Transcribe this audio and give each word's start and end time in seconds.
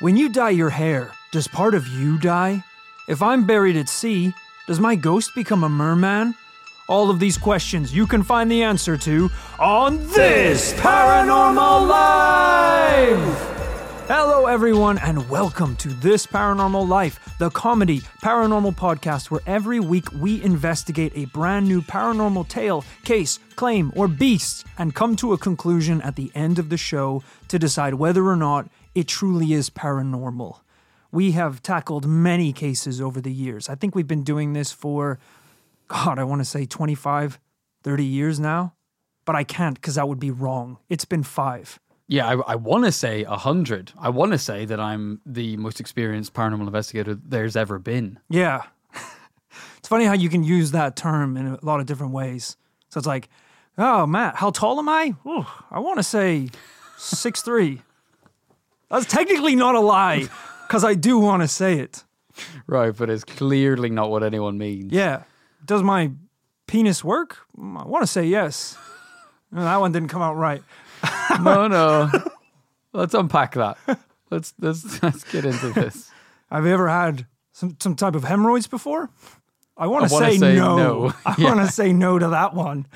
When 0.00 0.16
you 0.16 0.28
dye 0.28 0.50
your 0.50 0.70
hair, 0.70 1.10
does 1.32 1.48
part 1.48 1.74
of 1.74 1.88
you 1.88 2.18
die? 2.18 2.62
If 3.08 3.20
I'm 3.20 3.44
buried 3.48 3.76
at 3.76 3.88
sea, 3.88 4.32
does 4.68 4.78
my 4.78 4.94
ghost 4.94 5.34
become 5.34 5.64
a 5.64 5.68
merman? 5.68 6.36
All 6.88 7.10
of 7.10 7.18
these 7.18 7.36
questions 7.36 7.92
you 7.92 8.06
can 8.06 8.22
find 8.22 8.48
the 8.48 8.62
answer 8.62 8.96
to 8.96 9.28
on 9.58 9.96
this 10.10 10.72
Paranormal 10.74 11.88
Life! 11.88 13.54
Hello, 14.06 14.46
everyone, 14.46 14.98
and 14.98 15.28
welcome 15.28 15.74
to 15.76 15.88
This 15.88 16.28
Paranormal 16.28 16.86
Life, 16.86 17.18
the 17.40 17.50
comedy 17.50 18.00
paranormal 18.22 18.76
podcast 18.76 19.32
where 19.32 19.42
every 19.48 19.80
week 19.80 20.06
we 20.12 20.40
investigate 20.44 21.12
a 21.16 21.24
brand 21.24 21.66
new 21.66 21.82
paranormal 21.82 22.46
tale, 22.46 22.84
case, 23.04 23.40
claim, 23.56 23.92
or 23.96 24.06
beast 24.06 24.64
and 24.78 24.94
come 24.94 25.16
to 25.16 25.32
a 25.32 25.38
conclusion 25.38 26.00
at 26.02 26.14
the 26.14 26.30
end 26.36 26.60
of 26.60 26.68
the 26.68 26.76
show 26.76 27.24
to 27.48 27.58
decide 27.58 27.94
whether 27.94 28.24
or 28.28 28.36
not 28.36 28.68
it 28.98 29.06
truly 29.06 29.52
is 29.52 29.70
paranormal. 29.70 30.58
We 31.12 31.30
have 31.32 31.62
tackled 31.62 32.04
many 32.04 32.52
cases 32.52 33.00
over 33.00 33.20
the 33.20 33.32
years. 33.32 33.68
I 33.68 33.76
think 33.76 33.94
we've 33.94 34.08
been 34.08 34.24
doing 34.24 34.54
this 34.54 34.72
for, 34.72 35.20
God, 35.86 36.18
I 36.18 36.24
want 36.24 36.40
to 36.40 36.44
say 36.44 36.66
25, 36.66 37.38
30 37.84 38.04
years 38.04 38.40
now, 38.40 38.74
but 39.24 39.36
I 39.36 39.44
can't 39.44 39.76
because 39.76 39.94
that 39.94 40.08
would 40.08 40.18
be 40.18 40.32
wrong. 40.32 40.78
It's 40.88 41.04
been 41.04 41.22
five. 41.22 41.78
Yeah, 42.08 42.26
I, 42.26 42.52
I 42.52 42.54
want 42.56 42.86
to 42.86 42.92
say 42.92 43.22
a 43.22 43.36
hundred. 43.36 43.92
I 44.00 44.08
want 44.08 44.32
to 44.32 44.38
say 44.38 44.64
that 44.64 44.80
I'm 44.80 45.20
the 45.24 45.56
most 45.58 45.78
experienced 45.78 46.34
paranormal 46.34 46.66
investigator 46.66 47.14
there's 47.14 47.54
ever 47.54 47.78
been. 47.78 48.18
Yeah. 48.28 48.64
it's 49.78 49.88
funny 49.88 50.06
how 50.06 50.14
you 50.14 50.28
can 50.28 50.42
use 50.42 50.72
that 50.72 50.96
term 50.96 51.36
in 51.36 51.46
a 51.46 51.58
lot 51.62 51.78
of 51.78 51.86
different 51.86 52.12
ways. 52.12 52.56
So 52.88 52.98
it's 52.98 53.06
like, 53.06 53.28
oh, 53.76 54.06
Matt, 54.06 54.34
how 54.36 54.50
tall 54.50 54.80
am 54.80 54.88
I? 54.88 55.14
Ooh, 55.24 55.46
I 55.70 55.78
want 55.78 55.98
to 55.98 56.02
say 56.02 56.48
six 56.96 57.42
three. 57.42 57.82
That's 58.90 59.06
technically 59.06 59.54
not 59.56 59.74
a 59.74 59.80
lie 59.80 60.28
because 60.66 60.84
I 60.84 60.94
do 60.94 61.18
want 61.18 61.42
to 61.42 61.48
say 61.48 61.78
it. 61.78 62.04
Right, 62.66 62.96
but 62.96 63.10
it's 63.10 63.24
clearly 63.24 63.90
not 63.90 64.10
what 64.10 64.22
anyone 64.22 64.58
means. 64.58 64.92
Yeah. 64.92 65.24
Does 65.64 65.82
my 65.82 66.12
penis 66.66 67.02
work? 67.02 67.38
Mm, 67.58 67.82
I 67.82 67.86
want 67.86 68.02
to 68.02 68.06
say 68.06 68.24
yes. 68.24 68.76
No, 69.50 69.62
that 69.62 69.80
one 69.80 69.92
didn't 69.92 70.10
come 70.10 70.20
out 70.20 70.34
right. 70.36 70.62
no, 71.40 71.68
no. 71.68 72.10
Let's 72.92 73.14
unpack 73.14 73.54
that. 73.54 73.78
Let's 74.30 74.52
let's 74.60 75.02
let's 75.02 75.24
get 75.24 75.46
into 75.46 75.70
this. 75.72 76.10
Have 76.50 76.66
you 76.66 76.70
ever 76.72 76.86
had 76.86 77.26
some, 77.52 77.74
some 77.80 77.94
type 77.96 78.14
of 78.14 78.24
hemorrhoids 78.24 78.66
before? 78.66 79.08
I 79.74 79.86
want 79.86 80.02
to 80.04 80.10
say, 80.10 80.36
say 80.36 80.54
no. 80.56 80.76
no. 80.76 81.14
I 81.24 81.34
Yeah. 81.38 81.54
want 81.54 81.66
to 81.66 81.72
say 81.72 81.94
no 81.94 82.18
to 82.18 82.28
that 82.28 82.52
one. 82.52 82.86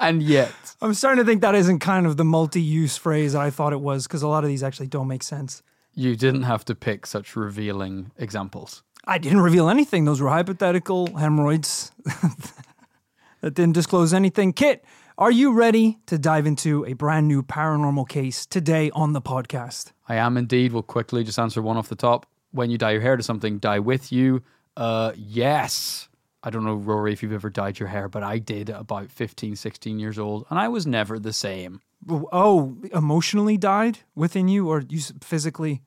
And 0.00 0.22
yet, 0.22 0.52
I'm 0.80 0.94
starting 0.94 1.24
to 1.24 1.28
think 1.28 1.40
that 1.42 1.54
isn't 1.54 1.78
kind 1.80 2.06
of 2.06 2.16
the 2.16 2.24
multi-use 2.24 2.96
phrase 2.96 3.32
that 3.32 3.42
I 3.42 3.50
thought 3.50 3.72
it 3.72 3.80
was 3.80 4.06
because 4.06 4.22
a 4.22 4.28
lot 4.28 4.44
of 4.44 4.48
these 4.48 4.62
actually 4.62 4.88
don't 4.88 5.08
make 5.08 5.22
sense. 5.22 5.62
you 5.94 6.14
didn't 6.16 6.42
have 6.42 6.64
to 6.66 6.74
pick 6.74 7.06
such 7.06 7.36
revealing 7.36 8.10
examples. 8.18 8.82
I 9.06 9.18
didn't 9.18 9.40
reveal 9.40 9.68
anything. 9.70 10.04
Those 10.04 10.20
were 10.20 10.28
hypothetical 10.28 11.16
hemorrhoids 11.16 11.92
that 13.40 13.54
didn't 13.54 13.72
disclose 13.74 14.12
anything. 14.12 14.52
Kit, 14.52 14.84
are 15.16 15.30
you 15.30 15.52
ready 15.52 15.98
to 16.06 16.18
dive 16.18 16.46
into 16.46 16.84
a 16.86 16.92
brand 16.92 17.28
new 17.28 17.42
paranormal 17.42 18.08
case 18.08 18.44
today 18.46 18.90
on 18.90 19.12
the 19.12 19.22
podcast? 19.22 19.92
I 20.08 20.16
am 20.16 20.36
indeed. 20.36 20.72
We'll 20.72 20.82
quickly 20.82 21.24
just 21.24 21.38
answer 21.38 21.62
one 21.62 21.76
off 21.76 21.88
the 21.88 21.96
top. 21.96 22.26
When 22.50 22.70
you 22.70 22.78
dye 22.78 22.92
your 22.92 23.00
hair 23.00 23.16
to 23.16 23.22
something, 23.22 23.58
dye 23.58 23.78
with 23.78 24.12
you. 24.12 24.42
Uh, 24.76 25.12
yes. 25.16 26.08
I 26.46 26.50
don't 26.50 26.64
know, 26.64 26.76
Rory, 26.76 27.12
if 27.12 27.24
you've 27.24 27.32
ever 27.32 27.50
dyed 27.50 27.80
your 27.80 27.88
hair, 27.88 28.08
but 28.08 28.22
I 28.22 28.38
did 28.38 28.70
about 28.70 29.10
15, 29.10 29.56
16 29.56 29.98
years 29.98 30.16
old, 30.16 30.46
and 30.48 30.60
I 30.60 30.68
was 30.68 30.86
never 30.86 31.18
the 31.18 31.32
same. 31.32 31.80
Oh, 32.08 32.76
emotionally 32.92 33.56
died 33.56 33.98
within 34.14 34.46
you, 34.46 34.68
or 34.68 34.84
you 34.88 35.00
physically 35.20 35.82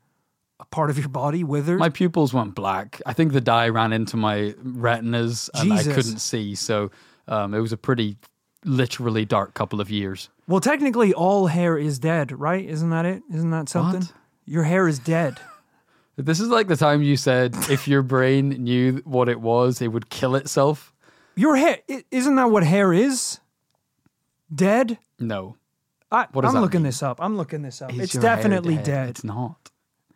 a 0.59 0.65
part 0.65 0.89
of 0.89 0.97
your 0.97 1.07
body 1.07 1.45
withered? 1.45 1.79
My 1.79 1.87
pupils 1.87 2.33
went 2.33 2.55
black. 2.55 3.01
I 3.05 3.13
think 3.13 3.31
the 3.31 3.39
dye 3.39 3.69
ran 3.69 3.93
into 3.93 4.17
my 4.17 4.53
retinas 4.61 5.49
and 5.53 5.71
Jesus. 5.71 5.87
I 5.87 5.95
couldn't 5.95 6.19
see. 6.19 6.55
So 6.55 6.91
um, 7.29 7.53
it 7.53 7.61
was 7.61 7.71
a 7.71 7.77
pretty 7.77 8.17
literally 8.65 9.23
dark 9.23 9.53
couple 9.53 9.79
of 9.79 9.89
years. 9.89 10.29
well, 10.45 10.59
technically, 10.59 11.13
all 11.13 11.47
hair 11.47 11.77
is 11.77 11.99
dead, 11.99 12.37
right? 12.37 12.65
Isn't 12.65 12.89
that 12.89 13.05
it? 13.05 13.23
Isn't 13.33 13.51
that 13.51 13.69
something? 13.69 14.01
What? 14.01 14.13
Your 14.45 14.63
hair 14.63 14.89
is 14.89 14.99
dead. 14.99 15.39
This 16.25 16.39
is 16.39 16.49
like 16.49 16.67
the 16.67 16.75
time 16.75 17.01
you 17.01 17.15
said 17.17 17.55
if 17.69 17.87
your 17.87 18.01
brain 18.01 18.49
knew 18.49 19.01
what 19.05 19.29
it 19.29 19.39
was, 19.39 19.81
it 19.81 19.87
would 19.89 20.09
kill 20.09 20.35
itself. 20.35 20.93
Your 21.35 21.55
hair 21.55 21.77
i- 21.89 22.03
isn't 22.11 22.35
that 22.35 22.51
what 22.51 22.63
hair 22.63 22.91
is? 22.93 23.39
Dead. 24.53 24.97
No. 25.19 25.55
I, 26.11 26.25
What 26.31 26.41
does 26.41 26.49
I'm 26.49 26.55
that 26.55 26.61
looking 26.61 26.79
mean? 26.81 26.87
this 26.87 27.03
up. 27.03 27.19
I'm 27.21 27.37
looking 27.37 27.61
this 27.61 27.81
up. 27.81 27.93
Is 27.93 27.99
it's 27.99 28.13
your 28.15 28.23
hair 28.23 28.35
definitely 28.35 28.77
dead. 28.77 29.09
It's 29.09 29.23
not. 29.23 29.69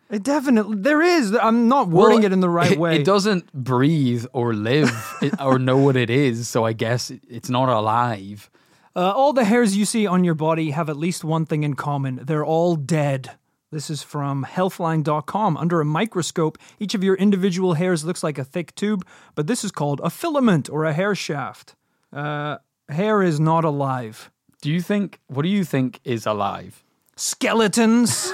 It 0.09 0.23
definitely 0.23 0.77
there 0.77 1.01
is. 1.01 1.33
I'm 1.35 1.67
not 1.67 1.87
wording 1.89 2.23
it 2.23 2.31
in 2.33 2.39
the 2.39 2.49
right 2.49 2.71
it, 2.73 2.79
way. 2.79 2.95
It 2.97 3.05
doesn't 3.05 3.51
breathe 3.53 4.25
or 4.33 4.53
live 4.53 4.91
it- 5.21 5.39
or 5.39 5.57
know 5.59 5.77
what 5.77 5.95
it 5.95 6.09
is. 6.09 6.47
So 6.47 6.65
I 6.65 6.73
guess 6.73 7.11
it- 7.11 7.21
it's 7.29 7.49
not 7.49 7.69
alive. 7.69 8.49
Uh, 8.95 9.11
all 9.11 9.33
the 9.33 9.43
hairs 9.45 9.75
you 9.77 9.85
see 9.85 10.05
on 10.05 10.23
your 10.23 10.35
body 10.35 10.71
have 10.71 10.89
at 10.89 10.97
least 10.97 11.23
one 11.23 11.45
thing 11.45 11.63
in 11.63 11.75
common. 11.75 12.19
They're 12.23 12.45
all 12.45 12.75
dead. 12.75 13.31
This 13.73 13.89
is 13.89 14.03
from 14.03 14.45
healthline.com. 14.45 15.57
Under 15.57 15.81
a 15.81 15.85
microscope, 15.85 16.59
each 16.79 16.94
of 16.94 17.03
your 17.03 17.16
individual 17.16 17.73
hairs 17.73 18.06
looks 18.06 18.22
like 18.22 18.38
a 18.38 18.44
thick 18.44 18.75
tube, 18.75 19.03
but 19.34 19.47
this 19.47 19.63
is 19.63 19.72
called 19.72 20.00
a 20.03 20.11
filament 20.11 20.69
or 20.69 20.85
a 20.85 20.94
hair 20.94 21.16
shaft. 21.16 21.73
Uh, 22.12 22.57
hair 22.88 23.23
is 23.23 23.39
not 23.39 23.66
alive. 23.66 24.29
Do 24.62 24.69
you 24.69 24.79
think, 24.79 25.19
what 25.25 25.41
do 25.41 25.50
you 25.50 25.63
think 25.63 26.00
is 26.03 26.28
alive? 26.28 26.83
Skeletons. 27.16 28.31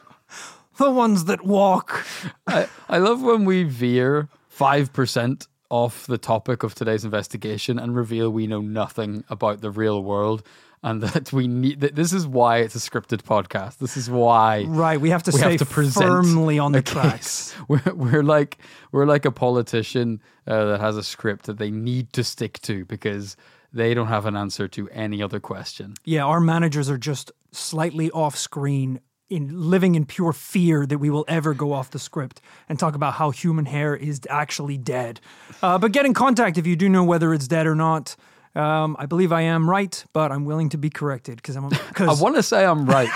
the 0.76 0.90
ones 0.90 1.24
that 1.24 1.46
walk. 1.46 2.04
I, 2.46 2.68
I 2.90 2.98
love 2.98 3.22
when 3.22 3.46
we 3.46 3.62
veer 3.64 4.28
5% 4.54 5.46
off 5.70 6.06
the 6.06 6.18
topic 6.18 6.62
of 6.62 6.74
today's 6.74 7.06
investigation 7.06 7.78
and 7.78 7.96
reveal 7.96 8.28
we 8.28 8.46
know 8.46 8.60
nothing 8.60 9.24
about 9.30 9.62
the 9.62 9.70
real 9.70 10.02
world 10.02 10.42
and 10.82 11.02
that 11.02 11.32
we 11.32 11.48
need 11.48 11.80
that 11.80 11.94
this 11.94 12.12
is 12.12 12.26
why 12.26 12.58
it's 12.58 12.74
a 12.74 12.78
scripted 12.78 13.22
podcast. 13.22 13.78
This 13.78 13.96
is 13.96 14.10
why 14.10 14.64
Right, 14.64 15.00
we 15.00 15.10
have 15.10 15.22
to 15.24 15.30
we 15.32 15.38
stay 15.38 15.50
have 15.50 15.58
to 15.58 15.66
present 15.66 16.06
firmly 16.06 16.58
on 16.58 16.72
the 16.72 16.82
tracks. 16.82 17.54
We're, 17.68 17.82
we're 17.94 18.22
like 18.22 18.58
we're 18.92 19.04
like 19.06 19.24
a 19.24 19.30
politician 19.30 20.22
uh, 20.46 20.64
that 20.66 20.80
has 20.80 20.96
a 20.96 21.02
script 21.02 21.46
that 21.46 21.58
they 21.58 21.70
need 21.70 22.12
to 22.14 22.24
stick 22.24 22.60
to 22.62 22.84
because 22.86 23.36
they 23.72 23.92
don't 23.92 24.06
have 24.06 24.24
an 24.24 24.36
answer 24.36 24.68
to 24.68 24.88
any 24.90 25.22
other 25.22 25.40
question. 25.40 25.94
Yeah, 26.04 26.24
our 26.24 26.40
managers 26.40 26.88
are 26.88 26.96
just 26.96 27.32
slightly 27.52 28.10
off 28.12 28.36
screen 28.36 29.00
in 29.28 29.70
living 29.70 29.94
in 29.94 30.06
pure 30.06 30.32
fear 30.32 30.86
that 30.86 30.98
we 30.98 31.10
will 31.10 31.24
ever 31.28 31.52
go 31.52 31.72
off 31.72 31.90
the 31.90 31.98
script 31.98 32.40
and 32.68 32.78
talk 32.78 32.94
about 32.94 33.14
how 33.14 33.30
human 33.30 33.66
hair 33.66 33.94
is 33.94 34.20
actually 34.30 34.78
dead. 34.78 35.20
Uh, 35.62 35.76
but 35.76 35.92
get 35.92 36.06
in 36.06 36.14
contact 36.14 36.56
if 36.56 36.66
you 36.66 36.76
do 36.76 36.88
know 36.88 37.04
whether 37.04 37.34
it's 37.34 37.46
dead 37.46 37.66
or 37.66 37.74
not. 37.74 38.16
Um, 38.58 38.96
I 38.98 39.06
believe 39.06 39.30
I 39.30 39.42
am 39.42 39.70
right, 39.70 40.04
but 40.12 40.32
I'm 40.32 40.44
willing 40.44 40.68
to 40.70 40.78
be 40.78 40.90
corrected 40.90 41.36
because 41.36 41.54
I'm 41.54 41.70
Cause... 41.94 42.18
I 42.18 42.22
want 42.22 42.34
to 42.34 42.42
say 42.42 42.64
I'm 42.64 42.86
right. 42.86 43.08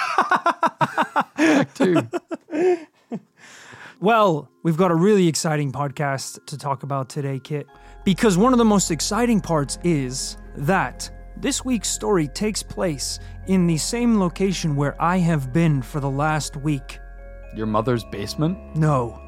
Too. 1.75 2.09
Well, 4.01 4.49
we've 4.63 4.77
got 4.77 4.93
a 4.93 4.95
really 4.95 5.27
exciting 5.27 5.73
podcast 5.73 6.47
to 6.47 6.57
talk 6.57 6.85
about 6.85 7.09
today, 7.09 7.41
Kit, 7.43 7.67
because 8.05 8.39
one 8.39 8.53
of 8.53 8.59
the 8.59 8.65
most 8.65 8.93
exciting 8.93 9.41
parts 9.41 9.79
is 9.83 10.37
that 10.57 11.11
this 11.37 11.65
week's 11.65 11.89
story 11.89 12.29
takes 12.29 12.63
place 12.63 13.19
in 13.49 13.67
the 13.67 13.79
same 13.79 14.21
location 14.21 14.77
where 14.77 15.01
I 15.03 15.19
have 15.19 15.53
been 15.53 15.83
for 15.83 15.99
the 15.99 16.11
last 16.11 16.57
week. 16.57 17.01
Your 17.55 17.67
mother's 17.67 18.05
basement? 18.05 18.77
No, 18.77 19.21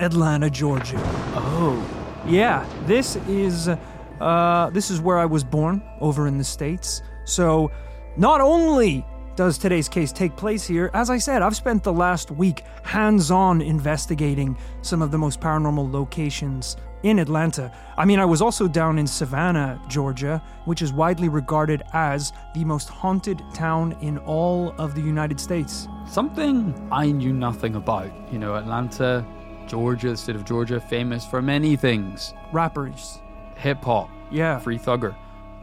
Atlanta, 0.00 0.48
Georgia. 0.48 1.00
Oh. 1.34 2.00
Yeah, 2.26 2.66
this 2.84 3.16
is 3.26 3.70
uh, 4.20 4.70
this 4.70 4.90
is 4.90 5.00
where 5.00 5.18
I 5.18 5.26
was 5.26 5.44
born 5.44 5.82
over 6.00 6.26
in 6.26 6.38
the 6.38 6.44
states. 6.44 7.02
So, 7.24 7.70
not 8.16 8.40
only 8.40 9.04
does 9.36 9.56
today's 9.56 9.88
case 9.88 10.12
take 10.12 10.36
place 10.36 10.66
here, 10.66 10.90
as 10.92 11.08
I 11.08 11.18
said, 11.18 11.42
I've 11.42 11.56
spent 11.56 11.82
the 11.82 11.92
last 11.92 12.30
week 12.30 12.64
hands-on 12.82 13.62
investigating 13.62 14.56
some 14.82 15.00
of 15.00 15.10
the 15.10 15.18
most 15.18 15.40
paranormal 15.40 15.90
locations 15.90 16.76
in 17.02 17.18
Atlanta. 17.18 17.72
I 17.96 18.04
mean, 18.04 18.18
I 18.18 18.26
was 18.26 18.42
also 18.42 18.68
down 18.68 18.98
in 18.98 19.06
Savannah, 19.06 19.80
Georgia, 19.88 20.42
which 20.66 20.82
is 20.82 20.92
widely 20.92 21.28
regarded 21.28 21.82
as 21.94 22.32
the 22.54 22.64
most 22.64 22.88
haunted 22.88 23.42
town 23.54 23.96
in 24.02 24.18
all 24.18 24.74
of 24.76 24.94
the 24.94 25.00
United 25.00 25.40
States. 25.40 25.88
Something 26.06 26.74
I 26.92 27.10
knew 27.10 27.32
nothing 27.32 27.76
about. 27.76 28.10
You 28.30 28.38
know, 28.38 28.56
Atlanta, 28.56 29.24
Georgia, 29.66 30.10
the 30.10 30.16
state 30.16 30.36
of 30.36 30.44
Georgia, 30.44 30.80
famous 30.80 31.24
for 31.24 31.40
many 31.40 31.76
things 31.76 32.34
Rappers. 32.52 33.20
hip 33.56 33.82
hop, 33.82 34.10
Yeah. 34.30 34.58
free 34.58 34.78
Thugger. 34.78 35.14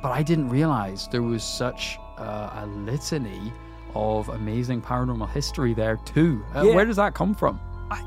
But 0.01 0.11
I 0.11 0.23
didn't 0.23 0.49
realize 0.49 1.07
there 1.07 1.23
was 1.23 1.43
such 1.43 1.97
uh, 2.17 2.49
a 2.63 2.65
litany 2.67 3.51
of 3.95 4.29
amazing 4.29 4.81
paranormal 4.81 5.29
history 5.31 5.73
there, 5.73 5.97
too. 6.05 6.43
Uh, 6.55 6.63
Yeah. 6.63 6.75
Where 6.75 6.85
does 6.85 6.97
that 6.97 7.13
come 7.13 7.33
from? 7.33 7.59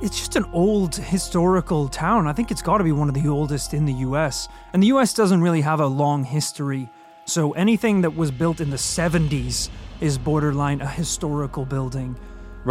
It's 0.03 0.19
just 0.19 0.37
an 0.37 0.45
old 0.53 0.95
historical 0.95 1.89
town. 1.89 2.27
I 2.27 2.33
think 2.35 2.51
it's 2.51 2.61
got 2.63 2.79
to 2.79 2.85
be 2.85 2.93
one 2.93 3.09
of 3.09 3.15
the 3.15 3.27
oldest 3.29 3.73
in 3.73 3.87
the 3.87 3.95
US. 4.09 4.47
And 4.73 4.83
the 4.83 4.89
US 4.89 5.15
doesn't 5.15 5.41
really 5.41 5.63
have 5.63 5.81
a 5.81 5.87
long 5.87 6.23
history. 6.23 6.89
So 7.25 7.53
anything 7.53 8.03
that 8.03 8.15
was 8.15 8.31
built 8.31 8.61
in 8.61 8.71
the 8.71 8.77
70s 8.77 9.71
is 10.01 10.19
borderline 10.19 10.81
a 10.83 10.87
historical 10.87 11.65
building. 11.65 12.15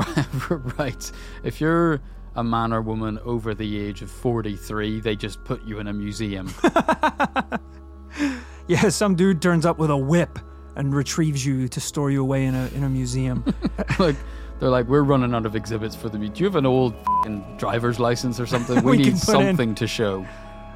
right. 0.78 1.12
If 1.44 1.60
you're 1.60 2.00
a 2.36 2.44
man 2.44 2.72
or 2.74 2.82
woman 2.82 3.18
over 3.26 3.56
the 3.56 3.80
age 3.80 4.02
of 4.04 4.12
43, 4.12 5.00
they 5.02 5.16
just 5.16 5.44
put 5.44 5.64
you 5.64 5.80
in 5.80 5.88
a 5.88 5.94
museum. 5.94 6.54
Yeah, 8.68 8.90
some 8.90 9.16
dude 9.16 9.42
turns 9.42 9.66
up 9.66 9.80
with 9.80 9.90
a 9.90 9.98
whip 9.98 10.38
and 10.76 10.94
retrieves 10.94 11.44
you 11.44 11.68
to 11.70 11.82
store 11.82 12.12
you 12.12 12.22
away 12.22 12.46
in 12.46 12.54
a 12.54 12.68
in 12.76 12.84
a 12.84 12.90
museum. 12.90 13.44
like 14.00 14.16
they're 14.60 14.70
like, 14.70 14.86
we're 14.88 15.02
running 15.02 15.34
out 15.34 15.48
of 15.48 15.56
exhibits 15.56 15.96
for 15.96 16.08
the. 16.08 16.20
Do 16.20 16.40
you 16.40 16.46
have 16.46 16.56
an 16.56 16.68
old 16.68 16.94
fing 17.24 17.44
driver's 17.58 18.00
license 18.00 18.40
or 18.40 18.46
something? 18.46 18.76
We, 18.84 18.92
We 18.92 18.98
need 18.98 19.06
put 19.06 19.14
in- 19.14 19.48
something 19.48 19.74
to 19.76 19.88
show. 19.88 20.24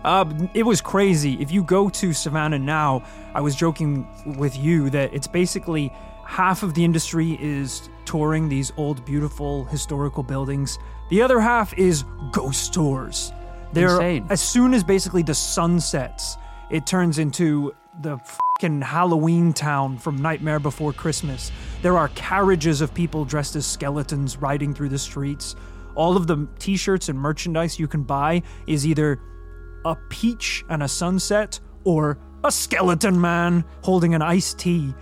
Uh, 0.03 0.25
it 0.55 0.63
was 0.63 0.81
crazy. 0.81 1.33
If 1.39 1.51
you 1.51 1.63
go 1.63 1.87
to 1.89 2.13
Savannah 2.13 2.57
now, 2.57 3.03
I 3.35 3.41
was 3.41 3.55
joking 3.55 4.07
with 4.37 4.57
you 4.57 4.89
that 4.89 5.13
it's 5.13 5.27
basically 5.27 5.93
half 6.25 6.63
of 6.63 6.73
the 6.73 6.83
industry 6.83 7.37
is 7.39 7.89
touring 8.05 8.49
these 8.49 8.71
old, 8.75 9.05
beautiful 9.05 9.65
historical 9.65 10.23
buildings. 10.23 10.79
The 11.11 11.21
other 11.21 11.39
half 11.39 11.77
is 11.77 12.05
ghost 12.31 12.73
tours. 12.73 13.31
They're 13.71 13.95
Insane. 14.01 14.25
as 14.29 14.41
soon 14.41 14.73
as 14.73 14.83
basically 14.83 15.21
the 15.23 15.35
sun 15.35 15.79
sets, 15.79 16.37
it 16.73 16.87
turns 16.87 17.19
into 17.19 17.71
the 18.01 18.17
fucking 18.17 18.81
Halloween 18.81 19.53
town 19.53 19.95
from 19.95 20.19
Nightmare 20.19 20.59
Before 20.59 20.91
Christmas. 20.91 21.51
There 21.83 21.99
are 21.99 22.07
carriages 22.09 22.81
of 22.81 22.91
people 22.95 23.25
dressed 23.25 23.55
as 23.55 23.63
skeletons 23.63 24.37
riding 24.37 24.73
through 24.73 24.89
the 24.89 24.97
streets. 24.97 25.55
All 25.93 26.17
of 26.17 26.25
the 26.25 26.47
t-shirts 26.57 27.09
and 27.09 27.19
merchandise 27.19 27.77
you 27.77 27.87
can 27.87 28.01
buy 28.01 28.41
is 28.65 28.87
either 28.87 29.21
a 29.85 29.95
peach 30.09 30.65
and 30.67 30.81
a 30.81 30.87
sunset 30.87 31.59
or 31.83 32.17
a 32.43 32.51
skeleton 32.51 33.21
man 33.21 33.63
holding 33.83 34.15
an 34.15 34.23
iced 34.23 34.57
tea. 34.57 34.95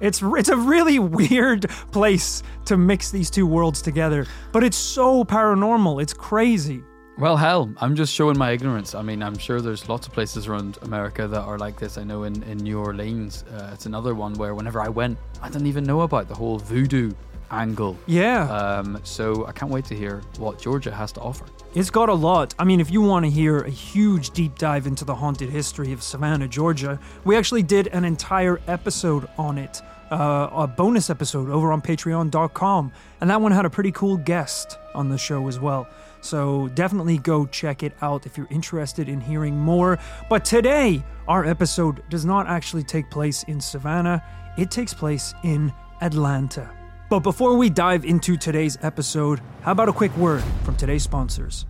It's 0.00 0.20
it's 0.20 0.48
a 0.48 0.56
really 0.56 0.98
weird 1.20 1.70
place 1.92 2.42
to 2.64 2.76
mix 2.76 3.12
these 3.12 3.30
two 3.30 3.46
worlds 3.46 3.82
together, 3.82 4.26
but 4.50 4.64
it's 4.64 4.76
so 4.76 5.22
paranormal. 5.22 6.02
It's 6.02 6.12
crazy. 6.12 6.82
Well, 7.16 7.36
hell, 7.36 7.72
I'm 7.80 7.94
just 7.94 8.12
showing 8.12 8.36
my 8.36 8.50
ignorance. 8.50 8.92
I 8.92 9.02
mean, 9.02 9.22
I'm 9.22 9.38
sure 9.38 9.60
there's 9.60 9.88
lots 9.88 10.08
of 10.08 10.12
places 10.12 10.48
around 10.48 10.78
America 10.82 11.28
that 11.28 11.42
are 11.42 11.58
like 11.58 11.78
this. 11.78 11.96
I 11.96 12.02
know 12.02 12.24
in, 12.24 12.42
in 12.42 12.58
New 12.58 12.80
Orleans, 12.80 13.44
uh, 13.52 13.70
it's 13.72 13.86
another 13.86 14.16
one 14.16 14.34
where 14.34 14.52
whenever 14.52 14.80
I 14.80 14.88
went, 14.88 15.16
I 15.40 15.48
didn't 15.48 15.68
even 15.68 15.84
know 15.84 16.00
about 16.00 16.26
the 16.26 16.34
whole 16.34 16.58
voodoo 16.58 17.12
angle. 17.52 17.96
Yeah. 18.06 18.50
Um, 18.50 19.00
so 19.04 19.46
I 19.46 19.52
can't 19.52 19.70
wait 19.70 19.84
to 19.86 19.94
hear 19.94 20.22
what 20.38 20.60
Georgia 20.60 20.90
has 20.90 21.12
to 21.12 21.20
offer. 21.20 21.46
It's 21.76 21.88
got 21.88 22.08
a 22.08 22.14
lot. 22.14 22.52
I 22.58 22.64
mean, 22.64 22.80
if 22.80 22.90
you 22.90 23.00
want 23.00 23.24
to 23.24 23.30
hear 23.30 23.60
a 23.60 23.70
huge 23.70 24.30
deep 24.30 24.58
dive 24.58 24.88
into 24.88 25.04
the 25.04 25.14
haunted 25.14 25.50
history 25.50 25.92
of 25.92 26.02
Savannah, 26.02 26.48
Georgia, 26.48 26.98
we 27.24 27.36
actually 27.36 27.62
did 27.62 27.86
an 27.88 28.04
entire 28.04 28.60
episode 28.66 29.28
on 29.38 29.58
it, 29.58 29.82
uh, 30.10 30.48
a 30.52 30.66
bonus 30.66 31.10
episode 31.10 31.48
over 31.48 31.72
on 31.72 31.80
patreon.com. 31.80 32.90
And 33.20 33.30
that 33.30 33.40
one 33.40 33.52
had 33.52 33.66
a 33.66 33.70
pretty 33.70 33.92
cool 33.92 34.16
guest 34.16 34.78
on 34.96 35.10
the 35.10 35.18
show 35.18 35.46
as 35.46 35.60
well. 35.60 35.86
So 36.24 36.68
definitely 36.68 37.18
go 37.18 37.44
check 37.44 37.82
it 37.82 37.92
out 38.00 38.24
if 38.24 38.38
you're 38.38 38.48
interested 38.50 39.10
in 39.10 39.20
hearing 39.20 39.58
more. 39.58 39.98
But 40.30 40.42
today, 40.42 41.04
our 41.28 41.44
episode 41.44 42.02
does 42.08 42.24
not 42.24 42.46
actually 42.46 42.82
take 42.82 43.10
place 43.10 43.42
in 43.42 43.60
Savannah, 43.60 44.24
it 44.56 44.70
takes 44.70 44.94
place 44.94 45.34
in 45.44 45.70
Atlanta. 46.00 46.70
But 47.10 47.20
before 47.20 47.56
we 47.58 47.68
dive 47.68 48.06
into 48.06 48.38
today's 48.38 48.78
episode, 48.80 49.40
how 49.60 49.72
about 49.72 49.90
a 49.90 49.92
quick 49.92 50.16
word 50.16 50.42
from 50.64 50.76
today's 50.76 51.02
sponsors? 51.02 51.66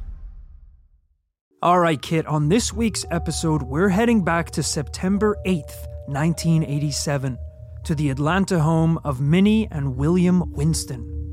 All 1.60 1.80
right, 1.80 2.00
Kit, 2.00 2.24
on 2.26 2.48
this 2.48 2.72
week's 2.72 3.04
episode, 3.10 3.62
we're 3.62 3.88
heading 3.88 4.22
back 4.22 4.52
to 4.52 4.62
September 4.62 5.36
8th, 5.46 5.88
1987, 6.06 7.38
to 7.84 7.94
the 7.96 8.10
Atlanta 8.10 8.60
home 8.60 9.00
of 9.02 9.20
Minnie 9.20 9.66
and 9.72 9.96
William 9.96 10.52
Winston. 10.52 11.23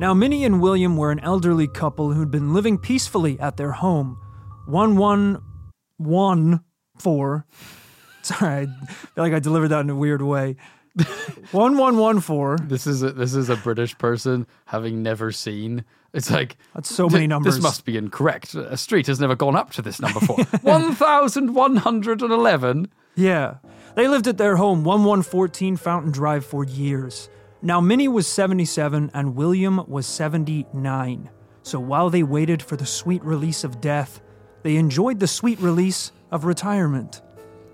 Now, 0.00 0.14
Minnie 0.14 0.46
and 0.46 0.62
William 0.62 0.96
were 0.96 1.10
an 1.10 1.20
elderly 1.20 1.68
couple 1.68 2.14
who'd 2.14 2.30
been 2.30 2.54
living 2.54 2.78
peacefully 2.78 3.38
at 3.38 3.58
their 3.58 3.72
home. 3.72 4.16
1114. 4.64 7.44
Sorry, 8.22 8.62
I 8.62 8.66
feel 8.86 9.24
like 9.24 9.34
I 9.34 9.40
delivered 9.40 9.68
that 9.68 9.80
in 9.80 9.90
a 9.90 9.94
weird 9.94 10.22
way. 10.22 10.56
1114. 11.52 12.66
This 12.68 12.86
is 12.86 13.02
a, 13.02 13.12
this 13.12 13.34
is 13.34 13.50
a 13.50 13.56
British 13.56 13.98
person 13.98 14.46
having 14.64 15.02
never 15.02 15.32
seen. 15.32 15.84
It's 16.14 16.30
like 16.30 16.56
That's 16.74 16.88
so 16.94 17.06
many 17.06 17.24
"Th- 17.24 17.28
numbers. 17.28 17.56
This 17.56 17.62
must 17.62 17.84
be 17.84 17.98
incorrect. 17.98 18.54
A 18.54 18.78
street 18.78 19.06
has 19.06 19.20
never 19.20 19.36
gone 19.36 19.54
up 19.54 19.70
to 19.72 19.82
this 19.82 20.00
number 20.00 20.18
before. 20.20 20.42
One 20.62 20.94
thousand 20.94 21.54
one 21.54 21.76
hundred 21.76 22.22
and 22.22 22.32
eleven. 22.32 22.88
Yeah. 23.16 23.56
They 23.96 24.08
lived 24.08 24.26
at 24.28 24.38
their 24.38 24.56
home, 24.56 24.82
1114 24.82 25.76
Fountain 25.76 26.10
Drive, 26.10 26.46
for 26.46 26.64
years. 26.64 27.28
Now, 27.62 27.78
Minnie 27.78 28.08
was 28.08 28.26
77 28.26 29.10
and 29.12 29.36
William 29.36 29.84
was 29.86 30.06
79. 30.06 31.28
So 31.62 31.78
while 31.78 32.08
they 32.08 32.22
waited 32.22 32.62
for 32.62 32.76
the 32.76 32.86
sweet 32.86 33.22
release 33.22 33.64
of 33.64 33.82
death, 33.82 34.22
they 34.62 34.76
enjoyed 34.76 35.20
the 35.20 35.26
sweet 35.26 35.60
release 35.60 36.10
of 36.30 36.46
retirement. 36.46 37.20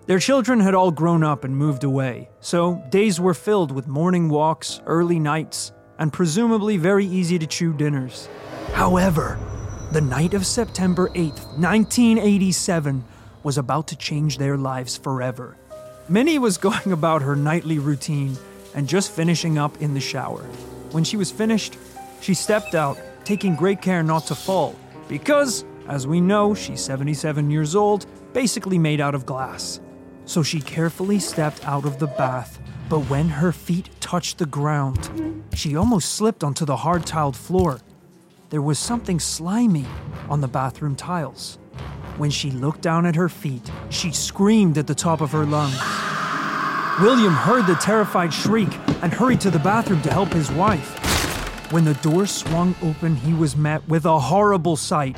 Their 0.07 0.19
children 0.19 0.59
had 0.59 0.75
all 0.75 0.91
grown 0.91 1.23
up 1.23 1.45
and 1.45 1.57
moved 1.57 1.85
away, 1.85 2.29
so 2.41 2.83
days 2.91 3.21
were 3.21 3.35
filled 3.35 3.71
with 3.71 3.87
morning 3.87 4.29
walks, 4.29 4.81
early 4.87 5.21
nights, 5.21 5.73
and 5.99 6.13
presumably 6.13 6.77
very 6.77 7.07
easy 7.07 7.39
to 7.39 7.47
chew 7.47 7.73
dinners. 7.73 8.29
However, 8.73 9.39
the 9.93 10.01
night 10.01 10.35
of 10.35 10.47
September 10.47 11.11
8th, 11.11 11.47
1987, 11.59 13.05
was 13.45 13.57
about 13.57 13.87
to 13.89 13.97
change 13.97 14.39
their 14.39 14.57
lives 14.57 14.97
forever. 14.97 15.57
Minnie 16.09 16.41
was 16.41 16.59
going 16.69 16.91
about 16.91 17.23
her 17.23 17.37
nightly 17.37 17.79
routine 17.79 18.37
and 18.77 18.87
just 18.87 19.11
finishing 19.11 19.59
up 19.59 19.81
in 19.83 19.95
the 19.95 20.01
shower. 20.01 20.43
When 20.93 21.03
she 21.03 21.17
was 21.17 21.33
finished, 21.33 21.77
she 22.21 22.35
stepped 22.35 22.75
out, 22.75 22.99
taking 23.25 23.57
great 23.57 23.83
care 23.83 24.03
not 24.03 24.27
to 24.27 24.35
fall, 24.35 24.77
because, 25.09 25.65
as 25.89 26.07
we 26.07 26.21
know, 26.21 26.55
she's 26.55 26.81
77 26.81 27.51
years 27.51 27.75
old, 27.75 28.07
basically 28.33 28.79
made 28.79 29.01
out 29.01 29.15
of 29.15 29.27
glass. 29.27 29.81
So 30.27 30.43
she 30.43 30.61
carefully 30.61 31.19
stepped 31.19 31.67
out 31.67 31.85
of 31.85 31.99
the 31.99 32.07
bath, 32.07 32.61
but 32.89 33.01
when 33.11 33.29
her 33.29 33.51
feet 33.51 33.91
touched 34.01 34.39
the 34.39 34.47
ground, 34.47 35.43
she 35.55 35.75
almost 35.75 36.13
slipped 36.13 36.45
onto 36.45 36.65
the 36.65 36.77
hard 36.77 37.07
tiled 37.07 37.37
floor. 37.37 37.81
There 38.51 38.63
was 38.63 38.79
something 38.79 39.19
slimy 39.19 39.87
on 40.29 40.41
the 40.41 40.49
bathroom 40.49 40.95
tiles. 40.95 41.59
When 42.17 42.31
she 42.31 42.51
looked 42.51 42.81
down 42.81 43.07
at 43.07 43.17
her 43.17 43.29
feet, 43.29 43.71
she 43.91 44.13
screamed 44.13 44.79
at 44.79 44.87
the 44.87 44.95
top 44.95 45.21
of 45.21 45.33
her 45.33 45.45
lungs. 45.45 45.79
William 47.01 47.35
heard 47.35 47.67
the 47.67 47.75
terrified 47.75 48.33
shriek 48.33 48.73
and 49.03 49.13
hurried 49.13 49.41
to 49.43 49.51
the 49.51 49.59
bathroom 49.59 50.01
to 50.01 50.11
help 50.11 50.33
his 50.33 50.51
wife. 50.53 50.95
When 51.71 51.85
the 51.85 51.93
door 51.95 52.25
swung 52.25 52.75
open, 52.83 53.17
he 53.17 53.35
was 53.35 53.55
met 53.55 53.87
with 53.87 54.07
a 54.07 54.19
horrible 54.19 54.77
sight. 54.77 55.15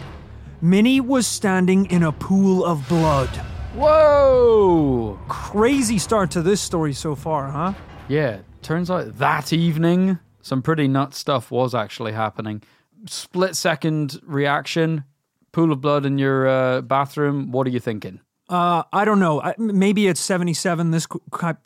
Minnie 0.61 1.01
was 1.01 1.25
standing 1.25 1.87
in 1.87 2.03
a 2.03 2.11
pool 2.11 2.65
of 2.65 2.89
blood. 2.89 3.29
Whoa! 3.77 5.20
Crazy 5.29 5.99
start 5.99 6.32
to 6.32 6.43
this 6.43 6.61
story 6.61 6.93
so 6.93 7.15
far, 7.15 7.49
huh? 7.49 7.75
Yeah, 8.08 8.39
turns 8.61 8.91
out 8.91 9.17
that 9.19 9.53
evening, 9.53 10.19
some 10.41 10.63
pretty 10.63 10.89
nut 10.89 11.15
stuff 11.15 11.53
was 11.53 11.77
actually 11.77 12.11
happening. 12.11 12.61
Split 13.06 13.55
second 13.55 14.19
reaction, 14.25 15.05
pool 15.53 15.70
of 15.70 15.81
blood 15.81 16.05
in 16.05 16.19
your 16.19 16.49
uh, 16.49 16.81
bathroom. 16.81 17.53
What 17.53 17.69
are 17.69 17.70
you 17.70 17.79
thinking? 17.79 18.19
Uh, 18.48 18.82
I 18.93 19.05
don't 19.05 19.20
know. 19.20 19.40
I, 19.43 19.55
maybe 19.58 20.08
at 20.08 20.17
77, 20.17 20.90
this 20.90 21.06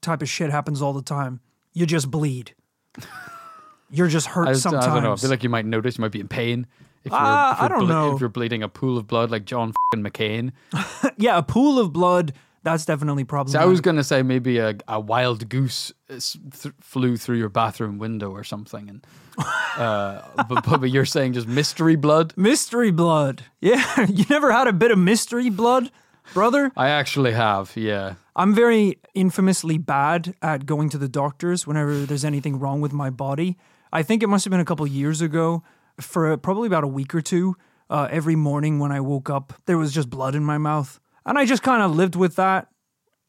type 0.00 0.22
of 0.22 0.28
shit 0.28 0.50
happens 0.50 0.82
all 0.82 0.92
the 0.92 1.02
time. 1.02 1.40
You 1.72 1.86
just 1.86 2.10
bleed. 2.10 2.54
You're 3.90 4.08
just 4.08 4.26
hurt 4.26 4.48
I, 4.48 4.52
sometimes. 4.54 4.86
I 4.86 4.94
don't 4.94 5.02
know. 5.04 5.12
I 5.12 5.16
feel 5.16 5.30
like 5.30 5.42
you 5.42 5.48
might 5.48 5.66
notice 5.66 5.98
you 5.98 6.02
might 6.02 6.12
be 6.12 6.20
in 6.20 6.28
pain. 6.28 6.66
If 7.04 7.12
you're, 7.12 7.20
Ah, 7.20 7.52
if 7.52 7.58
you're 7.58 7.64
I 7.64 7.68
don't 7.68 7.78
ble- 7.80 7.88
know. 7.88 8.14
If 8.14 8.20
you're 8.20 8.28
bleeding 8.30 8.62
a 8.62 8.68
pool 8.68 8.96
of 8.98 9.06
blood 9.06 9.30
like 9.30 9.44
John 9.44 9.72
McCain. 9.94 10.52
yeah, 11.18 11.36
a 11.38 11.42
pool 11.42 11.78
of 11.78 11.92
blood, 11.92 12.32
that's 12.62 12.84
definitely 12.84 13.24
So 13.24 13.26
problematic. 13.26 13.60
I 13.60 13.66
was 13.68 13.80
going 13.80 13.96
to 13.96 14.04
say 14.04 14.22
maybe 14.22 14.58
a, 14.58 14.76
a 14.88 15.00
wild 15.00 15.48
goose 15.48 15.92
th- 16.08 16.74
flew 16.80 17.16
through 17.16 17.38
your 17.38 17.48
bathroom 17.48 17.98
window 17.98 18.30
or 18.30 18.44
something. 18.44 18.88
And 18.88 19.06
uh, 19.76 20.22
but, 20.48 20.64
but, 20.64 20.80
but 20.80 20.90
you're 20.90 21.04
saying 21.04 21.32
just 21.34 21.48
mystery 21.48 21.96
blood? 21.96 22.32
Mystery 22.36 22.90
blood. 22.92 23.44
Yeah, 23.60 24.06
you 24.08 24.24
never 24.30 24.52
had 24.52 24.68
a 24.68 24.72
bit 24.72 24.90
of 24.90 24.98
mystery 24.98 25.50
blood, 25.50 25.90
brother? 26.34 26.72
I 26.76 26.88
actually 26.88 27.32
have, 27.32 27.72
yeah. 27.76 28.14
I'm 28.34 28.54
very 28.54 28.98
infamously 29.14 29.78
bad 29.78 30.34
at 30.42 30.66
going 30.66 30.88
to 30.90 30.98
the 30.98 31.08
doctors 31.08 31.66
whenever 31.66 32.06
there's 32.06 32.24
anything 32.24 32.58
wrong 32.58 32.80
with 32.80 32.92
my 32.92 33.10
body. 33.10 33.58
I 33.92 34.02
think 34.02 34.22
it 34.22 34.28
must 34.28 34.44
have 34.44 34.50
been 34.50 34.60
a 34.60 34.64
couple 34.64 34.86
years 34.86 35.20
ago, 35.20 35.62
for 36.00 36.36
probably 36.38 36.66
about 36.66 36.84
a 36.84 36.88
week 36.88 37.14
or 37.14 37.20
two. 37.20 37.56
Uh, 37.90 38.08
every 38.10 38.36
morning 38.36 38.78
when 38.78 38.90
I 38.90 39.00
woke 39.00 39.28
up, 39.28 39.52
there 39.66 39.76
was 39.76 39.92
just 39.92 40.08
blood 40.08 40.34
in 40.34 40.42
my 40.44 40.56
mouth. 40.56 40.98
And 41.26 41.38
I 41.38 41.44
just 41.44 41.62
kind 41.62 41.82
of 41.82 41.94
lived 41.94 42.16
with 42.16 42.36
that. 42.36 42.68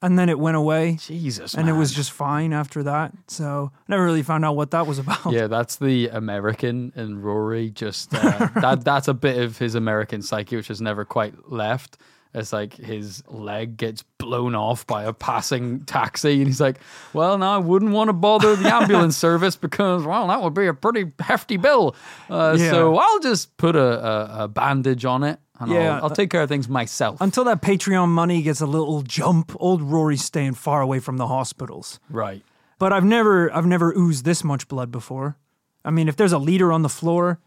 And 0.01 0.19
then 0.19 0.27
it 0.27 0.38
went 0.38 0.57
away. 0.57 0.98
Jesus, 1.01 1.53
And 1.53 1.69
it 1.69 1.74
was 1.74 1.93
just 1.93 2.12
fine 2.12 2.51
after 2.51 2.83
that. 2.83 3.13
So 3.27 3.72
I 3.74 3.79
never 3.88 4.03
really 4.03 4.24
found 4.24 4.43
out 4.43 4.57
what 4.57 4.72
that 4.72 4.86
was 4.86 5.00
about. 5.00 5.31
Yeah, 5.31 5.48
that's 5.48 5.77
the 5.77 6.10
American 6.10 6.91
in 6.95 7.22
Rory. 7.22 7.69
Just 7.69 8.13
uh, 8.13 8.50
that 8.55 8.83
that's 8.83 9.07
a 9.07 9.13
bit 9.13 9.38
of 9.38 9.57
his 9.57 9.75
American 9.75 10.22
psyche, 10.22 10.57
which 10.57 10.67
has 10.67 10.81
never 10.81 11.05
quite 11.05 11.50
left. 11.50 11.98
It's 12.34 12.52
like 12.52 12.74
his 12.74 13.24
leg 13.28 13.78
gets 13.78 14.04
blown 14.18 14.56
off 14.56 14.88
by 14.88 15.04
a 15.04 15.13
passing 15.13 15.86
taxi. 15.86 16.38
And 16.40 16.48
he's 16.48 16.60
like, 16.62 16.78
Well, 17.13 17.38
now 17.38 17.54
I 17.56 17.58
wouldn't 17.58 17.92
want 17.92 18.08
to 18.10 18.13
bother 18.13 18.56
the 18.56 18.68
ambulance 18.74 19.16
service 19.16 19.56
because, 19.56 20.04
well, 20.04 20.28
that 20.28 20.42
would 20.42 20.54
be 20.56 20.66
a 20.66 20.74
pretty 20.74 21.12
hefty 21.20 21.58
bill. 21.58 21.96
Uh, 22.30 22.56
Yeah. 22.58 22.72
So 22.72 22.98
I'll 22.98 23.20
just 23.20 23.56
put 23.58 23.75
a, 23.75 23.80
a, 24.08 24.44
a 24.46 24.48
bandage 24.48 25.06
on 25.06 25.24
it 25.24 25.40
and 25.60 25.72
Yeah, 25.72 25.98
I'll, 25.98 26.06
I'll 26.06 26.10
take 26.10 26.32
care 26.32 26.42
of 26.42 26.50
things 26.50 26.68
myself. 26.68 27.22
Until 27.22 27.44
that 27.44 27.62
Patreon 27.62 28.10
money 28.10 28.42
gets 28.42 28.62
a 28.62 28.66
little 28.66 29.04
jump, 29.04 29.56
old 29.60 29.82
Rory's 29.84 30.24
staying 30.24 30.56
far 30.56 30.82
away 30.82 31.00
from 31.00 31.18
the 31.18 31.28
hospitals. 31.28 32.00
right. 32.10 32.42
But 32.80 32.92
I've 32.92 33.06
never 33.06 33.54
I've 33.56 33.68
never 33.68 33.94
oozed 33.96 34.25
this 34.25 34.44
much 34.44 34.68
blood 34.68 34.92
before. 34.92 35.38
I 35.86 35.92
mean, 35.92 36.10
if 36.10 36.18
there's 36.18 36.34
a 36.34 36.38
leader 36.40 36.74
on 36.74 36.82
the 36.82 36.90
floor, 36.90 37.40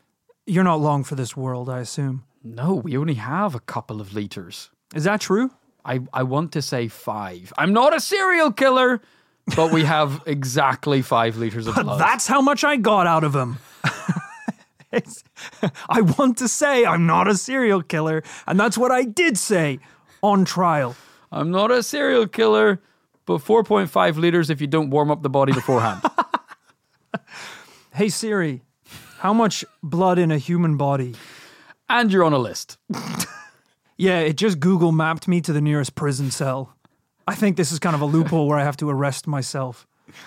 you're 0.47 0.65
not 0.65 0.81
long 0.81 1.05
for 1.05 1.15
this 1.15 1.37
world, 1.37 1.69
I 1.69 1.81
assume. 1.81 2.25
No, 2.43 2.75
we 2.77 2.97
only 2.97 3.15
have 3.15 3.55
a 3.55 3.61
couple 3.61 4.01
of 4.01 4.15
liters. 4.15 4.71
Is 4.97 5.05
that 5.05 5.21
true? 5.21 5.51
I, 5.85 6.01
I 6.13 6.23
want 6.25 6.53
to 6.53 6.63
say 6.63 6.89
five. 6.89 7.53
I'm 7.59 7.73
not 7.73 7.95
a 7.95 8.01
serial 8.01 8.51
killer, 8.51 9.01
but 9.55 9.73
we 9.73 9.85
have 9.85 10.23
exactly 10.27 11.03
five 11.03 11.37
liters 11.37 11.67
of 11.69 11.75
blood. 11.77 12.01
That's 12.01 12.27
how 12.27 12.41
much 12.41 12.65
I 12.65 12.77
got 12.77 13.07
out 13.07 13.23
of 13.25 13.35
him. 13.35 13.59
It's- 14.93 15.25
I 15.91 16.01
want 16.01 16.39
to 16.39 16.49
say 16.49 16.87
I'm 16.87 17.07
not 17.07 17.29
a 17.29 17.37
serial 17.37 17.83
killer, 17.83 18.23
and 18.47 18.59
that's 18.59 18.79
what 18.79 18.91
I 18.93 19.03
did 19.05 19.37
say 19.37 19.79
on 20.23 20.45
trial. 20.47 20.95
I'm 21.31 21.51
not 21.51 21.71
a 21.71 21.83
serial 21.83 22.27
killer, 22.27 22.81
but 23.27 23.39
4.5 23.43 24.17
liters 24.17 24.49
if 24.49 24.61
you 24.61 24.67
don't 24.69 24.89
warm 24.91 25.11
up 25.11 25.23
the 25.23 25.29
body 25.29 25.53
beforehand. 25.53 26.03
Hey 27.95 28.09
Siri, 28.09 28.63
how 29.19 29.33
much 29.33 29.65
blood 29.83 30.19
in 30.19 30.31
a 30.31 30.39
human 30.39 30.77
body? 30.77 31.15
and 31.89 32.13
you're 32.13 32.25
on 32.25 32.33
a 32.33 32.39
list. 32.39 32.79
Yeah, 33.97 34.21
it 34.21 34.37
just 34.37 34.61
Google 34.61 34.93
mapped 34.93 35.27
me 35.27 35.41
to 35.41 35.53
the 35.53 35.61
nearest 35.61 35.95
prison 35.95 36.31
cell. 36.31 36.75
I 37.27 37.35
think 37.35 37.57
this 37.57 37.73
is 37.73 37.79
kind 37.79 37.95
of 37.95 38.01
a 38.03 38.07
loophole 38.07 38.47
where 38.47 38.59
I 38.59 38.65
have 38.65 38.77
to 38.79 38.91
arrest 38.91 39.27
myself. 39.27 39.87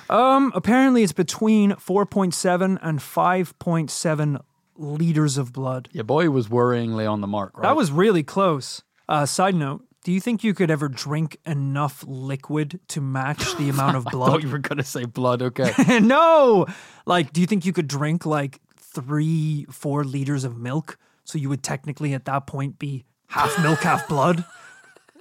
Um, 0.09 0.51
apparently 0.55 1.03
it's 1.03 1.13
between 1.13 1.71
4.7 1.71 2.77
and 2.81 2.99
5.7 2.99 4.41
liters 4.75 5.37
of 5.37 5.53
blood. 5.53 5.89
Your 5.93 6.03
boy 6.03 6.29
was 6.29 6.47
worryingly 6.47 7.09
on 7.09 7.21
the 7.21 7.27
mark, 7.27 7.57
right? 7.57 7.63
That 7.63 7.75
was 7.75 7.91
really 7.91 8.23
close. 8.23 8.81
Uh, 9.07 9.25
side 9.25 9.55
note, 9.55 9.85
do 10.03 10.11
you 10.11 10.19
think 10.19 10.43
you 10.43 10.53
could 10.53 10.71
ever 10.71 10.89
drink 10.89 11.37
enough 11.45 12.03
liquid 12.07 12.79
to 12.89 13.01
match 13.01 13.55
the 13.57 13.69
amount 13.73 13.97
of 13.97 14.07
I 14.07 14.11
thought 14.11 14.17
blood? 14.17 14.43
you 14.43 14.49
were 14.49 14.57
going 14.59 14.77
to 14.77 14.83
say 14.83 15.05
blood. 15.05 15.41
Okay. 15.41 15.71
no! 15.99 16.65
Like, 17.05 17.31
do 17.33 17.41
you 17.41 17.47
think 17.47 17.65
you 17.65 17.73
could 17.73 17.87
drink 17.87 18.25
like 18.25 18.59
three, 18.77 19.65
four 19.69 20.03
liters 20.03 20.43
of 20.43 20.57
milk? 20.57 20.97
So 21.23 21.37
you 21.37 21.47
would 21.49 21.63
technically 21.63 22.13
at 22.13 22.25
that 22.25 22.47
point 22.47 22.79
be 22.79 23.05
half 23.29 23.61
milk, 23.61 23.79
half 23.79 24.07
blood? 24.07 24.43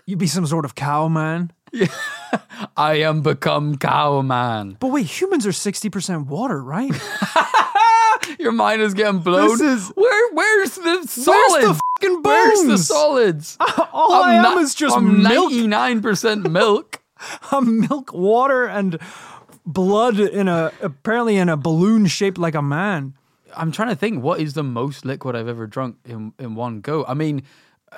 You'd 0.06 0.18
be 0.18 0.26
some 0.26 0.46
sort 0.46 0.64
of 0.64 0.74
cow 0.74 1.08
man. 1.08 1.52
I 2.76 2.94
am 3.00 3.22
become 3.22 3.76
cow 3.76 4.22
man. 4.22 4.76
But 4.80 4.88
wait, 4.88 5.06
humans 5.06 5.46
are 5.46 5.50
60% 5.50 6.26
water, 6.26 6.62
right? 6.62 6.90
Your 8.38 8.52
mind 8.52 8.82
is 8.82 8.94
getting 8.94 9.20
blown. 9.20 9.60
Is- 9.62 9.88
Where? 9.94 10.32
Where's 10.32 10.74
the 10.74 11.04
solids? 11.06 11.26
Where's 11.26 11.64
the 11.64 11.80
fucking 12.00 12.22
bones? 12.22 12.24
Where's 12.24 12.64
the 12.66 12.78
solids? 12.78 13.56
All 13.92 14.12
I 14.22 14.34
am 14.34 14.58
is 14.58 14.74
just 14.74 14.96
I'm 14.96 15.22
milk. 15.22 15.52
99% 15.52 16.50
milk. 16.50 17.00
I'm 17.50 17.80
milk, 17.80 18.12
water, 18.12 18.66
and 18.66 18.98
blood 19.66 20.20
in 20.20 20.46
a 20.48 20.72
apparently 20.80 21.36
in 21.36 21.48
a 21.48 21.56
balloon 21.56 22.06
shaped 22.06 22.38
like 22.38 22.54
a 22.54 22.62
man. 22.62 23.14
I'm 23.56 23.72
trying 23.72 23.88
to 23.88 23.96
think 23.96 24.22
what 24.22 24.40
is 24.40 24.54
the 24.54 24.62
most 24.62 25.04
liquid 25.04 25.34
I've 25.34 25.48
ever 25.48 25.66
drunk 25.66 25.96
in 26.04 26.32
in 26.38 26.54
one 26.54 26.80
go. 26.80 27.04
I 27.06 27.14
mean, 27.14 27.42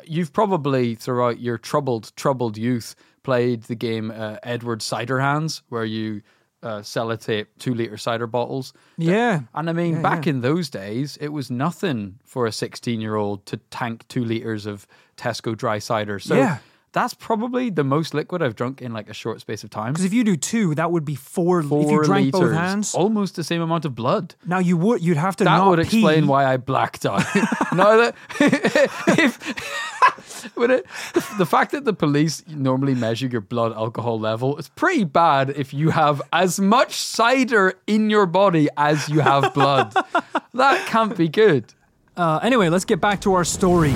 you've 0.05 0.33
probably 0.33 0.95
throughout 0.95 1.41
your 1.41 1.59
troubled 1.59 2.13
troubled 2.17 2.57
youth 2.57 2.95
played 3.23 3.65
the 3.65 3.75
game 3.75 4.11
uh, 4.11 4.37
Edward 4.43 4.83
Cider 4.83 5.21
Hands, 5.21 5.63
where 5.69 5.85
you 5.85 6.23
uh, 6.63 6.79
sellotape 6.81 7.47
two 7.59 7.75
liter 7.75 7.97
cider 7.97 8.27
bottles. 8.27 8.73
Yeah. 8.99 9.41
And 9.55 9.69
I 9.71 9.73
mean, 9.73 9.97
Yeah, 9.97 10.03
back 10.03 10.27
yeah. 10.27 10.31
in 10.31 10.41
those 10.43 10.69
days, 10.71 11.17
it 11.21 11.29
was 11.29 11.51
nothing 11.51 12.19
for 12.25 12.47
a 12.47 12.53
16 12.53 13.01
year 13.01 13.17
old 13.17 13.47
to 13.47 13.57
tank 13.71 14.07
two 14.09 14.25
liters 14.25 14.67
of 14.67 14.87
Tesco 15.17 15.57
dry 15.57 15.79
cider. 15.79 16.19
So 16.19 16.35
Yeah. 16.37 16.59
That's 16.93 17.15
probably 17.15 17.71
the 17.71 17.85
most 17.85 18.15
liquid 18.15 18.43
I've 18.43 18.57
drunk 18.57 18.83
in 18.83 18.93
like 18.93 19.09
a 19.09 19.15
short 19.15 19.41
space 19.41 19.63
of 19.65 19.71
time. 19.71 19.93
Because 19.93 20.05
if 20.05 20.13
you 20.13 20.25
do 20.25 20.37
two, 20.37 20.75
that 20.75 20.91
would 20.91 21.05
be 21.05 21.15
four. 21.15 21.63
Four 21.63 21.83
if 21.83 21.91
you 21.91 22.03
drank 22.03 22.27
liters, 22.35 22.41
both 22.41 22.53
hands, 22.53 22.95
almost 22.95 23.37
the 23.37 23.45
same 23.45 23.61
amount 23.61 23.85
of 23.85 23.95
blood. 23.95 24.35
now 24.47 24.59
you 24.59 24.77
would 24.77 25.03
you'd 25.03 25.17
have 25.17 25.37
to 25.37 25.45
That 25.45 25.65
would 25.65 25.79
explain 25.79 26.23
pee. 26.23 26.29
why 26.29 26.47
I 26.47 26.57
blacked 26.57 27.07
out. 27.07 27.23
no, 27.73 27.99
that 27.99 28.15
if 29.19 30.57
it, 30.57 30.87
the, 31.15 31.35
the 31.39 31.47
fact 31.47 31.73
that 31.73 31.85
the 31.85 31.93
police 31.93 32.43
normally 32.49 32.95
measure 32.95 33.27
your 33.27 33.41
blood 33.41 33.73
alcohol 33.73 34.19
level 34.19 34.57
is 34.57 34.69
pretty 34.69 35.05
bad 35.05 35.51
if 35.51 35.73
you 35.73 35.91
have 35.91 36.21
as 36.33 36.59
much 36.61 36.95
cider 36.95 37.75
in 37.87 38.11
your 38.11 38.27
body 38.27 38.69
as 38.77 39.09
you 39.09 39.21
have 39.21 39.53
blood. 39.55 39.95
that 40.55 40.87
can't 40.87 41.17
be 41.17 41.29
good. 41.29 41.73
Uh, 42.17 42.41
anyway, 42.43 42.69
let's 42.69 42.85
get 42.85 43.01
back 43.01 43.21
to 43.23 43.35
our 43.35 43.45
story. 43.45 43.95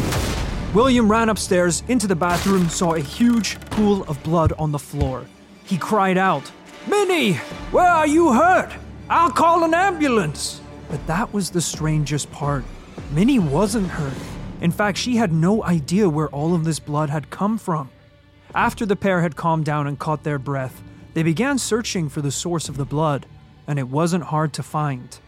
William 0.74 1.08
ran 1.08 1.28
upstairs 1.28 1.84
into 1.86 2.08
the 2.08 2.16
bathroom, 2.16 2.68
saw 2.68 2.94
a 2.94 3.00
huge 3.00 3.60
pool 3.70 4.02
of 4.08 4.20
blood 4.24 4.52
on 4.58 4.72
the 4.72 4.78
floor. 4.78 5.24
He 5.62 5.78
cried 5.78 6.18
out, 6.18 6.50
Minnie, 6.88 7.34
where 7.70 7.88
are 7.88 8.08
you 8.08 8.32
hurt? 8.32 8.72
I'll 9.08 9.30
call 9.30 9.62
an 9.62 9.72
ambulance. 9.72 10.60
But 10.90 11.06
that 11.06 11.32
was 11.32 11.50
the 11.50 11.60
strangest 11.60 12.32
part. 12.32 12.64
Minnie 13.12 13.38
wasn't 13.38 13.86
hurt. 13.86 14.18
In 14.60 14.72
fact, 14.72 14.98
she 14.98 15.14
had 15.14 15.32
no 15.32 15.62
idea 15.62 16.08
where 16.10 16.28
all 16.30 16.56
of 16.56 16.64
this 16.64 16.80
blood 16.80 17.08
had 17.08 17.30
come 17.30 17.56
from. 17.56 17.88
After 18.52 18.84
the 18.84 18.96
pair 18.96 19.20
had 19.20 19.36
calmed 19.36 19.64
down 19.64 19.86
and 19.86 19.96
caught 19.96 20.24
their 20.24 20.40
breath, 20.40 20.82
they 21.14 21.22
began 21.22 21.56
searching 21.56 22.08
for 22.08 22.20
the 22.20 22.32
source 22.32 22.68
of 22.68 22.76
the 22.76 22.84
blood, 22.84 23.26
and 23.68 23.78
it 23.78 23.86
wasn't 23.86 24.24
hard 24.24 24.52
to 24.54 24.64
find. 24.64 25.20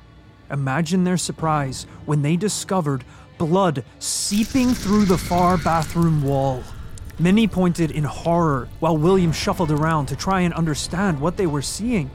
Imagine 0.50 1.04
their 1.04 1.16
surprise 1.16 1.86
when 2.04 2.22
they 2.22 2.34
discovered 2.34 3.04
blood 3.38 3.84
seeping 3.98 4.74
through 4.74 5.04
the 5.04 5.18
far 5.18 5.56
bathroom 5.58 6.22
wall. 6.22 6.62
Minnie 7.18 7.48
pointed 7.48 7.90
in 7.90 8.04
horror 8.04 8.68
while 8.80 8.98
William 8.98 9.32
shuffled 9.32 9.70
around 9.70 10.06
to 10.06 10.16
try 10.16 10.42
and 10.42 10.52
understand 10.52 11.20
what 11.20 11.36
they 11.36 11.46
were 11.46 11.62
seeing. 11.62 12.10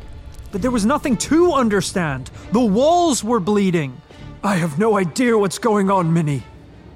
But 0.51 0.61
there 0.61 0.71
was 0.71 0.85
nothing 0.85 1.17
to 1.17 1.53
understand. 1.53 2.29
The 2.51 2.59
walls 2.59 3.23
were 3.23 3.39
bleeding. 3.39 3.99
I 4.43 4.55
have 4.55 4.77
no 4.77 4.97
idea 4.97 5.37
what's 5.37 5.59
going 5.59 5.89
on, 5.89 6.13
Minnie. 6.13 6.43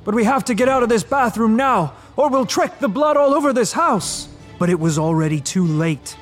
But 0.04 0.14
we 0.14 0.24
have 0.24 0.46
to 0.46 0.54
get 0.54 0.70
out 0.70 0.84
of 0.84 0.90
this 0.90 1.04
bathroom 1.04 1.56
now, 1.56 1.94
or 2.16 2.30
we'll 2.30 2.46
trek 2.46 2.80
the 2.80 2.88
blood 2.88 3.18
all 3.18 3.34
over 3.34 3.54
this 3.54 3.74
house. 3.74 4.28
But 4.60 4.70
it 4.70 4.80
was 4.80 5.00
already 5.00 5.42
too 5.42 5.66
late. 5.66 6.16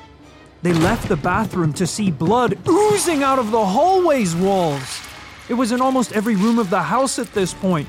They 0.62 0.72
left 0.72 1.08
the 1.08 1.16
bathroom 1.16 1.74
to 1.74 1.86
see 1.86 2.10
blood 2.10 2.58
oozing 2.66 3.22
out 3.22 3.38
of 3.38 3.50
the 3.50 3.64
hallway's 3.64 4.34
walls. 4.34 5.02
It 5.48 5.54
was 5.54 5.72
in 5.72 5.80
almost 5.80 6.12
every 6.12 6.36
room 6.36 6.58
of 6.58 6.70
the 6.70 6.82
house 6.82 7.18
at 7.18 7.32
this 7.32 7.52
point. 7.52 7.86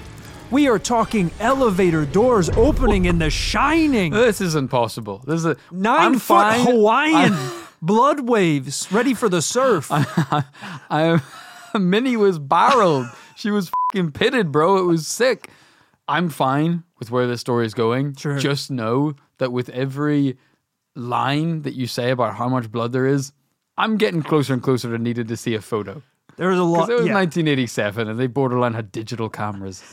We 0.52 0.68
are 0.68 0.78
talking 0.78 1.32
elevator 1.40 2.06
doors 2.06 2.50
opening 2.50 3.06
in 3.06 3.18
The 3.18 3.30
Shining. 3.30 4.12
This 4.12 4.42
isn't 4.42 4.70
possible. 4.70 5.24
This 5.26 5.40
is 5.40 5.46
a, 5.46 5.58
9 5.72 6.00
I'm 6.00 6.14
foot 6.20 6.54
fine. 6.54 6.66
Hawaiian 6.66 7.36
blood 7.82 8.22
waves 8.22 8.92
ready 8.92 9.14
for 9.14 9.30
the 9.30 9.42
surf. 9.42 9.88
I, 9.92 11.22
Minnie 11.80 12.18
was 12.18 12.40
barreled. 12.40 13.08
she 13.36 13.52
was 13.52 13.72
fucking 13.92 14.12
pitted, 14.12 14.52
bro. 14.52 14.78
It 14.78 14.84
was 14.84 15.08
sick. 15.08 15.50
I'm 16.08 16.30
fine 16.30 16.84
with 17.00 17.10
where 17.10 17.26
this 17.26 17.42
story 17.42 17.66
is 17.66 17.74
going. 17.74 18.16
Sure. 18.16 18.38
Just 18.38 18.70
know 18.70 19.16
that 19.40 19.52
with 19.52 19.70
every 19.70 20.38
line 20.96 21.64
that 21.64 21.74
you 21.74 21.88
say 21.88 22.12
about 22.12 22.36
how 22.36 22.48
much 22.48 22.72
blood 22.72 22.92
there 22.92 23.08
is, 23.08 23.32
I'm 23.78 23.98
getting 23.98 24.22
closer 24.22 24.54
and 24.54 24.62
closer 24.62 24.90
to 24.92 25.02
needing 25.02 25.28
to 25.28 25.36
see 25.38 25.56
a 25.56 25.62
photo. 25.62 26.04
There 26.38 26.50
was 26.50 26.60
a 26.60 26.64
lot. 26.64 26.90
It 26.90 26.94
was 26.96 27.06
Yeah. 27.08 27.14
1987 27.14 28.08
and 28.10 28.20
they 28.20 28.28
borderline 28.28 28.74
had 28.74 28.92
digital 28.92 29.30
cameras. 29.30 29.84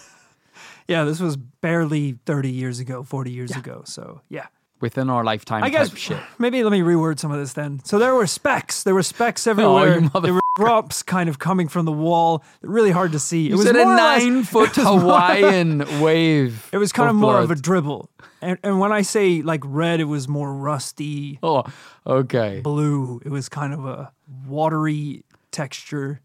yeah, 0.88 1.04
this 1.04 1.20
was 1.20 1.36
barely 1.36 2.18
30 2.26 2.50
years 2.50 2.80
ago, 2.80 3.02
40 3.02 3.30
years 3.30 3.52
ago. 3.56 3.82
So, 3.84 4.20
yeah. 4.28 4.46
Within 4.80 5.08
our 5.10 5.22
lifetime 5.22 5.62
I 5.62 5.68
guess 5.70 5.96
shit. 5.96 6.18
maybe 6.40 6.64
let 6.64 6.72
me 6.72 6.80
reword 6.80 7.20
some 7.20 7.30
of 7.30 7.38
this 7.38 7.52
then. 7.52 7.80
So 7.84 8.00
there 8.00 8.16
were 8.16 8.26
specks. 8.26 8.82
There 8.82 8.94
were 8.94 9.04
specks 9.04 9.46
everywhere. 9.46 10.00
Oh, 10.12 10.16
you 10.16 10.20
there 10.20 10.34
were 10.34 10.40
drops 10.56 11.04
kind 11.04 11.28
of 11.28 11.38
coming 11.38 11.68
from 11.68 11.84
the 11.84 11.92
wall. 11.92 12.42
Really 12.62 12.90
hard 12.90 13.12
to 13.12 13.20
see. 13.20 13.46
It 13.46 13.52
it 13.52 13.56
was 13.56 13.66
a 13.66 13.70
or 13.70 13.74
less- 13.74 14.22
nine 14.24 14.42
foot 14.42 14.76
more- 14.82 14.98
Hawaiian 14.98 15.84
wave. 16.00 16.68
It 16.72 16.78
was 16.78 16.90
kind 16.90 17.08
of 17.08 17.14
more 17.14 17.38
of 17.38 17.52
a 17.52 17.54
dribble. 17.54 18.10
And, 18.40 18.58
and 18.64 18.80
when 18.80 18.90
I 18.90 19.02
say 19.02 19.40
like 19.40 19.60
red, 19.64 20.00
it 20.00 20.06
was 20.06 20.26
more 20.26 20.52
rusty 20.52 21.38
Oh, 21.44 21.62
okay. 22.04 22.58
blue. 22.60 23.20
It 23.24 23.30
was 23.30 23.48
kind 23.48 23.72
of 23.72 23.84
a 23.86 24.10
watery 24.48 25.22
texture 25.52 26.20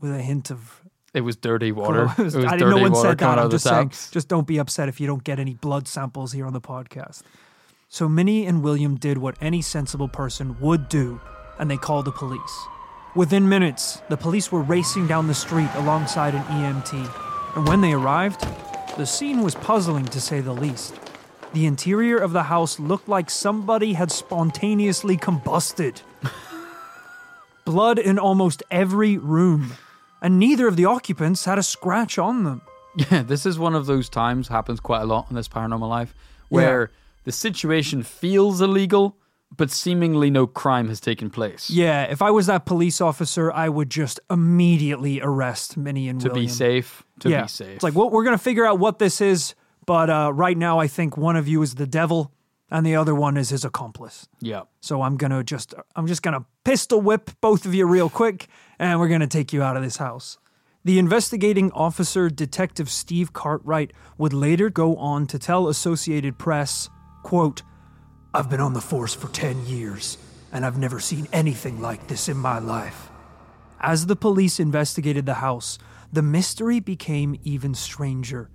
with 0.00 0.12
a 0.14 0.22
hint 0.22 0.50
of. 0.50 0.82
It 1.14 1.22
was 1.22 1.36
dirty 1.36 1.72
water. 1.72 2.04
It 2.18 2.22
was- 2.22 2.36
I 2.36 2.56
didn't. 2.56 2.70
No 2.70 2.76
one 2.78 2.94
said 2.94 3.18
that. 3.18 3.38
I'm 3.38 3.50
just 3.50 3.64
saying. 3.64 3.90
Just 4.12 4.28
don't 4.28 4.46
be 4.46 4.58
upset 4.58 4.88
if 4.88 5.00
you 5.00 5.06
don't 5.06 5.24
get 5.24 5.38
any 5.38 5.54
blood 5.54 5.88
samples 5.88 6.32
here 6.32 6.46
on 6.46 6.52
the 6.52 6.60
podcast. 6.60 7.22
So 7.88 8.08
Minnie 8.08 8.44
and 8.46 8.62
William 8.62 8.96
did 8.96 9.16
what 9.18 9.36
any 9.40 9.62
sensible 9.62 10.08
person 10.08 10.56
would 10.60 10.88
do, 10.90 11.20
and 11.58 11.70
they 11.70 11.78
called 11.78 12.04
the 12.04 12.12
police. 12.12 12.66
Within 13.16 13.48
minutes, 13.48 14.02
the 14.10 14.16
police 14.18 14.52
were 14.52 14.60
racing 14.60 15.06
down 15.06 15.26
the 15.26 15.34
street 15.34 15.70
alongside 15.74 16.34
an 16.34 16.42
EMT, 16.44 17.56
and 17.56 17.66
when 17.66 17.80
they 17.80 17.94
arrived, 17.94 18.46
the 18.98 19.06
scene 19.06 19.42
was 19.42 19.54
puzzling 19.54 20.04
to 20.04 20.20
say 20.20 20.40
the 20.40 20.52
least. 20.52 20.94
The 21.54 21.64
interior 21.64 22.18
of 22.18 22.32
the 22.34 22.42
house 22.42 22.78
looked 22.78 23.08
like 23.08 23.30
somebody 23.30 23.94
had 23.94 24.12
spontaneously 24.12 25.16
combusted. 25.16 26.02
Blood 27.64 27.98
in 27.98 28.18
almost 28.18 28.62
every 28.70 29.16
room, 29.18 29.72
and 30.22 30.38
neither 30.38 30.66
of 30.68 30.76
the 30.76 30.84
occupants 30.84 31.44
had 31.44 31.58
a 31.58 31.62
scratch 31.62 32.18
on 32.18 32.44
them. 32.44 32.62
Yeah, 33.10 33.22
this 33.26 33.46
is 33.46 33.58
one 33.58 33.74
of 33.74 33.86
those 33.86 34.08
times 34.08 34.48
happens 34.48 34.80
quite 34.80 35.02
a 35.02 35.06
lot 35.06 35.26
in 35.30 35.36
this 35.36 35.48
paranormal 35.48 35.88
life 35.88 36.14
where 36.48 36.90
the 37.24 37.32
situation 37.32 38.02
feels 38.02 38.60
illegal, 38.60 39.16
but 39.56 39.70
seemingly 39.70 40.30
no 40.30 40.46
crime 40.46 40.88
has 40.88 41.00
taken 41.00 41.30
place. 41.30 41.68
Yeah, 41.70 42.04
if 42.04 42.22
I 42.22 42.30
was 42.30 42.46
that 42.46 42.64
police 42.66 43.00
officer, 43.00 43.52
I 43.52 43.68
would 43.68 43.90
just 43.90 44.18
immediately 44.30 45.20
arrest 45.20 45.76
Minnie 45.76 46.08
and 46.08 46.20
To 46.22 46.28
William. 46.28 46.46
be 46.46 46.50
safe, 46.52 47.04
to 47.20 47.28
yeah. 47.30 47.42
be 47.42 47.48
safe. 47.48 47.74
It's 47.76 47.84
like, 47.84 47.94
well, 47.94 48.10
we're 48.10 48.24
gonna 48.24 48.38
figure 48.38 48.64
out 48.66 48.78
what 48.78 48.98
this 48.98 49.20
is, 49.20 49.54
but 49.86 50.10
uh, 50.10 50.32
right 50.34 50.56
now, 50.56 50.78
I 50.80 50.86
think 50.88 51.16
one 51.16 51.36
of 51.36 51.46
you 51.48 51.62
is 51.62 51.74
the 51.76 51.86
devil, 51.86 52.32
and 52.70 52.84
the 52.84 52.96
other 52.96 53.14
one 53.14 53.36
is 53.36 53.50
his 53.50 53.64
accomplice. 53.64 54.28
yeah. 54.40 54.62
So 54.80 55.02
I'm 55.02 55.16
gonna 55.16 55.42
just, 55.44 55.74
I'm 55.96 56.06
just 56.06 56.22
gonna 56.22 56.44
pistol 56.64 57.00
whip 57.00 57.30
both 57.40 57.66
of 57.66 57.74
you 57.74 57.86
real 57.86 58.08
quick, 58.10 58.48
and 58.78 58.98
we're 59.00 59.08
gonna 59.08 59.26
take 59.26 59.52
you 59.52 59.62
out 59.62 59.76
of 59.76 59.82
this 59.82 59.96
house. 59.96 60.38
The 60.84 60.98
investigating 60.98 61.70
officer, 61.72 62.30
Detective 62.30 62.88
Steve 62.88 63.32
Cartwright, 63.32 63.92
would 64.16 64.32
later 64.32 64.70
go 64.70 64.96
on 64.96 65.26
to 65.26 65.38
tell 65.38 65.68
Associated 65.68 66.38
Press, 66.38 66.88
quote, 67.22 67.62
I've 68.32 68.48
been 68.48 68.60
on 68.60 68.74
the 68.74 68.80
force 68.80 69.14
for 69.14 69.28
10 69.28 69.66
years, 69.66 70.18
and 70.52 70.64
I've 70.64 70.78
never 70.78 71.00
seen 71.00 71.26
anything 71.32 71.80
like 71.80 72.06
this 72.08 72.28
in 72.28 72.36
my 72.36 72.58
life. 72.58 73.10
As 73.80 74.06
the 74.06 74.16
police 74.16 74.60
investigated 74.60 75.26
the 75.26 75.34
house, 75.34 75.78
the 76.12 76.22
mystery 76.22 76.80
became 76.80 77.38
even 77.44 77.74
stranger. 77.74 78.48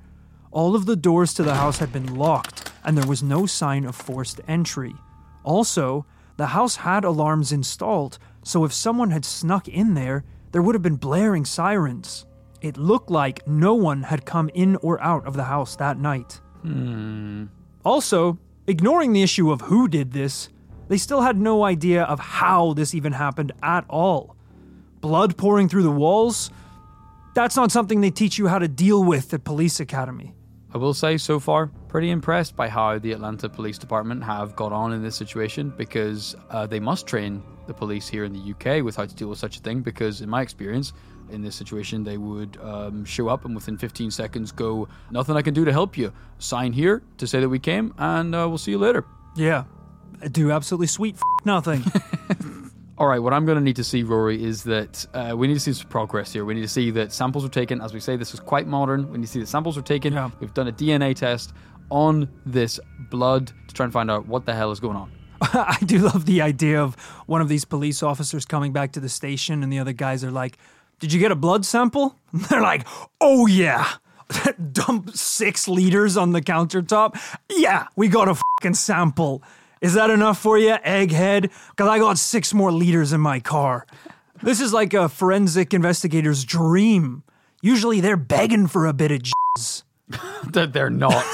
All 0.52 0.76
of 0.76 0.86
the 0.86 0.96
doors 0.96 1.34
to 1.36 1.44
the 1.44 1.56
house 1.56 1.78
had 1.80 1.92
been 1.92 2.16
locked, 2.16 2.72
and 2.86 2.98
there 2.98 3.08
was 3.08 3.24
no 3.24 3.46
sign 3.46 3.86
of 3.86 3.96
forced 3.96 4.42
entry. 4.48 4.96
Also, 5.44 6.06
the 6.38 6.48
house 6.48 6.78
had 6.78 7.04
alarms 7.04 7.52
installed, 7.52 8.18
so 8.44 8.66
if 8.66 8.74
someone 8.74 9.12
had 9.12 9.26
snuck 9.26 9.68
in 9.68 9.94
there, 9.94 10.24
there 10.52 10.62
would 10.62 10.76
have 10.76 10.82
been 10.82 10.96
blaring 10.96 11.46
sirens. 11.46 12.26
It 12.62 12.78
looked 12.78 13.10
like 13.10 13.48
no 13.48 13.74
one 13.74 14.04
had 14.04 14.26
come 14.26 14.50
in 14.54 14.78
or 14.78 15.02
out 15.02 15.26
of 15.26 15.36
the 15.36 15.44
house 15.44 15.76
that 15.76 15.98
night. 15.98 16.40
Hmm. 16.62 17.46
Also, 17.84 18.40
ignoring 18.68 19.14
the 19.14 19.24
issue 19.24 19.52
of 19.52 19.62
who 19.62 19.88
did 19.88 20.14
this, 20.14 20.50
they 20.88 20.98
still 20.98 21.22
had 21.22 21.38
no 21.38 21.64
idea 21.64 22.04
of 22.04 22.20
how 22.20 22.74
this 22.74 22.94
even 22.94 23.14
happened 23.14 23.52
at 23.62 23.86
all. 23.90 24.36
Blood 25.02 25.38
pouring 25.38 25.68
through 25.68 25.84
the 25.84 25.92
walls? 25.92 26.50
That's 27.36 27.56
not 27.56 27.72
something 27.72 28.00
they 28.00 28.12
teach 28.12 28.38
you 28.38 28.48
how 28.48 28.60
to 28.60 28.68
deal 28.68 29.04
with 29.04 29.34
at 29.34 29.44
Police 29.44 29.80
Academy. 29.80 30.34
I 30.74 30.78
will 30.78 30.96
say 30.96 31.18
so 31.18 31.40
far, 31.40 31.68
pretty 31.88 32.10
impressed 32.10 32.56
by 32.56 32.68
how 32.68 32.98
the 32.98 33.12
Atlanta 33.12 33.48
Police 33.48 33.78
Department 33.78 34.24
have 34.24 34.56
got 34.56 34.72
on 34.72 34.92
in 34.92 35.04
this 35.04 35.16
situation 35.16 35.72
because 35.78 36.36
uh, 36.50 36.66
they 36.66 36.80
must 36.80 37.06
train 37.06 37.44
the 37.68 37.74
police 37.76 38.10
here 38.10 38.24
in 38.24 38.34
the 38.34 38.40
UK 38.40 38.84
with 38.84 38.96
how 38.96 39.06
to 39.06 39.16
deal 39.16 39.28
with 39.28 39.38
such 39.38 39.58
a 39.58 39.60
thing. 39.60 39.82
Because, 39.82 40.22
in 40.22 40.30
my 40.30 40.42
experience, 40.42 40.94
in 41.30 41.44
this 41.44 41.56
situation, 41.56 42.04
they 42.04 42.18
would 42.18 42.58
um, 42.60 43.06
show 43.06 43.28
up 43.28 43.46
and 43.46 43.54
within 43.54 43.78
15 43.78 44.10
seconds 44.10 44.52
go, 44.52 44.88
Nothing 45.12 45.38
I 45.38 45.44
can 45.44 45.54
do 45.54 45.64
to 45.64 45.72
help 45.72 45.96
you. 45.96 46.12
Sign 46.40 46.74
here 46.74 47.04
to 47.20 47.28
say 47.28 47.40
that 47.40 47.50
we 47.50 47.60
came, 47.60 47.94
and 48.00 48.34
uh, 48.34 48.50
we'll 48.50 48.58
see 48.58 48.72
you 48.72 48.80
later. 48.80 49.06
Yeah, 49.36 49.66
do 50.32 50.52
absolutely 50.52 50.88
sweet 50.88 51.16
f- 51.16 51.46
nothing. 51.46 51.84
All 52.96 53.08
right, 53.08 53.18
what 53.18 53.34
I'm 53.34 53.46
going 53.46 53.58
to 53.58 53.64
need 53.64 53.78
to 53.78 53.84
see, 53.84 54.04
Rory, 54.04 54.44
is 54.44 54.64
that 54.66 55.06
uh, 55.16 55.34
we 55.36 55.48
need 55.48 55.56
to 55.56 55.60
see 55.60 55.74
some 55.74 55.90
progress 55.90 56.32
here. 56.32 56.46
We 56.46 56.54
need 56.54 56.62
to 56.62 56.68
see 56.68 56.92
that 56.92 57.12
samples 57.12 57.44
were 57.44 57.50
taken. 57.50 57.82
As 57.82 57.92
we 57.92 58.00
say, 58.00 58.18
this 58.18 58.36
is 58.36 58.40
quite 58.40 58.68
modern. 58.68 59.12
We 59.12 59.18
need 59.18 59.26
to 59.26 59.32
see 59.32 59.40
that 59.40 59.48
samples 59.48 59.76
were 59.76 59.82
taken. 59.82 60.14
Yeah. 60.14 60.30
We've 60.40 60.54
done 60.54 60.68
a 60.68 60.72
DNA 60.72 61.16
test 61.16 61.54
on 61.90 62.30
this 62.46 62.80
blood 63.10 63.48
to 63.68 63.74
try 63.74 63.86
and 63.86 63.92
find 63.92 64.12
out 64.12 64.28
what 64.28 64.46
the 64.46 64.54
hell 64.54 64.72
is 64.72 64.80
going 64.80 64.96
on. 64.96 65.12
I 65.42 65.78
do 65.84 65.98
love 65.98 66.28
the 66.28 66.42
idea 66.44 66.84
of 66.84 66.94
one 67.26 67.42
of 67.42 67.50
these 67.50 67.66
police 67.66 68.04
officers 68.04 68.46
coming 68.46 68.72
back 68.74 68.92
to 68.92 69.00
the 69.00 69.10
station, 69.10 69.64
and 69.64 69.74
the 69.74 69.80
other 69.80 69.94
guys 69.94 70.24
are 70.24 70.32
like, 70.32 70.60
Did 71.00 71.12
you 71.12 71.20
get 71.20 71.32
a 71.32 71.36
blood 71.36 71.66
sample? 71.66 72.20
And 72.32 72.42
they're 72.44 72.62
like, 72.62 72.86
Oh, 73.20 73.48
yeah. 73.48 73.90
Dump 74.72 75.16
six 75.16 75.68
liters 75.68 76.16
on 76.16 76.32
the 76.32 76.42
countertop. 76.42 77.20
Yeah, 77.50 77.88
we 77.96 78.08
got 78.08 78.28
a 78.30 78.36
fucking 78.36 78.76
sample. 78.76 79.42
Is 79.84 79.96
that 79.96 80.10
enough 80.10 80.40
for 80.40 80.58
you, 80.58 80.76
egghead? 80.86 81.52
Because 81.72 81.88
I 81.90 82.00
got 82.00 82.18
six 82.18 82.54
more 82.54 82.72
liters 82.72 83.12
in 83.12 83.20
my 83.20 83.42
car. 83.42 83.86
This 84.42 84.62
is 84.62 84.72
like 84.72 84.94
a 84.94 85.10
forensic 85.10 85.74
investigator's 85.74 86.46
dream. 86.46 87.24
Usually 87.62 88.00
they're 88.00 88.16
begging 88.18 88.68
for 88.68 88.86
a 88.86 88.94
bit 88.94 89.12
of 89.12 89.22
jizz 89.58 89.84
That 90.54 90.72
they're 90.72 90.90
not. 90.90 91.26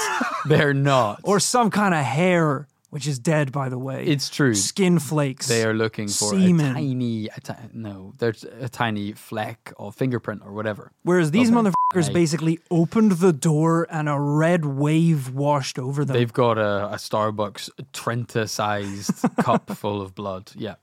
they're 0.46 0.74
not. 0.74 1.20
or 1.22 1.38
some 1.38 1.70
kind 1.70 1.94
of 1.94 2.04
hair, 2.04 2.66
which 2.90 3.06
is 3.06 3.18
dead, 3.18 3.50
by 3.52 3.68
the 3.68 3.78
way. 3.78 4.04
it's 4.04 4.28
true. 4.28 4.54
skin 4.54 4.98
flakes. 4.98 5.46
They 5.48 5.64
are 5.64 5.72
looking 5.74 6.08
for 6.08 6.30
Semen. 6.30 6.60
a 6.72 6.74
tiny, 6.74 7.28
a 7.28 7.40
ti- 7.40 7.54
no, 7.72 8.12
there's 8.18 8.44
a 8.44 8.68
tiny 8.68 9.12
fleck 9.12 9.72
or 9.76 9.92
fingerprint 9.92 10.42
or 10.44 10.52
whatever. 10.52 10.90
Whereas 11.04 11.30
these 11.30 11.50
Okay. 11.50 11.70
motherfuckers 11.70 12.12
basically 12.12 12.58
opened 12.70 13.12
the 13.12 13.32
door 13.32 13.86
and 13.90 14.08
a 14.08 14.18
red 14.18 14.64
wave 14.64 15.32
washed 15.34 15.78
over 15.78 16.04
them. 16.04 16.14
They've 16.14 16.32
got 16.32 16.58
a, 16.58 16.86
a 16.92 16.96
Starbucks 16.96 17.70
Trenta-sized 17.92 19.24
cup 19.40 19.70
full 19.76 20.00
of 20.02 20.14
blood. 20.14 20.52
Yeah. 20.56 20.74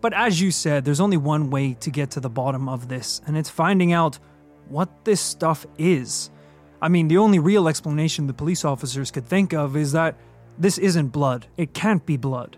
But 0.00 0.14
as 0.14 0.40
you 0.40 0.50
said, 0.50 0.84
there's 0.84 1.00
only 1.00 1.16
one 1.16 1.50
way 1.50 1.74
to 1.80 1.90
get 1.90 2.10
to 2.12 2.20
the 2.20 2.30
bottom 2.30 2.68
of 2.68 2.88
this, 2.88 3.20
and 3.26 3.36
it's 3.36 3.50
finding 3.50 3.92
out 3.92 4.18
what 4.68 5.04
this 5.04 5.20
stuff 5.20 5.66
is. 5.76 6.30
I 6.80 6.88
mean, 6.88 7.08
the 7.08 7.18
only 7.18 7.38
real 7.38 7.68
explanation 7.68 8.26
the 8.26 8.32
police 8.32 8.64
officers 8.64 9.10
could 9.10 9.26
think 9.26 9.52
of 9.52 9.76
is 9.76 9.92
that 9.92 10.16
this 10.58 10.78
isn't 10.78 11.08
blood. 11.08 11.46
It 11.56 11.74
can't 11.74 12.04
be 12.04 12.16
blood. 12.16 12.56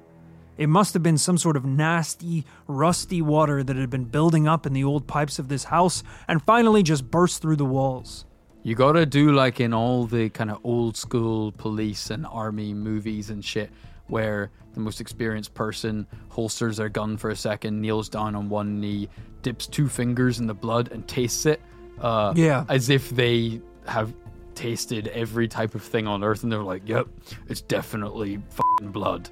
It 0.58 0.68
must 0.68 0.92
have 0.94 1.02
been 1.02 1.18
some 1.18 1.38
sort 1.38 1.56
of 1.56 1.64
nasty, 1.64 2.44
rusty 2.68 3.22
water 3.22 3.62
that 3.64 3.74
had 3.76 3.90
been 3.90 4.04
building 4.04 4.46
up 4.46 4.66
in 4.66 4.72
the 4.74 4.84
old 4.84 5.06
pipes 5.06 5.38
of 5.38 5.48
this 5.48 5.64
house 5.64 6.02
and 6.28 6.42
finally 6.42 6.82
just 6.82 7.10
burst 7.10 7.40
through 7.40 7.56
the 7.56 7.64
walls. 7.64 8.26
You 8.62 8.74
gotta 8.74 9.06
do 9.06 9.32
like 9.32 9.60
in 9.60 9.72
all 9.74 10.04
the 10.06 10.28
kind 10.28 10.50
of 10.50 10.58
old 10.62 10.96
school 10.96 11.52
police 11.52 12.10
and 12.10 12.26
army 12.26 12.74
movies 12.74 13.30
and 13.30 13.44
shit, 13.44 13.70
where 14.06 14.50
the 14.74 14.80
most 14.80 15.00
experienced 15.00 15.52
person 15.54 16.06
holsters 16.28 16.76
their 16.76 16.88
gun 16.88 17.16
for 17.16 17.30
a 17.30 17.36
second, 17.36 17.80
kneels 17.80 18.08
down 18.08 18.36
on 18.36 18.48
one 18.48 18.78
knee, 18.80 19.08
dips 19.42 19.66
two 19.66 19.88
fingers 19.88 20.38
in 20.38 20.46
the 20.46 20.54
blood, 20.54 20.90
and 20.92 21.08
tastes 21.08 21.44
it. 21.46 21.60
Uh, 22.00 22.32
Yeah. 22.36 22.64
As 22.68 22.88
if 22.88 23.10
they 23.10 23.60
have 23.86 24.12
tasted 24.54 25.08
every 25.08 25.48
type 25.48 25.74
of 25.74 25.82
thing 25.82 26.06
on 26.06 26.22
earth, 26.24 26.42
and 26.42 26.52
they're 26.52 26.62
like, 26.62 26.82
"Yep, 26.88 27.08
it's 27.48 27.60
definitely 27.60 28.40
blood." 28.80 29.28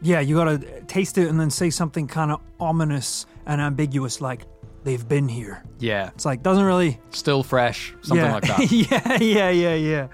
Yeah, 0.00 0.20
you 0.20 0.34
gotta 0.36 0.58
taste 0.88 1.18
it 1.18 1.28
and 1.28 1.38
then 1.38 1.50
say 1.50 1.70
something 1.70 2.06
kind 2.08 2.32
of 2.32 2.40
ominous 2.58 3.26
and 3.46 3.60
ambiguous 3.60 4.20
like, 4.20 4.46
they've 4.84 5.06
been 5.06 5.28
here. 5.28 5.62
Yeah, 5.78 6.10
It's 6.14 6.24
like, 6.24 6.42
doesn't 6.42 6.64
really. 6.64 6.98
still 7.10 7.44
fresh, 7.44 7.94
something 8.02 8.24
yeah. 8.26 8.32
like 8.32 8.42
that. 8.48 8.72
yeah, 8.72 9.18
yeah, 9.20 9.50
yeah, 9.50 9.74
yeah. 9.74 10.08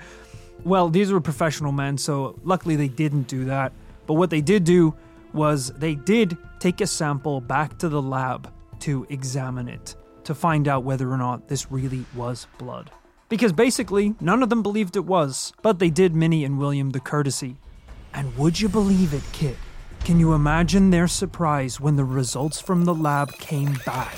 Well, 0.64 0.90
these 0.90 1.10
were 1.10 1.20
professional 1.22 1.72
men, 1.72 1.96
so 1.96 2.38
luckily 2.44 2.76
they 2.76 2.88
didn't 2.88 3.28
do 3.28 3.46
that. 3.46 3.72
But 4.06 4.14
what 4.14 4.28
they 4.28 4.40
did 4.42 4.64
do 4.64 4.94
was 5.32 5.68
they 5.70 5.94
did 5.94 6.36
take 6.58 6.80
a 6.82 6.86
sample 6.86 7.40
back 7.40 7.78
to 7.78 7.88
the 7.88 8.02
lab 8.02 8.52
to 8.80 9.06
examine 9.08 9.68
it 9.68 9.94
to 10.24 10.34
find 10.34 10.68
out 10.68 10.84
whether 10.84 11.10
or 11.10 11.16
not 11.16 11.48
this 11.48 11.70
really 11.72 12.04
was 12.14 12.46
blood. 12.58 12.90
Because 13.28 13.52
basically, 13.52 14.14
none 14.20 14.42
of 14.42 14.48
them 14.48 14.62
believed 14.62 14.96
it 14.96 15.04
was, 15.04 15.52
but 15.62 15.78
they 15.78 15.90
did 15.90 16.14
Minnie 16.16 16.44
and 16.44 16.58
William 16.58 16.90
the 16.90 17.00
courtesy. 17.00 17.56
And 18.14 18.36
would 18.38 18.58
you 18.60 18.68
believe 18.68 19.12
it, 19.12 19.22
kid? 19.32 19.56
Can 20.04 20.18
you 20.18 20.32
imagine 20.32 20.90
their 20.90 21.08
surprise 21.08 21.78
when 21.80 21.96
the 21.96 22.04
results 22.04 22.60
from 22.60 22.84
the 22.84 22.94
lab 22.94 23.32
came 23.34 23.74
back? 23.84 24.14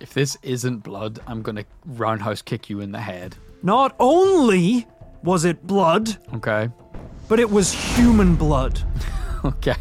If 0.00 0.14
this 0.14 0.36
isn't 0.42 0.84
blood, 0.84 1.18
I'm 1.26 1.42
gonna 1.42 1.64
roundhouse 1.84 2.42
kick 2.42 2.70
you 2.70 2.80
in 2.80 2.92
the 2.92 3.00
head. 3.00 3.36
Not 3.62 3.96
only 3.98 4.86
was 5.24 5.44
it 5.44 5.66
blood, 5.66 6.16
Okay. 6.34 6.68
but 7.28 7.40
it 7.40 7.50
was 7.50 7.72
human 7.72 8.36
blood. 8.36 8.82
Okay. 9.44 9.76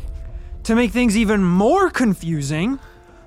To 0.63 0.75
make 0.75 0.91
things 0.91 1.17
even 1.17 1.43
more 1.43 1.89
confusing, 1.89 2.78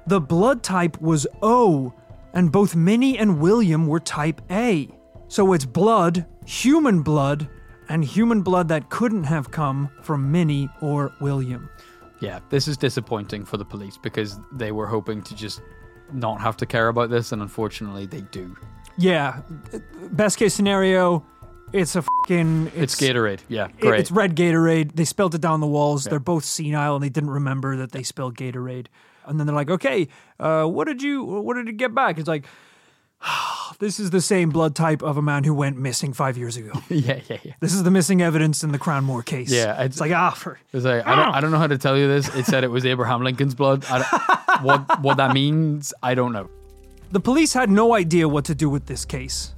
the 0.06 0.20
blood 0.20 0.62
type 0.62 1.00
was 1.00 1.26
O, 1.42 1.92
and 2.32 2.52
both 2.52 2.76
Minnie 2.76 3.18
and 3.18 3.40
William 3.40 3.88
were 3.88 3.98
type 3.98 4.40
A. 4.48 4.88
So 5.28 5.52
it's 5.52 5.64
blood, 5.64 6.26
human 6.46 7.02
blood, 7.02 7.48
and 7.88 8.04
human 8.04 8.42
blood 8.42 8.68
that 8.68 8.90
couldn't 8.90 9.24
have 9.24 9.50
come 9.50 9.90
from 10.02 10.32
Minnie 10.32 10.68
or 10.80 11.12
William. 11.20 11.68
Yeah, 12.20 12.40
this 12.48 12.66
is 12.66 12.76
disappointing 12.76 13.44
for 13.44 13.56
the 13.56 13.64
police 13.64 13.96
because 13.96 14.40
they 14.52 14.72
were 14.72 14.86
hoping 14.86 15.22
to 15.22 15.34
just 15.34 15.60
not 16.12 16.40
have 16.40 16.56
to 16.56 16.66
care 16.66 16.88
about 16.88 17.10
this, 17.10 17.32
and 17.32 17.42
unfortunately, 17.42 18.06
they 18.06 18.22
do. 18.22 18.56
Yeah, 18.96 19.42
best 20.10 20.38
case 20.38 20.54
scenario, 20.54 21.24
it's 21.72 21.96
a 21.96 22.02
fucking. 22.02 22.72
It's, 22.74 22.96
Gatorade. 22.96 23.40
Yeah, 23.48 23.68
great. 23.80 24.00
It's 24.00 24.10
red 24.10 24.34
Gatorade. 24.34 24.94
They 24.94 25.04
spilled 25.04 25.34
it 25.34 25.40
down 25.40 25.60
the 25.60 25.66
walls. 25.66 26.04
They're 26.04 26.18
both 26.18 26.44
senile 26.44 26.96
and 26.96 27.04
they 27.04 27.08
didn't 27.08 27.30
remember 27.30 27.76
that 27.76 27.92
they 27.92 28.02
spilled 28.02 28.36
Gatorade. 28.36 28.86
And 29.26 29.38
then 29.38 29.46
they're 29.46 29.56
like, 29.56 29.70
"Okay, 29.70 30.08
uh, 30.40 30.64
what 30.64 30.86
did 30.86 31.02
you 31.02 31.22
what 31.22 31.54
did 31.54 31.66
you 31.66 31.74
get 31.74 31.94
back?" 31.94 32.18
It's 32.18 32.28
like, 32.28 32.46
This 33.80 34.00
is 34.00 34.10
the 34.10 34.20
same 34.20 34.50
blood 34.50 34.74
type 34.74 35.02
of 35.02 35.16
a 35.18 35.22
man 35.22 35.44
who 35.44 35.54
went 35.54 35.78
missing 35.78 36.12
five 36.12 36.36
years 36.36 36.56
ago. 36.56 36.72
yeah, 36.88 37.20
yeah, 37.28 37.38
yeah. 37.44 37.52
This 37.60 37.74
is 37.74 37.84
the 37.84 37.92
missing 37.92 38.20
evidence 38.20 38.64
in 38.64 38.72
the 38.72 38.78
Crown 38.78 39.04
Cranmore 39.06 39.24
case. 39.24 39.52
Yeah, 39.52 39.70
it's, 39.82 39.96
it's- 39.96 40.00
like 40.00 40.10
ah, 40.10 40.30
for, 40.30 40.58
It's 40.72 40.84
like, 40.84 41.06
I 41.06 41.14
don't, 41.14 41.34
I 41.34 41.40
don't 41.40 41.52
know 41.52 41.58
how 41.58 41.68
to 41.68 41.78
tell 41.78 41.96
you 41.96 42.08
this. 42.08 42.34
It 42.34 42.44
said 42.46 42.64
it 42.64 42.72
was 42.72 42.84
Abraham 42.84 43.22
Lincoln's 43.22 43.54
blood. 43.54 43.84
I 43.88 43.98
don't- 43.98 44.62
what 44.64 45.00
what 45.00 45.16
that 45.18 45.32
means, 45.32 45.94
I 46.02 46.14
don't 46.16 46.32
know. 46.32 46.50
The 47.12 47.20
police 47.20 47.52
had 47.52 47.70
no 47.70 47.94
idea 47.94 48.28
what 48.28 48.44
to 48.46 48.54
do 48.54 48.68
with 48.68 48.86
this 48.86 49.04
case. 49.04 49.54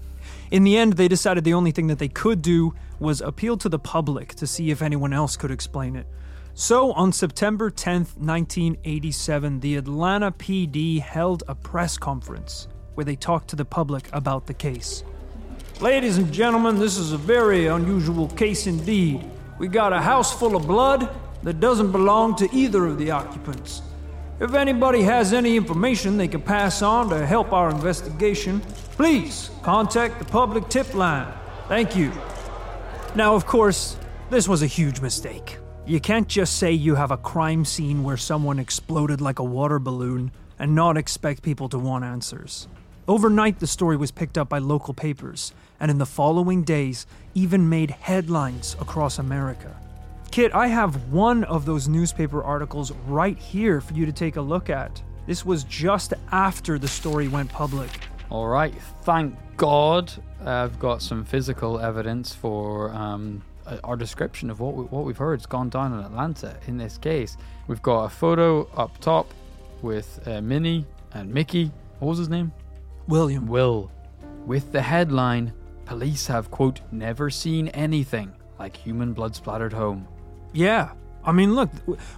In 0.50 0.64
the 0.64 0.76
end, 0.76 0.94
they 0.94 1.08
decided 1.08 1.44
the 1.44 1.54
only 1.54 1.70
thing 1.70 1.86
that 1.86 1.98
they 1.98 2.08
could 2.08 2.42
do 2.42 2.74
was 2.98 3.22
appeal 3.22 3.56
to 3.56 3.70
the 3.70 3.78
public 3.78 4.34
to 4.34 4.46
see 4.46 4.70
if 4.70 4.82
anyone 4.82 5.14
else 5.14 5.36
could 5.36 5.50
explain 5.50 5.96
it. 5.96 6.06
So, 6.52 6.92
on 6.92 7.12
September 7.12 7.70
10th, 7.70 8.18
1987, 8.18 9.60
the 9.60 9.76
Atlanta 9.76 10.30
PD 10.30 11.00
held 11.00 11.42
a 11.48 11.54
press 11.54 11.96
conference 11.96 12.68
where 12.94 13.04
they 13.04 13.16
talked 13.16 13.48
to 13.50 13.56
the 13.56 13.64
public 13.64 14.08
about 14.12 14.46
the 14.46 14.54
case. 14.54 15.04
Ladies 15.80 16.18
and 16.18 16.32
gentlemen, 16.32 16.78
this 16.78 16.98
is 16.98 17.12
a 17.12 17.18
very 17.18 17.66
unusual 17.66 18.28
case 18.28 18.66
indeed. 18.66 19.24
We 19.58 19.68
got 19.68 19.92
a 19.92 20.00
house 20.00 20.38
full 20.38 20.56
of 20.56 20.66
blood 20.66 21.08
that 21.42 21.60
doesn't 21.60 21.92
belong 21.92 22.36
to 22.36 22.48
either 22.54 22.86
of 22.86 22.98
the 22.98 23.10
occupants. 23.10 23.82
If 24.40 24.54
anybody 24.54 25.02
has 25.02 25.32
any 25.32 25.56
information 25.56 26.16
they 26.16 26.28
can 26.28 26.42
pass 26.42 26.82
on 26.82 27.10
to 27.10 27.26
help 27.26 27.52
our 27.52 27.70
investigation, 27.70 28.60
please 28.96 29.50
contact 29.62 30.18
the 30.18 30.24
public 30.24 30.68
tip 30.68 30.94
line. 30.94 31.32
Thank 31.68 31.96
you. 31.96 32.12
Now, 33.14 33.34
of 33.34 33.46
course, 33.46 33.96
this 34.30 34.48
was 34.48 34.62
a 34.62 34.66
huge 34.66 35.00
mistake. 35.00 35.58
You 35.86 36.00
can't 36.00 36.28
just 36.28 36.58
say 36.58 36.72
you 36.72 36.94
have 36.94 37.10
a 37.10 37.16
crime 37.16 37.64
scene 37.64 38.02
where 38.04 38.16
someone 38.16 38.58
exploded 38.58 39.20
like 39.20 39.38
a 39.38 39.44
water 39.44 39.78
balloon 39.78 40.30
and 40.58 40.74
not 40.74 40.96
expect 40.96 41.42
people 41.42 41.68
to 41.70 41.78
want 41.78 42.04
answers. 42.04 42.68
Overnight, 43.10 43.58
the 43.58 43.66
story 43.66 43.96
was 43.96 44.12
picked 44.12 44.38
up 44.38 44.48
by 44.48 44.58
local 44.58 44.94
papers, 44.94 45.52
and 45.80 45.90
in 45.90 45.98
the 45.98 46.06
following 46.06 46.62
days, 46.62 47.08
even 47.34 47.68
made 47.68 47.90
headlines 47.90 48.76
across 48.80 49.18
America. 49.18 49.76
Kit, 50.30 50.54
I 50.54 50.68
have 50.68 51.10
one 51.12 51.42
of 51.42 51.64
those 51.64 51.88
newspaper 51.88 52.40
articles 52.40 52.92
right 53.08 53.36
here 53.36 53.80
for 53.80 53.94
you 53.94 54.06
to 54.06 54.12
take 54.12 54.36
a 54.36 54.40
look 54.40 54.70
at. 54.70 55.02
This 55.26 55.44
was 55.44 55.64
just 55.64 56.14
after 56.30 56.78
the 56.78 56.86
story 56.86 57.26
went 57.26 57.50
public. 57.50 57.90
All 58.30 58.46
right, 58.46 58.72
thank 59.02 59.34
God 59.56 60.12
I've 60.44 60.78
got 60.78 61.02
some 61.02 61.24
physical 61.24 61.80
evidence 61.80 62.32
for 62.32 62.92
um, 62.92 63.42
our 63.82 63.96
description 63.96 64.50
of 64.50 64.60
what 64.60 64.74
we, 64.74 64.84
what 64.84 65.04
we've 65.04 65.18
heard 65.18 65.40
has 65.40 65.46
gone 65.46 65.68
down 65.68 65.92
in 65.94 65.98
Atlanta. 65.98 66.56
In 66.68 66.78
this 66.78 66.96
case, 66.96 67.36
we've 67.66 67.82
got 67.82 68.04
a 68.04 68.08
photo 68.08 68.68
up 68.76 68.98
top 68.98 69.26
with 69.82 70.20
uh, 70.28 70.40
Minnie 70.40 70.86
and 71.12 71.34
Mickey. 71.34 71.72
What 71.98 72.10
was 72.10 72.18
his 72.18 72.28
name? 72.28 72.52
William. 73.10 73.46
Will, 73.46 73.90
with 74.46 74.72
the 74.72 74.80
headline 74.80 75.52
Police 75.84 76.28
have, 76.28 76.52
quote, 76.52 76.80
never 76.92 77.30
seen 77.30 77.66
anything 77.68 78.32
like 78.60 78.76
human 78.76 79.12
blood 79.12 79.34
splattered 79.34 79.72
home. 79.72 80.06
Yeah. 80.52 80.92
I 81.24 81.32
mean, 81.32 81.56
look, 81.56 81.68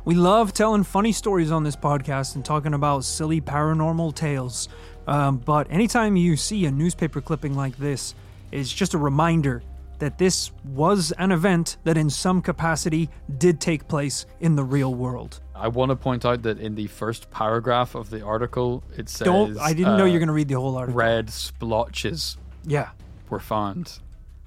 we 0.05 0.15
love 0.15 0.53
telling 0.53 0.85
funny 0.85 1.13
stories 1.13 1.51
on 1.51 1.65
this 1.65 1.75
podcast 1.75 2.35
and 2.35 2.45
talking 2.45 2.75
about 2.75 3.05
silly 3.05 3.41
paranormal 3.41 4.15
tales. 4.15 4.69
Um, 5.07 5.39
but 5.39 5.69
anytime 5.71 6.17
you 6.17 6.37
see 6.37 6.67
a 6.67 6.71
newspaper 6.71 7.23
clipping 7.23 7.55
like 7.55 7.79
this, 7.79 8.15
it's 8.51 8.71
just 8.71 8.93
a 8.93 8.99
reminder 8.99 9.63
that 10.03 10.19
this 10.19 10.51
was 10.65 11.13
an 11.13 11.31
event 11.31 11.77
that, 11.85 11.97
in 11.97 12.11
some 12.11 12.43
capacity, 12.43 13.09
did 13.39 13.61
take 13.61 13.87
place 13.87 14.27
in 14.41 14.57
the 14.57 14.65
real 14.65 14.93
world. 14.93 15.39
I 15.55 15.69
want 15.69 15.91
to 15.91 15.97
point 15.97 16.25
out 16.25 16.43
that 16.43 16.59
in 16.59 16.75
the 16.75 16.89
first 16.89 17.31
paragraph 17.31 17.95
of 17.95 18.11
the 18.11 18.21
article, 18.25 18.83
it 18.97 19.09
says 19.09 19.27
Don't. 19.27 19.57
I 19.61 19.73
didn't 19.73 19.97
know 19.97 20.03
uh, 20.03 20.07
you're 20.07 20.19
going 20.19 20.27
to 20.27 20.33
read 20.35 20.49
the 20.49 20.59
whole 20.59 20.77
article. 20.77 20.99
red 20.99 21.31
splotches 21.31 22.37
Yeah. 22.67 22.89
were 23.31 23.39
found 23.39 24.01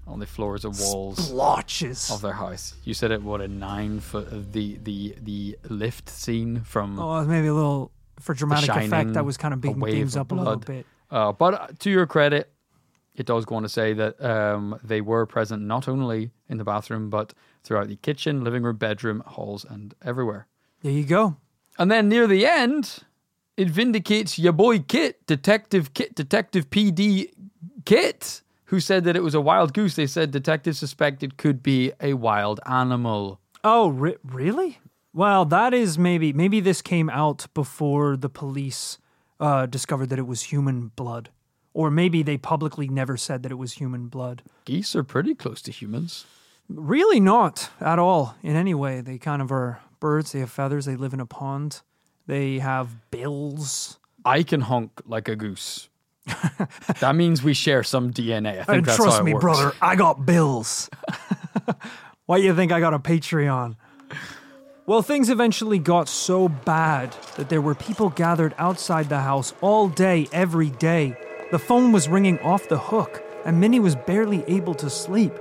on 0.05 0.19
the 0.19 0.25
floors 0.25 0.65
and 0.65 0.77
walls 0.77 1.31
Blotches. 1.31 2.11
of 2.11 2.21
their 2.21 2.33
house. 2.33 2.75
You 2.83 2.93
said 2.93 3.11
it 3.11 3.23
what 3.23 3.39
a 3.39 3.47
nine 3.47 4.01
foot 4.01 4.51
the 4.51 4.77
the 4.83 5.15
the 5.21 5.57
lift 5.69 6.09
scene 6.09 6.61
from 6.65 6.99
Oh, 6.99 7.23
maybe 7.23 7.47
a 7.47 7.53
little 7.53 7.91
for 8.19 8.33
dramatic 8.33 8.69
effect. 8.69 9.13
That 9.13 9.23
was 9.25 9.37
kind 9.37 9.53
of 9.53 9.59
a 9.59 9.61
bigging 9.61 9.81
things 9.85 10.17
up 10.17 10.33
a 10.33 10.35
little 10.35 10.57
bit. 10.57 10.85
Uh, 11.09 11.31
but 11.31 11.53
uh, 11.53 11.67
to 11.79 11.89
your 11.89 12.05
credit, 12.07 12.51
it 13.15 13.25
does 13.25 13.45
go 13.45 13.55
on 13.55 13.63
to 13.63 13.69
say 13.69 13.93
that 13.93 14.21
um, 14.23 14.79
they 14.83 15.01
were 15.01 15.25
present 15.25 15.63
not 15.63 15.87
only 15.87 16.31
in 16.47 16.57
the 16.57 16.63
bathroom 16.63 17.09
but 17.09 17.33
throughout 17.63 17.87
the 17.87 17.95
kitchen, 17.95 18.43
living 18.43 18.63
room, 18.63 18.77
bedroom, 18.77 19.23
halls, 19.25 19.65
and 19.65 19.95
everywhere. 20.03 20.47
There 20.81 20.91
you 20.91 21.03
go. 21.05 21.37
And 21.77 21.89
then 21.89 22.09
near 22.09 22.27
the 22.27 22.45
end, 22.45 22.99
it 23.57 23.69
vindicates 23.69 24.37
your 24.37 24.53
boy 24.53 24.79
Kit, 24.79 25.25
Detective 25.27 25.93
Kit, 25.93 26.15
Detective 26.15 26.69
PD 26.69 27.31
Kit, 27.85 28.41
who 28.65 28.79
said 28.79 29.03
that 29.05 29.15
it 29.15 29.23
was 29.23 29.35
a 29.35 29.41
wild 29.41 29.73
goose. 29.73 29.95
They 29.95 30.07
said 30.07 30.31
detectives 30.31 30.79
suspected 30.79 31.33
it 31.33 31.37
could 31.37 31.63
be 31.63 31.91
a 32.01 32.13
wild 32.13 32.59
animal. 32.65 33.39
Oh, 33.63 33.89
re- 33.89 34.17
really? 34.23 34.79
Well, 35.13 35.45
that 35.45 35.73
is 35.73 35.97
maybe 35.97 36.33
maybe 36.33 36.59
this 36.59 36.81
came 36.81 37.09
out 37.09 37.47
before 37.53 38.17
the 38.17 38.29
police 38.29 38.97
uh, 39.39 39.65
discovered 39.65 40.09
that 40.09 40.19
it 40.19 40.27
was 40.27 40.43
human 40.43 40.91
blood, 40.95 41.29
or 41.75 41.91
maybe 41.91 42.23
they 42.23 42.37
publicly 42.37 42.87
never 42.87 43.17
said 43.17 43.43
that 43.43 43.51
it 43.51 43.55
was 43.55 43.73
human 43.73 44.07
blood. 44.07 44.41
Geese 44.63 44.95
are 44.95 45.03
pretty 45.03 45.35
close 45.35 45.61
to 45.63 45.71
humans. 45.71 46.25
Really, 46.69 47.19
not 47.19 47.69
at 47.81 47.99
all 47.99 48.35
in 48.41 48.55
any 48.55 48.73
way. 48.73 49.01
They 49.01 49.17
kind 49.17 49.41
of 49.41 49.51
are 49.51 49.81
birds. 49.99 50.31
They 50.31 50.39
have 50.39 50.49
feathers. 50.49 50.85
They 50.85 50.95
live 50.95 51.13
in 51.13 51.19
a 51.19 51.25
pond. 51.25 51.81
They 52.27 52.59
have 52.59 53.11
bills. 53.11 53.99
I 54.23 54.41
can 54.41 54.61
honk 54.61 55.01
like 55.05 55.27
a 55.27 55.35
goose. 55.35 55.89
that 57.01 57.13
means 57.15 57.43
we 57.43 57.53
share 57.53 57.83
some 57.83 58.11
DNA. 58.11 58.51
I 58.61 58.63
think 58.63 58.69
And 58.69 58.85
that's 58.85 58.95
trust 58.95 59.17
how 59.17 59.21
it 59.21 59.25
me, 59.25 59.33
works. 59.33 59.43
brother, 59.43 59.73
I 59.81 59.95
got 59.97 60.25
bills. 60.25 60.89
Why 62.25 62.37
do 62.39 62.45
you 62.45 62.55
think 62.55 62.71
I 62.71 62.79
got 62.79 62.93
a 62.93 62.99
Patreon? 62.99 63.75
Well, 64.87 65.01
things 65.01 65.29
eventually 65.29 65.77
got 65.77 66.07
so 66.07 66.47
bad 66.47 67.15
that 67.35 67.49
there 67.49 67.61
were 67.61 67.75
people 67.75 68.09
gathered 68.09 68.55
outside 68.57 69.09
the 69.09 69.19
house 69.19 69.53
all 69.61 69.89
day, 69.89 70.27
every 70.31 70.69
day. 70.69 71.17
The 71.55 71.59
phone 71.59 71.93
was 71.93 72.09
ringing 72.09 72.37
off 72.39 72.67
the 72.67 72.77
hook, 72.77 73.23
and 73.45 73.61
Minnie 73.61 73.79
was 73.79 73.95
barely 73.95 74.43
able 74.45 74.73
to 74.73 74.89
sleep. 74.89 75.31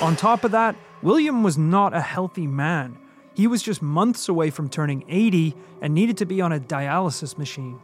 On 0.00 0.14
top 0.14 0.44
of 0.44 0.52
that, 0.52 0.76
William 1.02 1.42
was 1.42 1.58
not 1.58 1.92
a 1.92 2.00
healthy 2.00 2.46
man. 2.46 2.96
He 3.34 3.48
was 3.48 3.64
just 3.64 3.82
months 3.82 4.28
away 4.28 4.50
from 4.50 4.68
turning 4.68 5.02
80 5.08 5.56
and 5.82 5.92
needed 5.92 6.18
to 6.18 6.24
be 6.24 6.40
on 6.40 6.52
a 6.52 6.60
dialysis 6.60 7.36
machine. 7.36 7.80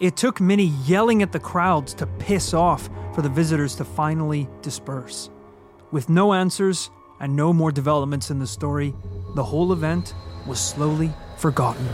It 0.00 0.16
took 0.16 0.40
Minnie 0.40 0.74
yelling 0.84 1.22
at 1.22 1.30
the 1.30 1.38
crowds 1.38 1.94
to 1.94 2.06
piss 2.18 2.52
off 2.52 2.90
for 3.14 3.22
the 3.22 3.28
visitors 3.28 3.76
to 3.76 3.84
finally 3.84 4.48
disperse. 4.60 5.30
With 5.92 6.08
no 6.08 6.32
answers 6.32 6.90
and 7.20 7.36
no 7.36 7.52
more 7.52 7.70
developments 7.70 8.32
in 8.32 8.40
the 8.40 8.46
story, 8.48 8.92
the 9.36 9.44
whole 9.44 9.72
event 9.72 10.14
was 10.48 10.58
slowly 10.58 11.12
forgotten. 11.36 11.86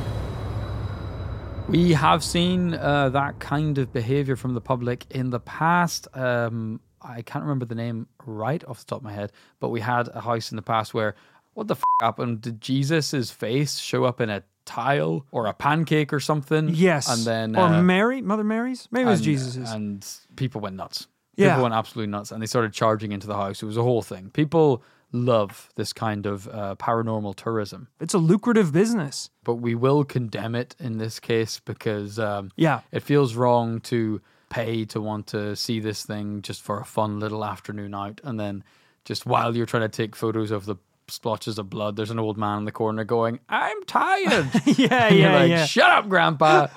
We 1.68 1.92
have 1.94 2.22
seen 2.22 2.74
uh, 2.74 3.08
that 3.08 3.40
kind 3.40 3.78
of 3.78 3.92
behavior 3.92 4.36
from 4.36 4.54
the 4.54 4.60
public 4.60 5.04
in 5.10 5.30
the 5.30 5.40
past. 5.40 6.06
Um, 6.14 6.80
I 7.02 7.22
can't 7.22 7.42
remember 7.42 7.64
the 7.64 7.74
name 7.74 8.06
right 8.24 8.62
off 8.68 8.78
the 8.80 8.84
top 8.84 8.98
of 8.98 9.02
my 9.04 9.12
head, 9.12 9.32
but 9.58 9.70
we 9.70 9.80
had 9.80 10.08
a 10.14 10.20
house 10.20 10.52
in 10.52 10.56
the 10.56 10.62
past 10.62 10.94
where 10.94 11.16
what 11.54 11.66
the 11.66 11.74
f- 11.74 11.82
happened? 12.00 12.42
Did 12.42 12.60
Jesus' 12.60 13.30
face 13.32 13.78
show 13.78 14.04
up 14.04 14.20
in 14.20 14.30
a 14.30 14.44
tile 14.64 15.26
or 15.32 15.46
a 15.46 15.52
pancake 15.52 16.12
or 16.12 16.20
something? 16.20 16.68
Yes. 16.72 17.08
and 17.08 17.26
then 17.26 17.56
or 17.56 17.66
uh, 17.66 17.82
Mary, 17.82 18.22
Mother 18.22 18.44
Mary's? 18.44 18.86
Maybe 18.92 19.08
it 19.08 19.10
was 19.10 19.20
and, 19.20 19.24
Jesus's. 19.24 19.72
and 19.72 20.06
people 20.36 20.60
went 20.60 20.76
nuts. 20.76 21.08
Yeah. 21.34 21.50
People 21.50 21.64
went 21.64 21.74
absolutely 21.74 22.10
nuts, 22.10 22.30
and 22.30 22.40
they 22.40 22.46
started 22.46 22.72
charging 22.74 23.10
into 23.10 23.26
the 23.26 23.34
house. 23.34 23.62
It 23.62 23.66
was 23.66 23.76
a 23.76 23.82
whole 23.82 24.02
thing. 24.02 24.30
People 24.30 24.82
love 25.16 25.70
this 25.76 25.92
kind 25.92 26.26
of 26.26 26.46
uh, 26.48 26.74
paranormal 26.78 27.34
tourism, 27.36 27.88
it's 28.00 28.14
a 28.14 28.18
lucrative 28.18 28.72
business. 28.72 29.30
but 29.44 29.54
we 29.56 29.74
will 29.74 30.04
condemn 30.04 30.54
it 30.54 30.74
in 30.78 30.98
this 30.98 31.18
case 31.20 31.60
because 31.64 32.18
um, 32.18 32.50
Yeah. 32.56 32.80
it 32.92 33.02
feels 33.02 33.34
wrong 33.34 33.80
to 33.80 34.20
pay 34.48 34.84
to 34.84 35.00
want 35.00 35.26
to 35.28 35.56
see 35.56 35.80
this 35.80 36.04
thing 36.04 36.42
just 36.42 36.62
for 36.62 36.80
a 36.80 36.84
fun 36.84 37.18
little 37.20 37.44
afternoon 37.44 37.94
out, 37.94 38.20
and 38.24 38.38
then 38.38 38.62
just 39.04 39.26
while 39.26 39.56
you're 39.56 39.66
trying 39.66 39.82
to 39.82 39.88
take 39.88 40.14
photos 40.16 40.50
of 40.50 40.66
the 40.66 40.76
splotches 41.08 41.58
of 41.58 41.70
blood, 41.70 41.96
there's 41.96 42.10
an 42.10 42.18
old 42.18 42.36
man 42.36 42.58
in 42.58 42.64
the 42.64 42.72
corner 42.72 43.04
going, 43.04 43.40
"I'm 43.48 43.82
tired." 43.84 44.50
Yeah, 44.66 45.06
And 45.06 45.18
yeah, 45.18 45.34
like, 45.36 45.50
yeah. 45.50 45.64
Shut 45.66 45.90
up, 45.90 46.08
Grandpa. 46.08 46.66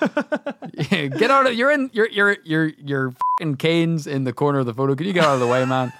get 0.90 1.30
out 1.30 1.46
of 1.46 1.54
you're 1.54 1.70
in 1.70 1.90
you're 1.92 2.08
you're 2.08 2.36
you're 2.44 2.72
you're 2.78 3.12
fucking 3.38 3.56
canes 3.56 4.06
in 4.06 4.24
the 4.24 4.32
corner 4.32 4.60
of 4.60 4.66
the 4.66 4.74
photo. 4.74 4.94
Can 4.94 5.06
you 5.06 5.12
get 5.12 5.24
out 5.24 5.34
of 5.34 5.40
the 5.40 5.46
way, 5.46 5.64
man? 5.64 5.92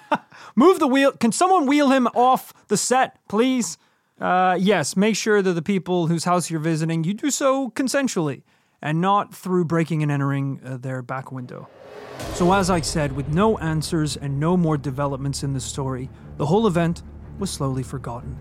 Move 0.57 0.79
the 0.79 0.87
wheel. 0.87 1.13
Can 1.13 1.33
someone 1.33 1.67
wheel 1.67 1.91
him 1.91 2.07
off 2.09 2.53
the 2.69 2.77
set, 2.77 3.19
please? 3.29 3.79
Uh, 4.21 4.57
yes, 4.61 4.97
make 4.97 5.17
sure 5.17 5.41
that 5.41 5.53
the 5.53 5.63
people 5.63 6.07
whose 6.09 6.25
house 6.25 6.51
you're 6.51 6.61
visiting, 6.61 7.05
you 7.05 7.15
do 7.15 7.31
so 7.31 7.71
consensually 7.71 8.43
and 8.83 9.01
not 9.01 9.35
through 9.35 9.65
breaking 9.65 10.03
and 10.03 10.13
entering 10.13 10.61
uh, 10.65 10.77
their 10.77 11.03
back 11.03 11.33
window. 11.33 11.69
So, 12.35 12.53
as 12.53 12.71
I 12.71 12.81
said, 12.83 13.13
with 13.13 13.29
no 13.29 13.57
answers 13.59 14.17
and 14.17 14.39
no 14.39 14.57
more 14.57 14.77
developments 14.77 15.43
in 15.43 15.55
the 15.55 15.61
story, 15.61 16.11
the 16.37 16.47
whole 16.47 16.67
event 16.67 17.03
was 17.41 17.51
slowly 17.51 17.83
forgotten. 17.83 18.39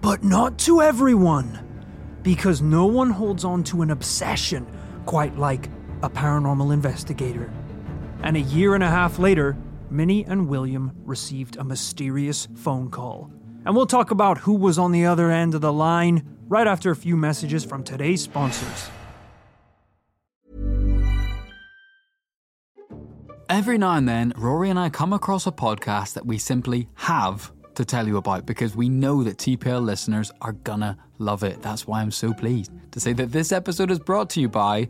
But 0.00 0.24
not 0.24 0.58
to 0.60 0.82
everyone, 0.82 1.58
because 2.22 2.62
no 2.62 2.86
one 2.86 3.10
holds 3.10 3.44
on 3.44 3.62
to 3.64 3.82
an 3.82 3.90
obsession 3.90 4.66
quite 5.06 5.36
like 5.38 5.68
a 6.02 6.10
paranormal 6.10 6.72
investigator. 6.72 7.52
And 8.22 8.36
a 8.36 8.40
year 8.40 8.74
and 8.74 8.82
a 8.82 8.88
half 8.88 9.18
later, 9.18 9.56
Minnie 9.90 10.24
and 10.24 10.48
William 10.48 10.92
received 11.04 11.56
a 11.56 11.64
mysterious 11.64 12.48
phone 12.56 12.90
call. 12.90 13.30
And 13.64 13.74
we'll 13.74 13.86
talk 13.86 14.10
about 14.10 14.38
who 14.38 14.54
was 14.54 14.78
on 14.78 14.92
the 14.92 15.06
other 15.06 15.30
end 15.30 15.54
of 15.54 15.60
the 15.60 15.72
line 15.72 16.26
right 16.48 16.66
after 16.66 16.90
a 16.90 16.96
few 16.96 17.16
messages 17.16 17.64
from 17.64 17.84
today's 17.84 18.22
sponsors. 18.22 18.90
Every 23.48 23.78
now 23.78 23.94
and 23.94 24.08
then, 24.08 24.34
Rory 24.36 24.68
and 24.68 24.78
I 24.78 24.90
come 24.90 25.12
across 25.12 25.46
a 25.46 25.52
podcast 25.52 26.12
that 26.12 26.26
we 26.26 26.36
simply 26.36 26.88
have 26.94 27.50
to 27.78 27.84
tell 27.84 28.08
you 28.08 28.16
about 28.16 28.44
because 28.44 28.74
we 28.74 28.88
know 28.88 29.22
that 29.22 29.38
TPL 29.38 29.84
listeners 29.84 30.32
are 30.42 30.50
gonna 30.50 30.98
love 31.18 31.44
it. 31.44 31.62
That's 31.62 31.86
why 31.86 32.00
I'm 32.02 32.10
so 32.10 32.34
pleased 32.34 32.72
to 32.90 32.98
say 32.98 33.12
that 33.12 33.30
this 33.30 33.52
episode 33.52 33.92
is 33.92 34.00
brought 34.00 34.30
to 34.30 34.40
you 34.40 34.48
by 34.48 34.88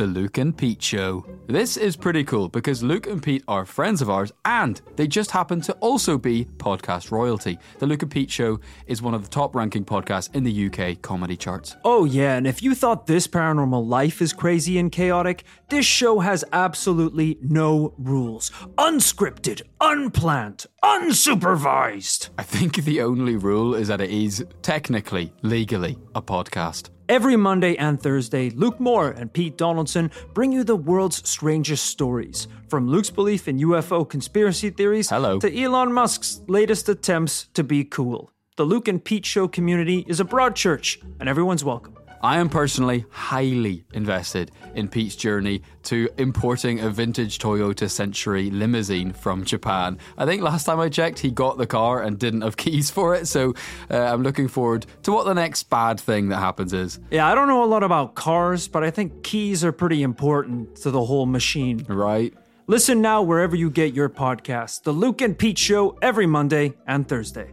the 0.00 0.06
Luke 0.06 0.38
and 0.38 0.56
Pete 0.56 0.80
Show. 0.80 1.26
This 1.46 1.76
is 1.76 1.94
pretty 1.94 2.24
cool 2.24 2.48
because 2.48 2.82
Luke 2.82 3.06
and 3.06 3.22
Pete 3.22 3.44
are 3.46 3.66
friends 3.66 4.00
of 4.00 4.08
ours 4.08 4.32
and 4.46 4.80
they 4.96 5.06
just 5.06 5.30
happen 5.30 5.60
to 5.60 5.74
also 5.74 6.16
be 6.16 6.46
podcast 6.56 7.10
royalty. 7.10 7.58
The 7.80 7.86
Luke 7.86 8.00
and 8.00 8.10
Pete 8.10 8.30
Show 8.30 8.60
is 8.86 9.02
one 9.02 9.12
of 9.12 9.22
the 9.22 9.28
top 9.28 9.54
ranking 9.54 9.84
podcasts 9.84 10.34
in 10.34 10.42
the 10.42 10.68
UK 10.68 11.02
comedy 11.02 11.36
charts. 11.36 11.76
Oh, 11.84 12.06
yeah, 12.06 12.38
and 12.38 12.46
if 12.46 12.62
you 12.62 12.74
thought 12.74 13.08
this 13.08 13.26
paranormal 13.26 13.86
life 13.86 14.22
is 14.22 14.32
crazy 14.32 14.78
and 14.78 14.90
chaotic, 14.90 15.44
this 15.68 15.84
show 15.84 16.20
has 16.20 16.46
absolutely 16.50 17.36
no 17.42 17.92
rules. 17.98 18.48
Unscripted, 18.78 19.60
unplanned, 19.82 20.64
unsupervised. 20.82 22.30
I 22.38 22.42
think 22.42 22.76
the 22.76 23.02
only 23.02 23.36
rule 23.36 23.74
is 23.74 23.88
that 23.88 24.00
it 24.00 24.10
is 24.10 24.46
technically, 24.62 25.34
legally, 25.42 25.98
a 26.14 26.22
podcast. 26.22 26.88
Every 27.10 27.34
Monday 27.34 27.74
and 27.76 28.00
Thursday, 28.00 28.50
Luke 28.50 28.78
Moore 28.78 29.10
and 29.10 29.32
Pete 29.32 29.58
Donaldson 29.58 30.12
bring 30.32 30.52
you 30.52 30.62
the 30.62 30.76
world's 30.76 31.28
strangest 31.28 31.86
stories. 31.86 32.46
From 32.68 32.86
Luke's 32.86 33.10
belief 33.10 33.48
in 33.48 33.58
UFO 33.58 34.08
conspiracy 34.08 34.70
theories 34.70 35.10
Hello. 35.10 35.40
to 35.40 35.60
Elon 35.60 35.92
Musk's 35.92 36.40
latest 36.46 36.88
attempts 36.88 37.48
to 37.54 37.64
be 37.64 37.82
cool. 37.82 38.30
The 38.54 38.62
Luke 38.62 38.86
and 38.86 39.04
Pete 39.04 39.26
Show 39.26 39.48
community 39.48 40.04
is 40.06 40.20
a 40.20 40.24
broad 40.24 40.54
church, 40.54 41.00
and 41.18 41.28
everyone's 41.28 41.64
welcome. 41.64 41.96
I 42.22 42.38
am 42.38 42.50
personally 42.50 43.06
highly 43.10 43.84
invested 43.94 44.50
in 44.74 44.88
Pete's 44.88 45.16
journey 45.16 45.62
to 45.84 46.10
importing 46.18 46.80
a 46.80 46.90
vintage 46.90 47.38
Toyota 47.38 47.90
Century 47.90 48.50
limousine 48.50 49.12
from 49.12 49.44
Japan. 49.44 49.98
I 50.18 50.26
think 50.26 50.42
last 50.42 50.64
time 50.64 50.80
I 50.80 50.90
checked, 50.90 51.20
he 51.20 51.30
got 51.30 51.56
the 51.56 51.66
car 51.66 52.02
and 52.02 52.18
didn't 52.18 52.42
have 52.42 52.56
keys 52.58 52.90
for 52.90 53.14
it, 53.14 53.26
so 53.26 53.54
uh, 53.90 53.96
I'm 53.96 54.22
looking 54.22 54.48
forward 54.48 54.84
to 55.04 55.12
what 55.12 55.24
the 55.24 55.34
next 55.34 55.64
bad 55.70 55.98
thing 55.98 56.28
that 56.28 56.40
happens 56.40 56.74
is. 56.74 57.00
Yeah, 57.10 57.26
I 57.26 57.34
don't 57.34 57.48
know 57.48 57.64
a 57.64 57.66
lot 57.66 57.82
about 57.82 58.14
cars, 58.16 58.68
but 58.68 58.84
I 58.84 58.90
think 58.90 59.22
keys 59.22 59.64
are 59.64 59.72
pretty 59.72 60.02
important 60.02 60.76
to 60.82 60.90
the 60.90 61.04
whole 61.04 61.24
machine. 61.24 61.86
Right? 61.88 62.34
Listen 62.66 63.00
now 63.00 63.22
wherever 63.22 63.56
you 63.56 63.70
get 63.70 63.94
your 63.94 64.08
podcast. 64.08 64.82
The 64.82 64.92
Luke 64.92 65.22
and 65.22 65.36
Pete 65.36 65.58
Show 65.58 65.98
every 66.02 66.26
Monday 66.26 66.74
and 66.86 67.08
Thursday. 67.08 67.50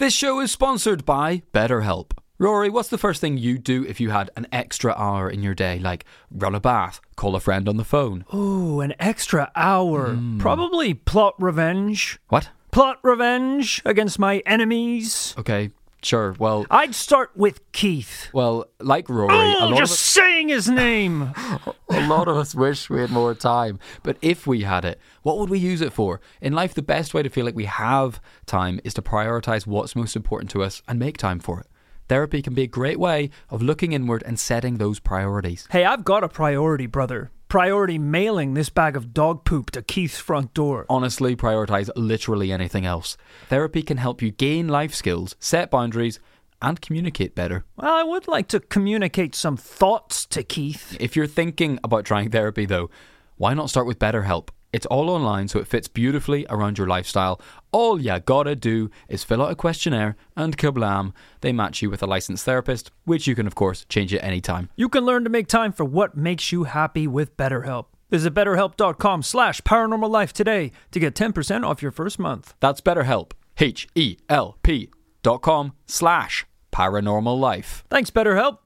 This 0.00 0.14
show 0.14 0.40
is 0.40 0.50
sponsored 0.50 1.04
by 1.04 1.42
BetterHelp. 1.52 2.12
Rory, 2.38 2.70
what's 2.70 2.88
the 2.88 2.96
first 2.96 3.20
thing 3.20 3.36
you'd 3.36 3.62
do 3.62 3.84
if 3.84 4.00
you 4.00 4.08
had 4.08 4.30
an 4.34 4.46
extra 4.50 4.94
hour 4.94 5.28
in 5.28 5.42
your 5.42 5.54
day? 5.54 5.78
Like 5.78 6.06
run 6.30 6.54
a 6.54 6.58
bath, 6.58 7.02
call 7.16 7.36
a 7.36 7.40
friend 7.40 7.68
on 7.68 7.76
the 7.76 7.84
phone. 7.84 8.24
Ooh, 8.32 8.80
an 8.80 8.94
extra 8.98 9.52
hour. 9.54 10.14
Hmm. 10.14 10.38
Probably 10.38 10.94
plot 10.94 11.34
revenge. 11.38 12.18
What? 12.30 12.48
Plot 12.70 12.98
revenge 13.02 13.82
against 13.84 14.18
my 14.18 14.38
enemies. 14.46 15.34
Okay, 15.36 15.70
sure. 16.02 16.34
Well, 16.38 16.66
I'd 16.70 16.94
start 16.94 17.30
with 17.36 17.60
Keith. 17.72 18.28
well, 18.32 18.66
like 18.80 19.08
Rory, 19.08 19.34
a 19.34 19.56
Oh, 19.60 19.68
lot 19.68 19.78
just 19.78 19.92
of 19.92 19.94
us- 19.94 19.98
saying 20.00 20.48
his 20.48 20.68
name. 20.68 21.32
A 21.92 22.06
lot 22.06 22.28
of 22.28 22.36
us 22.36 22.54
wish 22.54 22.88
we 22.88 23.00
had 23.00 23.10
more 23.10 23.34
time. 23.34 23.78
But 24.04 24.16
if 24.22 24.46
we 24.46 24.62
had 24.62 24.84
it, 24.84 25.00
what 25.22 25.38
would 25.38 25.50
we 25.50 25.58
use 25.58 25.80
it 25.80 25.92
for? 25.92 26.20
In 26.40 26.52
life, 26.52 26.72
the 26.72 26.82
best 26.82 27.12
way 27.14 27.22
to 27.22 27.28
feel 27.28 27.44
like 27.44 27.56
we 27.56 27.64
have 27.64 28.20
time 28.46 28.80
is 28.84 28.94
to 28.94 29.02
prioritize 29.02 29.66
what's 29.66 29.96
most 29.96 30.14
important 30.14 30.50
to 30.52 30.62
us 30.62 30.82
and 30.86 30.98
make 31.00 31.16
time 31.18 31.40
for 31.40 31.58
it. 31.60 31.66
Therapy 32.08 32.42
can 32.42 32.54
be 32.54 32.62
a 32.62 32.66
great 32.68 32.98
way 33.00 33.30
of 33.50 33.60
looking 33.60 33.92
inward 33.92 34.22
and 34.24 34.38
setting 34.38 34.76
those 34.78 35.00
priorities. 35.00 35.66
hey, 35.70 35.84
I've 35.84 36.04
got 36.04 36.22
a 36.24 36.28
priority, 36.28 36.86
brother. 36.86 37.30
Priority 37.50 37.98
mailing 37.98 38.54
this 38.54 38.68
bag 38.68 38.96
of 38.96 39.12
dog 39.12 39.44
poop 39.44 39.72
to 39.72 39.82
Keith's 39.82 40.20
front 40.20 40.54
door. 40.54 40.86
Honestly, 40.88 41.34
prioritize 41.34 41.90
literally 41.96 42.52
anything 42.52 42.86
else. 42.86 43.16
Therapy 43.48 43.82
can 43.82 43.96
help 43.96 44.22
you 44.22 44.30
gain 44.30 44.68
life 44.68 44.94
skills, 44.94 45.34
set 45.40 45.68
boundaries, 45.68 46.20
and 46.62 46.80
communicate 46.80 47.34
better. 47.34 47.64
Well, 47.74 47.92
I 47.92 48.04
would 48.04 48.28
like 48.28 48.46
to 48.50 48.60
communicate 48.60 49.34
some 49.34 49.56
thoughts 49.56 50.26
to 50.26 50.44
Keith. 50.44 50.96
If 51.00 51.16
you're 51.16 51.26
thinking 51.26 51.80
about 51.82 52.04
trying 52.04 52.30
therapy, 52.30 52.66
though, 52.66 52.88
why 53.36 53.52
not 53.54 53.68
start 53.68 53.88
with 53.88 53.98
BetterHelp? 53.98 54.50
It's 54.72 54.86
all 54.86 55.10
online, 55.10 55.48
so 55.48 55.58
it 55.58 55.66
fits 55.66 55.88
beautifully 55.88 56.46
around 56.48 56.78
your 56.78 56.86
lifestyle. 56.86 57.40
All 57.72 58.00
you 58.00 58.18
gotta 58.20 58.54
do 58.54 58.90
is 59.08 59.24
fill 59.24 59.42
out 59.42 59.50
a 59.50 59.56
questionnaire, 59.56 60.16
and 60.36 60.56
kablam, 60.56 61.12
they 61.40 61.52
match 61.52 61.82
you 61.82 61.90
with 61.90 62.02
a 62.02 62.06
licensed 62.06 62.44
therapist, 62.44 62.90
which 63.04 63.26
you 63.26 63.34
can, 63.34 63.46
of 63.46 63.54
course, 63.54 63.84
change 63.88 64.14
at 64.14 64.22
any 64.22 64.40
time. 64.40 64.68
You 64.76 64.88
can 64.88 65.04
learn 65.04 65.24
to 65.24 65.30
make 65.30 65.48
time 65.48 65.72
for 65.72 65.84
what 65.84 66.16
makes 66.16 66.52
you 66.52 66.64
happy 66.64 67.06
with 67.06 67.36
BetterHelp. 67.36 67.86
Visit 68.10 68.34
betterhelp.com 68.34 69.22
slash 69.22 69.60
paranormal 69.62 70.10
life 70.10 70.32
today 70.32 70.72
to 70.90 70.98
get 71.00 71.14
10% 71.14 71.64
off 71.64 71.82
your 71.82 71.92
first 71.92 72.18
month. 72.18 72.54
That's 72.60 72.80
BetterHelp, 72.80 73.32
H 73.58 73.88
E 73.94 74.16
L 74.28 74.56
P 74.62 74.90
dot 75.22 75.42
com 75.42 75.74
slash 75.86 76.46
paranormal 76.72 77.38
life. 77.38 77.84
Thanks, 77.90 78.10
BetterHelp. 78.10 78.58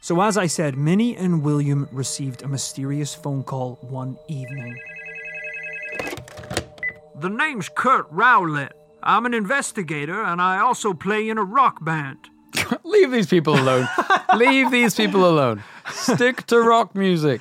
So, 0.00 0.20
as 0.22 0.38
I 0.38 0.46
said, 0.46 0.76
Minnie 0.76 1.16
and 1.16 1.42
William 1.42 1.88
received 1.90 2.42
a 2.42 2.48
mysterious 2.48 3.14
phone 3.14 3.42
call 3.42 3.78
one 3.82 4.16
evening. 4.28 4.76
The 7.16 7.28
name's 7.28 7.68
Kurt 7.68 8.06
Rowlett. 8.10 8.72
I'm 9.02 9.26
an 9.26 9.34
investigator 9.34 10.22
and 10.22 10.40
I 10.40 10.58
also 10.60 10.92
play 10.94 11.28
in 11.28 11.36
a 11.36 11.44
rock 11.44 11.84
band. 11.84 12.18
Leave 12.84 13.10
these 13.10 13.26
people 13.26 13.54
alone. 13.54 13.88
Leave 14.36 14.70
these 14.70 14.94
people 14.94 15.28
alone. 15.28 15.64
Stick 15.90 16.46
to 16.46 16.60
rock 16.60 16.94
music. 16.94 17.40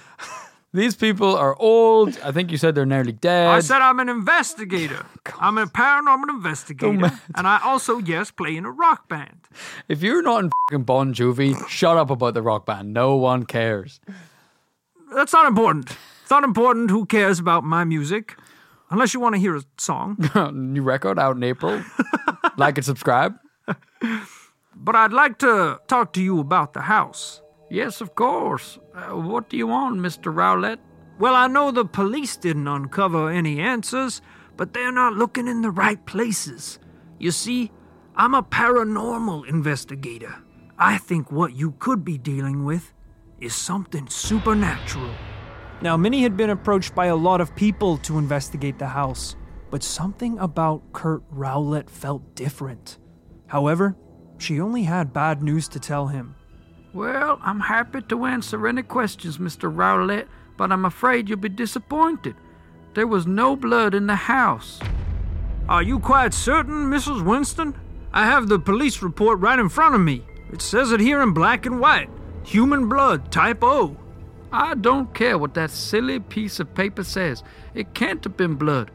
These 0.74 0.96
people 0.96 1.36
are 1.36 1.56
old. 1.60 2.20
I 2.24 2.32
think 2.32 2.52
you 2.52 2.58
said 2.58 2.76
they're 2.76 2.86
nearly 2.86 3.14
dead. 3.14 3.48
I 3.48 3.62
said 3.62 3.82
I'm 3.82 4.00
an 4.00 4.10
investigator. 4.10 5.06
I'm 5.40 5.58
a 5.58 5.66
paranormal 5.66 6.30
investigator. 6.30 7.12
and 7.36 7.48
I 7.48 7.60
also, 7.64 7.98
yes, 8.00 8.32
play 8.32 8.56
in 8.56 8.66
a 8.66 8.72
rock 8.72 9.08
band. 9.08 9.48
if 9.88 10.04
you're 10.04 10.22
not 10.22 10.44
in 10.44 10.52
fucking 10.70 10.84
Bon 10.84 11.14
Jovi, 11.14 11.68
shut 11.68 11.98
up 11.98 12.10
about 12.10 12.34
the 12.34 12.42
rock 12.42 12.66
band. 12.66 12.94
No 12.94 13.16
one 13.16 13.46
cares. 13.46 14.00
That's 15.16 15.34
not 15.34 15.48
important. 15.48 15.96
It's 16.22 16.32
not 16.32 16.44
important 16.44 16.92
who 16.92 17.06
cares 17.06 17.40
about 17.40 17.64
my 17.64 17.86
music. 17.86 18.36
Unless 18.90 19.14
you 19.14 19.20
want 19.20 19.36
to 19.36 19.40
hear 19.40 19.56
a 19.56 19.64
song. 19.78 20.18
New 20.54 20.82
record 20.82 21.18
out 21.18 21.36
in 21.38 21.44
April. 21.44 21.82
like 22.58 22.78
and 22.78 22.86
subscribe. 22.86 23.36
But 24.76 24.96
I'd 24.96 25.14
like 25.14 25.40
to 25.40 25.80
talk 25.88 26.14
to 26.14 26.22
you 26.22 26.40
about 26.40 26.74
the 26.74 26.82
house. 26.82 27.42
Yes, 27.70 28.02
of 28.02 28.16
course. 28.16 28.80
Uh, 28.94 29.16
what 29.16 29.50
do 29.50 29.58
you 29.58 29.68
want, 29.68 30.00
Mr. 30.00 30.34
Rowlett? 30.34 30.80
Well, 31.20 31.36
I 31.36 31.48
know 31.48 31.72
the 31.72 31.86
police 31.86 32.38
didn't 32.38 32.68
uncover 32.68 33.30
any 33.30 33.60
answers, 33.60 34.22
but 34.56 34.74
they're 34.74 34.92
not 34.92 35.14
looking 35.14 35.48
in 35.48 35.62
the 35.62 35.72
right 35.72 36.04
places. 36.06 36.80
You 37.20 37.32
see, 37.32 37.72
I'm 38.16 38.34
a 38.34 38.44
paranormal 38.44 39.48
investigator. 39.48 40.36
I 40.78 40.98
think 40.98 41.32
what 41.32 41.56
you 41.56 41.72
could 41.80 42.06
be 42.06 42.18
dealing 42.18 42.64
with 42.64 42.94
is 43.40 43.56
something 43.56 44.08
supernatural. 44.08 45.12
Now, 45.82 45.98
Minnie 45.98 46.24
had 46.24 46.38
been 46.38 46.50
approached 46.50 46.96
by 46.96 47.08
a 47.08 47.16
lot 47.16 47.42
of 47.42 47.56
people 47.56 47.98
to 48.00 48.18
investigate 48.18 48.80
the 48.80 48.88
house, 48.88 49.36
but 49.70 49.84
something 49.84 50.40
about 50.40 50.94
Kurt 50.94 51.24
Rowlett 51.32 51.90
felt 51.90 52.36
different. 52.36 52.98
However, 53.48 53.96
she 54.38 54.60
only 54.62 54.84
had 54.84 55.14
bad 55.14 55.44
news 55.44 55.68
to 55.70 55.80
tell 55.80 56.08
him. 56.08 56.36
Well, 56.98 57.40
I'm 57.44 57.60
happy 57.60 58.02
to 58.02 58.26
answer 58.26 58.68
any 58.68 58.82
questions, 58.82 59.38
Mr. 59.38 59.72
Rowlett, 59.72 60.28
but 60.58 60.72
I'm 60.72 60.84
afraid 60.84 61.30
you'll 61.30 61.38
be 61.38 61.48
disappointed. 61.48 62.36
There 62.96 63.06
was 63.06 63.28
no 63.28 63.56
blood 63.56 63.94
in 63.94 64.08
the 64.08 64.16
house. 64.16 64.80
Are 65.70 65.84
you 65.84 66.00
quite 66.00 66.34
certain, 66.34 66.90
Mrs. 66.90 67.24
Winston? 67.24 67.76
I 68.12 68.26
have 68.26 68.48
the 68.48 68.58
police 68.58 69.04
report 69.04 69.38
right 69.38 69.60
in 69.60 69.70
front 69.70 69.94
of 69.94 70.02
me. 70.02 70.24
It 70.52 70.60
says 70.60 70.92
it 70.92 71.00
here 71.00 71.22
in 71.22 71.34
black 71.34 71.68
and 71.68 71.80
white. 71.80 72.10
Human 72.44 72.90
blood, 72.90 73.32
type 73.32 73.60
O. 73.62 73.96
I 74.52 74.74
don't 74.74 75.14
care 75.14 75.38
what 75.38 75.54
that 75.54 75.70
silly 75.70 76.20
piece 76.20 76.60
of 76.60 76.74
paper 76.74 77.04
says. 77.04 77.44
It 77.76 77.94
can't 77.94 78.24
have 78.24 78.36
been 78.36 78.56
blood. 78.56 78.90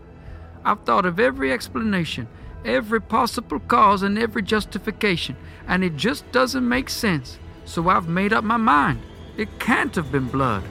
I've 0.64 0.80
thought 0.80 1.06
of 1.06 1.20
every 1.20 1.52
explanation, 1.52 2.26
every 2.64 3.00
possible 3.00 3.60
cause, 3.60 4.02
and 4.02 4.18
every 4.18 4.42
justification, 4.42 5.36
and 5.68 5.84
it 5.84 5.94
just 5.94 6.28
doesn't 6.32 6.68
make 6.68 6.90
sense. 6.90 7.38
So 7.64 7.88
I've 7.88 8.09
made 8.09 8.33
up 8.33 8.44
my 8.44 8.57
mind. 8.57 9.01
It 9.37 9.48
can't 9.59 9.94
have 9.96 10.12
been 10.12 10.29
blood. 10.29 10.62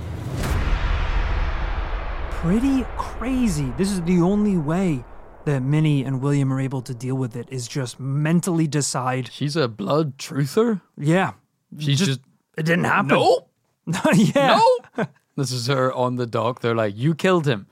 Pretty 2.32 2.86
crazy. 2.98 3.72
This 3.78 3.92
is 3.92 4.02
the 4.04 4.20
only 4.22 4.58
way 4.58 5.04
that 5.46 5.62
Minnie 5.62 6.04
and 6.04 6.22
William 6.22 6.52
are 6.54 6.60
able 6.60 6.82
to 6.84 6.94
deal 6.94 7.16
with 7.16 7.36
it 7.36 7.48
is 7.52 7.68
just 7.68 8.00
mentally 8.00 8.68
decide, 8.68 9.30
She's 9.32 9.56
a 9.56 9.68
blood 9.68 10.18
truther? 10.18 10.82
yeah, 10.98 11.34
She's 11.80 12.00
just, 12.00 12.20
It 12.58 12.64
didn't 12.66 12.86
happen. 12.86 13.10
Nope. 13.10 13.50
yeah. 14.14 14.60
No. 14.98 15.06
this 15.36 15.52
is 15.52 15.68
her 15.68 15.92
on 15.94 16.16
the 16.16 16.26
dock. 16.28 16.62
They're 16.62 16.76
like, 16.76 16.96
you 16.98 17.16
killed 17.16 17.48
him. 17.48 17.68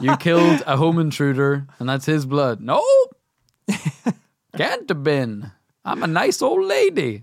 you 0.00 0.16
killed 0.16 0.62
a 0.66 0.76
home 0.76 0.98
intruder, 0.98 1.66
and 1.78 1.88
that's 1.88 2.06
his 2.06 2.26
blood. 2.26 2.60
No. 2.60 2.82
Can't 4.56 4.88
have 4.88 5.02
been. 5.04 5.52
I'm 5.84 6.02
a 6.02 6.06
nice 6.08 6.42
old 6.42 6.64
lady. 6.64 7.22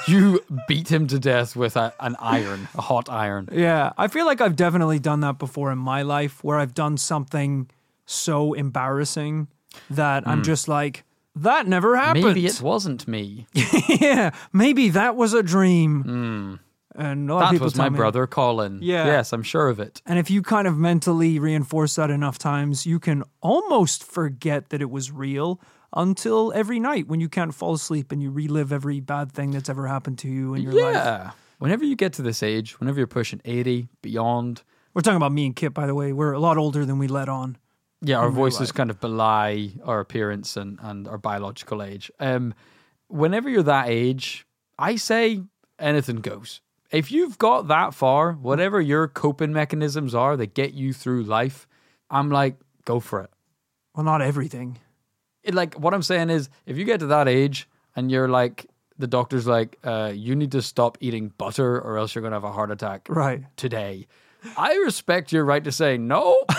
You 0.08 0.40
beat 0.68 0.90
him 0.90 1.06
to 1.08 1.18
death 1.18 1.54
with 1.56 1.76
a, 1.76 1.92
an 2.00 2.16
iron, 2.20 2.68
a 2.74 2.80
hot 2.82 3.08
iron. 3.08 3.48
Yeah, 3.52 3.92
I 3.98 4.08
feel 4.08 4.26
like 4.26 4.40
I've 4.40 4.56
definitely 4.56 4.98
done 4.98 5.20
that 5.20 5.38
before 5.38 5.70
in 5.72 5.78
my 5.78 6.02
life 6.02 6.42
where 6.42 6.58
I've 6.58 6.74
done 6.74 6.96
something 6.96 7.68
so 8.06 8.54
embarrassing 8.54 9.48
that 9.90 10.26
I'm 10.26 10.42
just 10.42 10.66
like, 10.68 11.04
that 11.36 11.66
never 11.66 11.96
happened. 11.96 12.24
Hmm. 12.24 12.28
Maybe 12.28 12.46
it 12.46 12.60
wasn't 12.60 13.06
me. 13.06 13.46
yeah, 13.54 14.30
maybe 14.52 14.88
that 14.90 15.14
was 15.16 15.32
a 15.32 15.42
dream. 15.42 16.58
And 16.96 17.30
a 17.30 17.34
lot 17.34 17.42
of 17.42 17.48
That 17.48 17.52
people 17.52 17.66
was 17.66 17.76
my 17.76 17.88
me- 17.88 17.96
brother 17.96 18.26
Colin. 18.26 18.80
Yeah. 18.82 19.06
Yes, 19.06 19.32
I'm 19.32 19.44
sure 19.44 19.68
of 19.68 19.78
it. 19.78 20.02
And 20.06 20.18
if 20.18 20.28
you 20.30 20.42
kind 20.42 20.66
of 20.66 20.76
mentally 20.76 21.38
reinforce 21.38 21.94
that 21.94 22.10
enough 22.10 22.36
times, 22.36 22.84
you 22.84 22.98
can 22.98 23.22
almost 23.40 24.02
forget 24.02 24.70
that 24.70 24.82
it 24.82 24.90
was 24.90 25.12
real 25.12 25.60
until 25.92 26.52
every 26.54 26.78
night 26.80 27.08
when 27.08 27.20
you 27.20 27.28
can't 27.28 27.54
fall 27.54 27.74
asleep 27.74 28.12
and 28.12 28.22
you 28.22 28.30
relive 28.30 28.72
every 28.72 29.00
bad 29.00 29.32
thing 29.32 29.50
that's 29.50 29.68
ever 29.68 29.86
happened 29.86 30.18
to 30.20 30.28
you 30.28 30.54
in 30.54 30.62
your 30.62 30.72
life. 30.72 30.94
Yeah. 30.94 31.30
Whenever 31.58 31.84
you 31.84 31.96
get 31.96 32.12
to 32.14 32.22
this 32.22 32.42
age, 32.42 32.78
whenever 32.80 32.98
you're 32.98 33.06
pushing 33.06 33.40
80, 33.44 33.88
beyond, 34.02 34.62
We're 34.94 35.02
talking 35.02 35.16
about 35.16 35.32
me 35.32 35.46
and 35.46 35.54
Kit, 35.54 35.74
by 35.74 35.86
the 35.86 35.94
way. 35.94 36.12
We're 36.12 36.32
a 36.32 36.38
lot 36.38 36.56
older 36.56 36.84
than 36.86 36.98
we 36.98 37.06
let 37.06 37.28
on. 37.28 37.58
yeah, 38.00 38.16
our 38.16 38.30
voices 38.30 38.72
kind 38.72 38.88
of 38.90 38.98
belie 39.00 39.72
our 39.84 40.00
appearance 40.00 40.56
and, 40.56 40.78
and 40.80 41.06
our 41.06 41.18
biological 41.18 41.82
age. 41.82 42.10
Um, 42.18 42.54
whenever 43.08 43.50
you're 43.50 43.62
that 43.64 43.88
age, 43.88 44.46
I 44.78 44.96
say 44.96 45.42
anything 45.78 46.16
goes. 46.16 46.62
If 46.90 47.12
you've 47.12 47.36
got 47.38 47.68
that 47.68 47.92
far, 47.94 48.32
whatever 48.32 48.80
your 48.80 49.06
coping 49.06 49.52
mechanisms 49.52 50.14
are 50.14 50.36
that 50.38 50.54
get 50.54 50.72
you 50.72 50.92
through 50.92 51.24
life, 51.24 51.68
I'm 52.10 52.30
like, 52.30 52.56
go 52.84 53.00
for 53.00 53.20
it. 53.20 53.30
Well, 53.94 54.04
not 54.04 54.22
everything. 54.22 54.78
It, 55.42 55.54
like 55.54 55.74
what 55.74 55.94
I'm 55.94 56.02
saying 56.02 56.30
is, 56.30 56.48
if 56.66 56.76
you 56.76 56.84
get 56.84 57.00
to 57.00 57.06
that 57.06 57.28
age 57.28 57.68
and 57.96 58.10
you're 58.10 58.28
like, 58.28 58.66
the 58.98 59.06
doctor's 59.06 59.46
like, 59.46 59.78
uh, 59.84 60.12
you 60.14 60.34
need 60.36 60.52
to 60.52 60.60
stop 60.62 60.98
eating 61.00 61.32
butter 61.38 61.80
or 61.80 61.96
else 61.98 62.14
you're 62.14 62.22
gonna 62.22 62.36
have 62.36 62.44
a 62.44 62.52
heart 62.52 62.70
attack 62.70 63.06
Right. 63.08 63.44
today. 63.56 64.06
I 64.56 64.74
respect 64.76 65.32
your 65.32 65.44
right 65.44 65.64
to 65.64 65.72
say 65.72 65.96
no. 65.98 66.38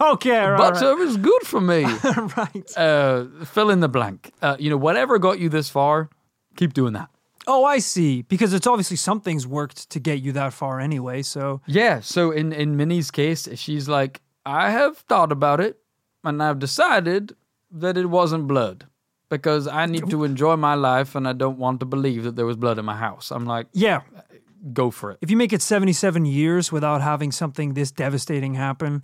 Okay, 0.00 0.40
right. 0.44 0.58
Butter 0.58 0.98
is 1.00 1.16
good 1.16 1.42
for 1.44 1.60
me. 1.60 1.84
right. 2.36 2.76
Uh, 2.76 3.26
fill 3.44 3.70
in 3.70 3.78
the 3.78 3.88
blank. 3.88 4.32
Uh, 4.42 4.56
you 4.58 4.68
know, 4.68 4.76
whatever 4.76 5.16
got 5.18 5.38
you 5.38 5.48
this 5.48 5.70
far, 5.70 6.10
keep 6.56 6.74
doing 6.74 6.92
that. 6.94 7.08
Oh, 7.46 7.64
I 7.64 7.78
see. 7.78 8.22
Because 8.22 8.52
it's 8.52 8.66
obviously 8.66 8.96
something's 8.96 9.46
worked 9.46 9.88
to 9.90 10.00
get 10.00 10.20
you 10.20 10.32
that 10.32 10.52
far 10.52 10.80
anyway. 10.80 11.22
So, 11.22 11.60
Yeah. 11.66 12.00
So 12.00 12.32
in 12.32 12.52
in 12.52 12.76
Minnie's 12.76 13.12
case, 13.12 13.48
she's 13.54 13.88
like, 13.88 14.22
I 14.44 14.72
have 14.72 14.98
thought 14.98 15.30
about 15.30 15.60
it, 15.60 15.78
and 16.24 16.42
I've 16.42 16.58
decided 16.58 17.36
that 17.70 17.96
it 17.96 18.06
wasn't 18.06 18.46
blood 18.46 18.86
because 19.28 19.66
I 19.66 19.86
need 19.86 20.08
to 20.10 20.24
enjoy 20.24 20.56
my 20.56 20.74
life, 20.74 21.14
and 21.14 21.26
I 21.26 21.32
don't 21.32 21.58
want 21.58 21.80
to 21.80 21.86
believe 21.86 22.24
that 22.24 22.36
there 22.36 22.46
was 22.46 22.56
blood 22.56 22.78
in 22.78 22.84
my 22.84 22.96
house. 22.96 23.30
I'm 23.30 23.44
like, 23.44 23.66
yeah, 23.72 24.02
go 24.72 24.90
for 24.90 25.12
it. 25.12 25.18
if 25.20 25.30
you 25.30 25.36
make 25.36 25.52
it 25.52 25.62
77 25.62 26.24
years 26.24 26.70
without 26.70 27.02
having 27.02 27.32
something 27.32 27.74
this 27.74 27.90
devastating 27.90 28.54
happen, 28.54 29.02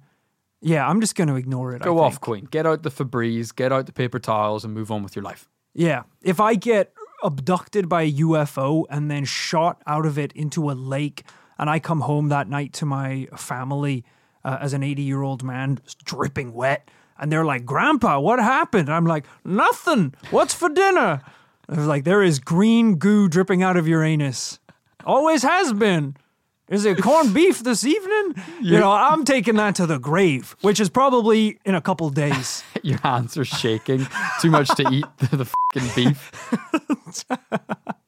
yeah, 0.61 0.89
I'm 0.89 1.01
just 1.01 1.17
going 1.17 1.29
to 1.29 1.35
ignore 1.35 1.75
it. 1.75 1.83
Go 1.83 1.99
off, 1.99 2.21
Queen. 2.21 2.47
Get 2.51 2.67
out 2.67 2.85
the 2.85 2.91
Febreze, 2.91 3.55
get 3.55 3.73
out 3.73 3.87
the 3.87 3.93
paper 3.93 4.21
towels, 4.21 4.65
and 4.65 4.73
move 4.73 4.93
on 4.93 5.03
with 5.03 5.17
your 5.17 5.25
life. 5.25 5.49
Yeah. 5.75 6.05
If 6.23 6.39
I 6.39 6.55
get 6.55 6.93
abducted 7.25 7.89
by 7.89 8.03
a 8.03 8.13
UFO 8.13 8.85
and 8.89 9.11
then 9.11 9.25
shot 9.25 9.83
out 9.87 10.07
of 10.07 10.19
it 10.19 10.33
into 10.33 10.71
a 10.71 10.73
lake, 10.73 11.25
and 11.59 11.69
I 11.69 11.81
come 11.81 12.03
home 12.03 12.29
that 12.29 12.49
night 12.49 12.73
to 12.75 12.87
my 12.87 13.27
family 13.37 14.05
uh, 14.45 14.59
as 14.61 14.73
an 14.73 14.83
80 14.85 15.03
year 15.03 15.23
old 15.23 15.43
man, 15.43 15.81
dripping 16.05 16.53
wet, 16.53 16.89
and 17.19 17.31
they're 17.31 17.45
like, 17.45 17.65
Grandpa, 17.65 18.19
what 18.21 18.39
happened? 18.39 18.91
I'm 18.91 19.07
like, 19.07 19.27
Nothing. 19.45 20.15
What's 20.31 20.55
for 20.55 20.69
dinner? 20.69 21.23
They're 21.69 21.87
like, 21.87 22.05
There 22.05 22.23
is 22.23 22.39
green 22.39 22.97
goo 22.97 23.29
dripping 23.29 23.63
out 23.63 23.77
of 23.77 23.87
your 23.89 24.03
anus. 24.03 24.59
Always 25.05 25.43
has 25.43 25.73
been. 25.73 26.17
Is 26.69 26.87
it 26.87 27.03
corned 27.03 27.35
beef 27.35 27.63
this 27.63 27.85
evening? 27.85 28.35
You 28.63 28.79
know, 28.79 28.91
I'm 28.91 29.25
taking 29.25 29.57
that 29.57 29.75
to 29.75 29.85
the 29.87 29.99
grave, 29.99 30.57
which 30.63 30.81
is 30.81 30.89
probably 30.89 31.59
in 31.67 31.75
a 31.75 31.83
couple 31.83 32.09
days. 32.09 32.65
Your 32.83 32.99
hands 33.03 33.37
are 33.37 33.45
shaking. 33.45 34.07
Too 34.41 34.51
much 34.51 34.69
to 34.77 34.89
eat 34.91 35.05
the, 35.19 35.37
the 35.37 35.45
fucking 35.45 35.91
beef. 35.95 36.33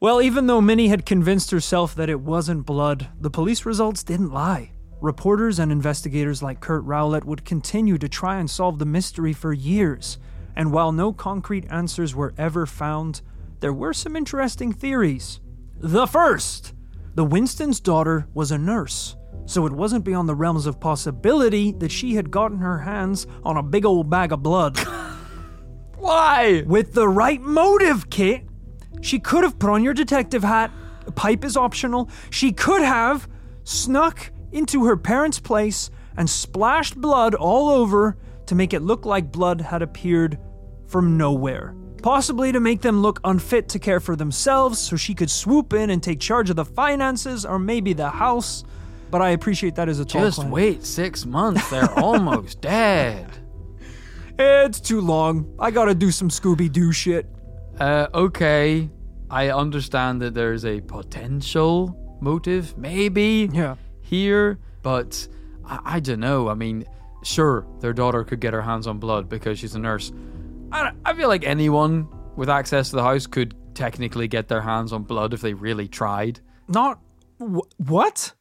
Well, 0.00 0.22
even 0.22 0.46
though 0.46 0.60
Minnie 0.60 0.88
had 0.88 1.04
convinced 1.04 1.50
herself 1.50 1.92
that 1.96 2.08
it 2.08 2.20
wasn't 2.20 2.64
blood, 2.64 3.08
the 3.20 3.30
police 3.30 3.66
results 3.66 4.04
didn't 4.04 4.30
lie. 4.30 4.70
Reporters 5.00 5.60
and 5.60 5.70
investigators 5.70 6.42
like 6.42 6.60
Kurt 6.60 6.84
Rowlett 6.84 7.24
would 7.24 7.44
continue 7.44 7.98
to 7.98 8.08
try 8.08 8.38
and 8.38 8.50
solve 8.50 8.78
the 8.78 8.84
mystery 8.84 9.32
for 9.32 9.52
years. 9.52 10.18
And 10.56 10.72
while 10.72 10.90
no 10.90 11.12
concrete 11.12 11.66
answers 11.70 12.16
were 12.16 12.34
ever 12.36 12.66
found, 12.66 13.22
there 13.60 13.72
were 13.72 13.94
some 13.94 14.16
interesting 14.16 14.72
theories. 14.72 15.40
The 15.78 16.06
first 16.06 16.74
the 17.14 17.24
Winston's 17.24 17.80
daughter 17.80 18.28
was 18.32 18.52
a 18.52 18.58
nurse, 18.58 19.16
so 19.46 19.66
it 19.66 19.72
wasn't 19.72 20.04
beyond 20.04 20.28
the 20.28 20.36
realms 20.36 20.66
of 20.66 20.78
possibility 20.78 21.72
that 21.72 21.90
she 21.90 22.14
had 22.14 22.30
gotten 22.30 22.58
her 22.58 22.78
hands 22.78 23.26
on 23.44 23.56
a 23.56 23.62
big 23.62 23.84
old 23.84 24.08
bag 24.08 24.30
of 24.30 24.42
blood. 24.42 24.78
Why? 25.96 26.62
With 26.64 26.94
the 26.94 27.08
right 27.08 27.40
motive, 27.40 28.08
Kit, 28.08 28.44
she 29.00 29.18
could 29.18 29.42
have 29.42 29.58
put 29.58 29.70
on 29.70 29.82
your 29.82 29.94
detective 29.94 30.44
hat. 30.44 30.70
A 31.06 31.10
pipe 31.10 31.44
is 31.44 31.56
optional. 31.56 32.08
She 32.30 32.52
could 32.52 32.82
have 32.82 33.28
snuck 33.64 34.30
into 34.52 34.84
her 34.86 34.96
parents' 34.96 35.38
place 35.40 35.90
and 36.16 36.28
splashed 36.28 36.96
blood 36.96 37.34
all 37.34 37.68
over 37.68 38.16
to 38.46 38.54
make 38.54 38.72
it 38.72 38.80
look 38.80 39.04
like 39.06 39.30
blood 39.30 39.60
had 39.60 39.82
appeared 39.82 40.38
from 40.86 41.16
nowhere. 41.18 41.74
Possibly 42.02 42.52
to 42.52 42.60
make 42.60 42.80
them 42.80 43.02
look 43.02 43.20
unfit 43.24 43.68
to 43.70 43.78
care 43.78 44.00
for 44.00 44.16
themselves 44.16 44.78
so 44.78 44.96
she 44.96 45.14
could 45.14 45.30
swoop 45.30 45.72
in 45.72 45.90
and 45.90 46.02
take 46.02 46.20
charge 46.20 46.48
of 46.48 46.56
the 46.56 46.64
finances 46.64 47.44
or 47.44 47.58
maybe 47.58 47.92
the 47.92 48.08
house. 48.08 48.64
But 49.10 49.20
I 49.20 49.30
appreciate 49.30 49.74
that 49.76 49.88
as 49.88 49.98
a 50.00 50.04
tall 50.04 50.22
Just 50.22 50.38
claim. 50.38 50.50
wait 50.50 50.84
six 50.84 51.26
months. 51.26 51.68
They're 51.70 51.90
almost 51.98 52.60
dead. 52.60 53.26
It's 54.38 54.80
too 54.80 55.00
long. 55.00 55.52
I 55.58 55.70
gotta 55.70 55.94
do 55.94 56.10
some 56.10 56.28
Scooby 56.28 56.70
Doo 56.70 56.92
shit. 56.92 57.26
Uh, 57.80 58.06
okay. 58.14 58.88
I 59.30 59.50
understand 59.50 60.22
that 60.22 60.34
there's 60.34 60.64
a 60.64 60.80
potential 60.80 62.16
motive, 62.20 62.78
maybe. 62.78 63.50
Yeah. 63.52 63.74
Here, 64.08 64.58
but 64.82 65.26
I, 65.64 65.80
I 65.96 66.00
don't 66.00 66.20
know. 66.20 66.48
I 66.48 66.54
mean, 66.54 66.84
sure, 67.22 67.66
their 67.80 67.92
daughter 67.92 68.24
could 68.24 68.40
get 68.40 68.52
her 68.52 68.62
hands 68.62 68.86
on 68.86 68.98
blood 68.98 69.28
because 69.28 69.58
she's 69.58 69.74
a 69.74 69.78
nurse. 69.78 70.12
I, 70.72 70.92
I 71.04 71.14
feel 71.14 71.28
like 71.28 71.44
anyone 71.44 72.08
with 72.36 72.48
access 72.48 72.90
to 72.90 72.96
the 72.96 73.02
house 73.02 73.26
could 73.26 73.54
technically 73.74 74.28
get 74.28 74.48
their 74.48 74.60
hands 74.62 74.92
on 74.92 75.02
blood 75.04 75.32
if 75.34 75.40
they 75.40 75.54
really 75.54 75.88
tried. 75.88 76.40
Not. 76.68 77.00
Wh- 77.40 77.68
what? 77.78 78.32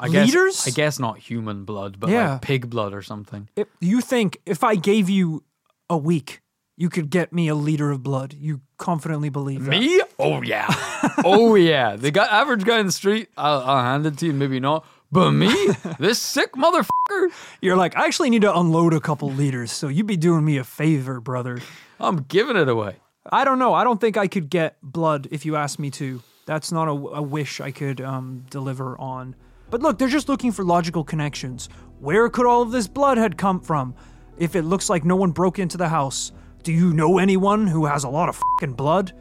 I 0.00 0.08
guess, 0.08 0.28
Liters? 0.28 0.66
I 0.66 0.70
guess 0.70 0.98
not 0.98 1.18
human 1.18 1.64
blood, 1.64 1.98
but 2.00 2.10
Yeah. 2.10 2.32
like 2.34 2.42
pig 2.42 2.70
blood 2.70 2.94
or 2.94 3.02
something. 3.02 3.48
If 3.56 3.66
you 3.80 4.00
think 4.00 4.38
if 4.46 4.62
I 4.64 4.76
gave 4.76 5.10
you 5.10 5.42
a 5.90 5.96
week, 5.96 6.40
you 6.76 6.88
could 6.88 7.10
get 7.10 7.32
me 7.32 7.48
a 7.48 7.54
liter 7.56 7.90
of 7.90 8.02
blood? 8.04 8.32
You 8.34 8.60
confidently 8.76 9.28
believe 9.28 9.64
that? 9.64 9.70
Me? 9.70 10.00
Oh 10.20 10.40
yeah, 10.42 10.66
oh 11.24 11.56
yeah. 11.56 11.96
The 11.96 12.12
guy, 12.12 12.26
average 12.26 12.64
guy 12.64 12.78
in 12.78 12.86
the 12.86 12.92
street, 12.92 13.28
I'll, 13.36 13.60
I'll 13.62 13.82
hand 13.82 14.06
it 14.06 14.16
to 14.18 14.26
you. 14.26 14.32
Maybe 14.32 14.60
not, 14.60 14.86
but 15.10 15.30
me, 15.30 15.68
this 15.98 16.18
sick 16.18 16.52
motherfucker, 16.52 17.28
You're 17.60 17.76
like, 17.76 17.96
I 17.96 18.04
actually 18.04 18.30
need 18.30 18.42
to 18.42 18.56
unload 18.56 18.94
a 18.94 19.00
couple 19.00 19.30
liters, 19.30 19.72
so 19.72 19.88
you'd 19.88 20.06
be 20.06 20.16
doing 20.16 20.44
me 20.44 20.58
a 20.58 20.64
favor, 20.64 21.20
brother. 21.20 21.60
I'm 21.98 22.18
giving 22.24 22.56
it 22.56 22.68
away. 22.68 22.96
I 23.30 23.44
don't 23.44 23.58
know. 23.58 23.74
I 23.74 23.84
don't 23.84 24.00
think 24.00 24.16
I 24.16 24.26
could 24.26 24.50
get 24.50 24.76
blood 24.82 25.28
if 25.30 25.44
you 25.44 25.56
asked 25.56 25.78
me 25.78 25.90
to. 25.92 26.22
That's 26.46 26.72
not 26.72 26.88
a, 26.88 26.92
a 26.92 27.22
wish 27.22 27.60
I 27.60 27.70
could 27.70 28.00
um, 28.00 28.44
deliver 28.50 28.98
on. 28.98 29.34
But 29.70 29.82
look, 29.82 29.98
they're 29.98 30.08
just 30.08 30.28
looking 30.28 30.52
for 30.52 30.64
logical 30.64 31.04
connections. 31.04 31.68
Where 32.00 32.28
could 32.30 32.46
all 32.46 32.62
of 32.62 32.70
this 32.70 32.88
blood 32.88 33.18
had 33.18 33.36
come 33.36 33.60
from? 33.60 33.94
If 34.38 34.56
it 34.56 34.62
looks 34.62 34.88
like 34.88 35.04
no 35.04 35.16
one 35.16 35.32
broke 35.32 35.58
into 35.58 35.76
the 35.76 35.88
house, 35.88 36.32
do 36.62 36.72
you 36.72 36.92
know 36.92 37.18
anyone 37.18 37.66
who 37.66 37.86
has 37.86 38.04
a 38.04 38.08
lot 38.08 38.28
of 38.28 38.36
fucking 38.36 38.74
blood? 38.74 39.12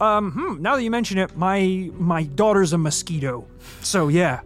Um, 0.00 0.32
hmm, 0.32 0.62
now 0.62 0.76
that 0.76 0.82
you 0.82 0.90
mention 0.90 1.18
it, 1.18 1.36
my 1.36 1.90
my 1.94 2.22
daughter's 2.22 2.72
a 2.72 2.78
mosquito. 2.78 3.46
So 3.82 4.08
yeah, 4.08 4.40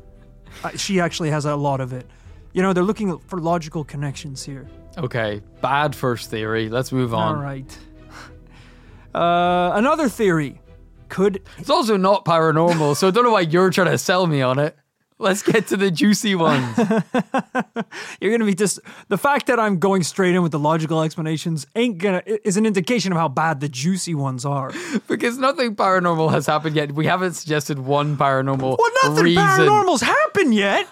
she 0.76 1.00
actually 1.00 1.30
has 1.30 1.44
a 1.44 1.56
lot 1.56 1.80
of 1.80 1.92
it. 1.92 2.06
You 2.52 2.62
know, 2.62 2.72
they're 2.72 2.84
looking 2.84 3.18
for 3.18 3.40
logical 3.40 3.84
connections 3.84 4.44
here. 4.44 4.68
Okay, 4.96 5.42
bad 5.60 5.94
first 5.94 6.30
theory. 6.30 6.68
Let's 6.68 6.92
move 6.92 7.14
on. 7.14 7.36
All 7.36 7.42
right. 7.42 7.78
Uh, 9.14 9.70
another 9.76 10.08
theory 10.08 10.60
could 11.08 11.40
It's 11.58 11.70
also 11.70 11.96
not 11.96 12.24
paranormal, 12.24 12.96
so 12.96 13.06
I 13.06 13.10
don't 13.12 13.22
know 13.22 13.30
why 13.30 13.42
you're 13.42 13.70
trying 13.70 13.92
to 13.92 13.98
sell 13.98 14.26
me 14.26 14.42
on 14.42 14.58
it. 14.58 14.76
Let's 15.18 15.42
get 15.42 15.68
to 15.68 15.76
the 15.76 15.92
juicy 15.92 16.34
ones. 16.34 16.76
You're 18.20 18.32
gonna 18.32 18.44
be 18.44 18.54
just 18.54 18.80
the 19.08 19.16
fact 19.16 19.46
that 19.46 19.60
I'm 19.60 19.78
going 19.78 20.02
straight 20.02 20.34
in 20.34 20.42
with 20.42 20.50
the 20.50 20.58
logical 20.58 21.02
explanations 21.02 21.66
ain't 21.76 21.98
gonna 21.98 22.22
is 22.26 22.56
an 22.56 22.66
indication 22.66 23.12
of 23.12 23.18
how 23.18 23.28
bad 23.28 23.60
the 23.60 23.68
juicy 23.68 24.14
ones 24.14 24.44
are. 24.44 24.72
because 25.08 25.38
nothing 25.38 25.76
paranormal 25.76 26.32
has 26.32 26.46
happened 26.46 26.74
yet. 26.74 26.92
We 26.92 27.06
haven't 27.06 27.34
suggested 27.34 27.78
one 27.78 28.16
paranormal 28.16 28.76
Well, 28.76 28.90
nothing 29.04 29.24
reason. 29.24 29.42
paranormal's 29.44 30.02
happened 30.02 30.52
yet, 30.54 30.88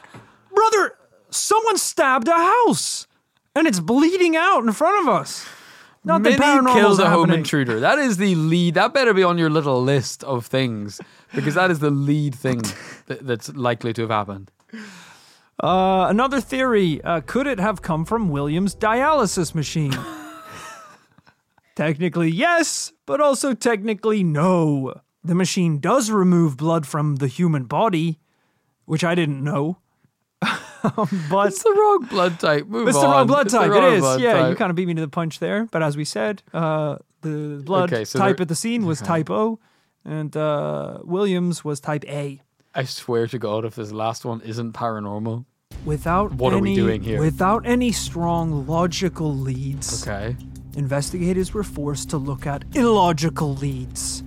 brother. 0.54 0.94
Someone 1.30 1.76
stabbed 1.78 2.28
a 2.28 2.36
house, 2.36 3.08
and 3.56 3.66
it's 3.66 3.80
bleeding 3.80 4.36
out 4.36 4.62
in 4.62 4.70
front 4.72 5.02
of 5.02 5.12
us. 5.12 5.46
Nothing 6.04 6.22
Minnie 6.22 6.36
paranormal's 6.36 6.74
kills 6.74 6.98
a 6.98 7.08
home 7.08 7.30
intruder. 7.30 7.78
That 7.80 7.98
is 7.98 8.16
the 8.16 8.34
lead. 8.34 8.74
That 8.74 8.92
better 8.92 9.14
be 9.14 9.22
on 9.22 9.38
your 9.38 9.50
little 9.50 9.80
list 9.82 10.24
of 10.24 10.46
things 10.46 11.00
because 11.32 11.54
that 11.54 11.70
is 11.70 11.78
the 11.78 11.90
lead 11.90 12.34
thing 12.34 12.60
that, 13.06 13.26
that's 13.26 13.48
likely 13.54 13.92
to 13.94 14.02
have 14.02 14.10
happened. 14.10 14.50
Uh, 15.62 16.06
another 16.08 16.40
theory: 16.40 17.00
uh, 17.02 17.20
could 17.20 17.46
it 17.46 17.58
have 17.60 17.82
come 17.82 18.04
from 18.04 18.28
William's 18.30 18.74
dialysis 18.74 19.54
machine? 19.54 19.96
technically, 21.74 22.30
yes, 22.30 22.92
but 23.06 23.20
also 23.20 23.54
technically, 23.54 24.22
no. 24.24 25.00
The 25.24 25.34
machine 25.34 25.78
does 25.78 26.10
remove 26.10 26.56
blood 26.56 26.86
from 26.86 27.16
the 27.16 27.28
human 27.28 27.64
body, 27.64 28.18
which 28.86 29.04
I 29.04 29.14
didn't 29.14 29.42
know. 29.44 29.78
but 30.40 31.46
It's 31.46 31.62
the 31.62 31.70
wrong 31.78 32.06
blood 32.10 32.40
type. 32.40 32.66
Move 32.66 32.88
it's 32.88 32.96
on. 32.96 33.02
the 33.04 33.08
wrong 33.08 33.26
blood 33.28 33.46
It's 33.46 33.54
type. 33.54 33.70
wrong 33.70 33.92
it 33.92 33.98
is. 33.98 34.20
Yeah, 34.20 34.48
you 34.48 34.56
kind 34.56 34.70
of 34.70 34.74
beat 34.76 34.88
me 34.88 34.94
to 34.94 35.00
the 35.00 35.06
punch 35.08 35.38
there. 35.38 35.66
But 35.70 35.82
as 35.84 35.96
we 35.96 36.04
said, 36.04 36.42
uh, 36.52 36.96
the 37.20 37.62
blood 37.64 37.92
Okay, 37.92 38.04
so 38.04 38.18
type 38.18 38.38
there- 38.38 38.42
at 38.42 38.48
the 38.48 38.56
scene 38.56 38.84
was 38.84 39.00
type 39.12 39.30
O, 39.30 39.60
and 40.04 40.36
uh, 40.36 40.98
Williams 41.04 41.64
was 41.64 41.78
type 41.78 42.04
A. 42.08 42.42
I 42.74 42.84
swear 42.84 43.26
to 43.26 43.38
God, 43.38 43.64
if 43.64 43.74
this 43.74 43.92
last 43.92 44.24
one 44.24 44.40
isn't 44.42 44.72
paranormal. 44.72 45.44
Without 45.84 46.32
What 46.34 46.52
are 46.54 46.58
we 46.58 46.70
any, 46.70 46.76
doing 46.76 47.02
here? 47.02 47.18
Without 47.20 47.66
any 47.66 47.92
strong 47.92 48.66
logical 48.66 49.34
leads, 49.36 50.06
Okay. 50.06 50.36
investigators 50.76 51.52
were 51.52 51.64
forced 51.64 52.08
to 52.10 52.18
look 52.18 52.46
at 52.46 52.64
illogical 52.74 53.54
leads, 53.54 54.22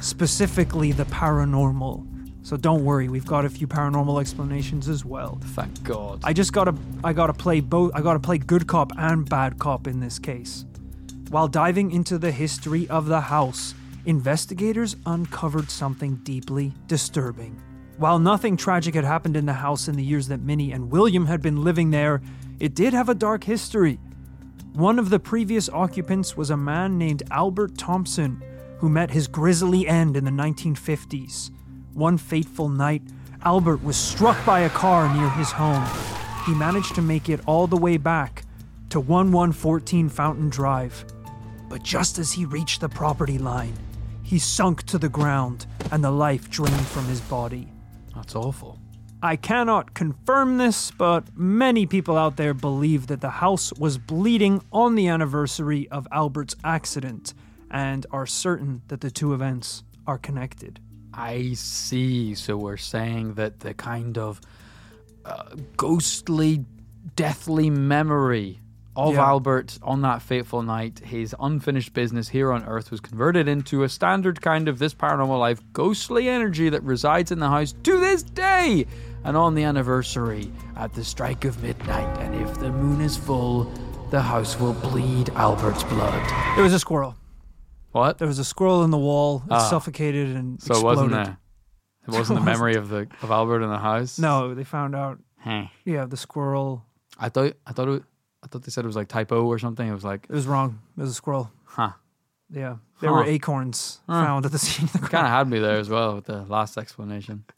specifically 0.00 0.92
the 0.92 1.04
paranormal. 1.06 2.06
So 2.44 2.56
don't 2.56 2.84
worry, 2.84 3.08
we've 3.08 3.26
got 3.26 3.44
a 3.44 3.50
few 3.50 3.66
paranormal 3.66 4.20
explanations 4.20 4.88
as 4.88 5.04
well. 5.04 5.38
Thank 5.54 5.82
God. 5.84 6.20
I 6.24 6.32
just 6.32 6.52
gotta 6.52 6.74
I 7.04 7.12
gotta 7.12 7.32
play 7.32 7.60
both 7.60 7.92
I 7.94 8.00
gotta 8.00 8.18
play 8.18 8.38
good 8.38 8.66
cop 8.66 8.92
and 8.96 9.28
bad 9.28 9.58
cop 9.58 9.86
in 9.86 10.00
this 10.00 10.18
case. 10.18 10.64
While 11.30 11.46
diving 11.48 11.92
into 11.92 12.18
the 12.18 12.32
history 12.32 12.88
of 12.88 13.06
the 13.06 13.20
house, 13.20 13.74
investigators 14.06 14.96
uncovered 15.06 15.70
something 15.70 16.16
deeply 16.24 16.72
disturbing. 16.88 17.60
While 18.02 18.18
nothing 18.18 18.56
tragic 18.56 18.96
had 18.96 19.04
happened 19.04 19.36
in 19.36 19.46
the 19.46 19.52
house 19.52 19.86
in 19.86 19.94
the 19.94 20.02
years 20.02 20.26
that 20.26 20.40
Minnie 20.40 20.72
and 20.72 20.90
William 20.90 21.26
had 21.26 21.40
been 21.40 21.62
living 21.62 21.92
there, 21.92 22.20
it 22.58 22.74
did 22.74 22.92
have 22.94 23.08
a 23.08 23.14
dark 23.14 23.44
history. 23.44 24.00
One 24.72 24.98
of 24.98 25.08
the 25.08 25.20
previous 25.20 25.68
occupants 25.68 26.36
was 26.36 26.50
a 26.50 26.56
man 26.56 26.98
named 26.98 27.22
Albert 27.30 27.78
Thompson, 27.78 28.42
who 28.78 28.88
met 28.88 29.12
his 29.12 29.28
grisly 29.28 29.86
end 29.86 30.16
in 30.16 30.24
the 30.24 30.32
1950s. 30.32 31.52
One 31.92 32.18
fateful 32.18 32.68
night, 32.68 33.02
Albert 33.44 33.84
was 33.84 33.96
struck 33.96 34.44
by 34.44 34.62
a 34.62 34.70
car 34.70 35.14
near 35.14 35.30
his 35.30 35.52
home. 35.52 35.86
He 36.44 36.54
managed 36.54 36.96
to 36.96 37.02
make 37.02 37.28
it 37.28 37.38
all 37.46 37.68
the 37.68 37.76
way 37.76 37.98
back 37.98 38.42
to 38.88 38.98
1114 38.98 40.08
Fountain 40.08 40.50
Drive. 40.50 41.04
But 41.68 41.84
just 41.84 42.18
as 42.18 42.32
he 42.32 42.46
reached 42.46 42.80
the 42.80 42.88
property 42.88 43.38
line, 43.38 43.74
he 44.24 44.40
sunk 44.40 44.82
to 44.86 44.98
the 44.98 45.08
ground 45.08 45.66
and 45.92 46.02
the 46.02 46.10
life 46.10 46.50
drained 46.50 46.86
from 46.88 47.04
his 47.04 47.20
body. 47.20 47.71
That's 48.22 48.36
awful. 48.36 48.78
I 49.20 49.34
cannot 49.34 49.94
confirm 49.94 50.58
this, 50.58 50.92
but 50.92 51.36
many 51.36 51.86
people 51.86 52.16
out 52.16 52.36
there 52.36 52.54
believe 52.54 53.08
that 53.08 53.20
the 53.20 53.30
house 53.30 53.72
was 53.72 53.98
bleeding 53.98 54.62
on 54.72 54.94
the 54.94 55.08
anniversary 55.08 55.88
of 55.88 56.06
Albert's 56.12 56.54
accident 56.62 57.34
and 57.68 58.06
are 58.12 58.26
certain 58.26 58.82
that 58.86 59.00
the 59.00 59.10
two 59.10 59.34
events 59.34 59.82
are 60.06 60.18
connected. 60.18 60.78
I 61.12 61.54
see. 61.54 62.36
So 62.36 62.56
we're 62.56 62.76
saying 62.76 63.34
that 63.34 63.58
the 63.58 63.74
kind 63.74 64.16
of 64.18 64.40
uh, 65.24 65.56
ghostly, 65.76 66.64
deathly 67.16 67.70
memory 67.70 68.60
of 68.94 69.14
Yeah. 69.14 69.24
Albert 69.26 69.78
on 69.82 70.02
that 70.02 70.20
fateful 70.22 70.62
night, 70.62 70.98
his 71.00 71.34
unfinished 71.40 71.92
business 71.94 72.28
here 72.28 72.52
on 72.52 72.62
Earth 72.64 72.90
was 72.90 73.00
converted 73.00 73.48
into 73.48 73.82
a 73.82 73.88
standard 73.88 74.40
kind 74.42 74.68
of 74.68 74.78
this 74.78 74.94
paranormal 74.94 75.38
life 75.38 75.60
ghostly 75.72 76.28
energy 76.28 76.68
that 76.68 76.82
resides 76.82 77.30
in 77.32 77.38
the 77.38 77.48
house 77.48 77.72
to 77.84 77.98
this 77.98 78.22
day. 78.22 78.86
And 79.24 79.36
on 79.36 79.54
the 79.54 79.62
anniversary, 79.62 80.50
at 80.76 80.92
the 80.94 81.04
strike 81.04 81.44
of 81.44 81.62
midnight, 81.62 82.18
and 82.18 82.34
if 82.34 82.58
the 82.58 82.70
moon 82.72 83.00
is 83.00 83.16
full, 83.16 83.72
the 84.10 84.20
house 84.20 84.58
will 84.58 84.72
bleed 84.74 85.30
Albert's 85.30 85.84
blood. 85.84 86.54
There 86.56 86.64
was 86.64 86.74
a 86.74 86.78
squirrel. 86.78 87.14
What? 87.92 88.18
There 88.18 88.26
was 88.28 88.38
a 88.38 88.44
squirrel 88.44 88.82
in 88.84 88.90
the 88.90 88.98
wall. 88.98 89.42
It 89.46 89.52
Ah. 89.52 89.58
suffocated 89.58 90.34
and 90.36 90.60
So 90.60 90.72
it 90.74 90.76
exploded. 90.76 90.84
wasn't 90.84 91.10
there. 91.12 91.38
It 92.08 92.10
wasn't 92.18 92.38
the 92.40 92.44
memory 92.52 92.74
of 92.74 92.88
the 92.88 93.06
of 93.22 93.30
Albert 93.30 93.62
in 93.62 93.70
the 93.70 93.78
house. 93.78 94.18
No, 94.18 94.54
they 94.54 94.64
found 94.64 94.94
out. 94.96 95.18
Huh. 95.38 95.64
Yeah, 95.84 96.04
the 96.06 96.16
squirrel. 96.16 96.84
I 97.18 97.28
thought 97.28 97.52
I 97.66 97.72
thought 97.72 97.88
it, 97.88 98.02
thought 98.52 98.62
they 98.64 98.70
said 98.70 98.84
it 98.84 98.86
was 98.86 98.96
like 98.96 99.08
typo 99.08 99.44
or 99.46 99.58
something. 99.58 99.88
It 99.88 99.92
was 99.94 100.04
like, 100.04 100.24
It 100.28 100.34
was 100.34 100.46
wrong. 100.46 100.78
It 100.96 101.00
was 101.00 101.10
a 101.10 101.14
squirrel. 101.14 101.50
huh. 101.64 101.92
Yeah, 102.50 102.76
there 103.00 103.10
were 103.12 103.22
Huh. 103.24 103.30
acorns 103.30 104.00
Huh. 104.06 104.24
found 104.24 104.44
at 104.46 104.52
the 104.52 104.58
scene 104.58 104.84
of 104.84 104.92
the 104.92 104.98
crime. 104.98 105.10
Kind 105.10 105.26
of 105.26 105.32
had 105.32 105.48
me 105.48 105.58
there 105.58 105.78
as 105.78 105.88
well 105.88 106.14
with 106.16 106.26
the 106.26 106.42
last 106.44 106.76
explanation. 106.78 107.44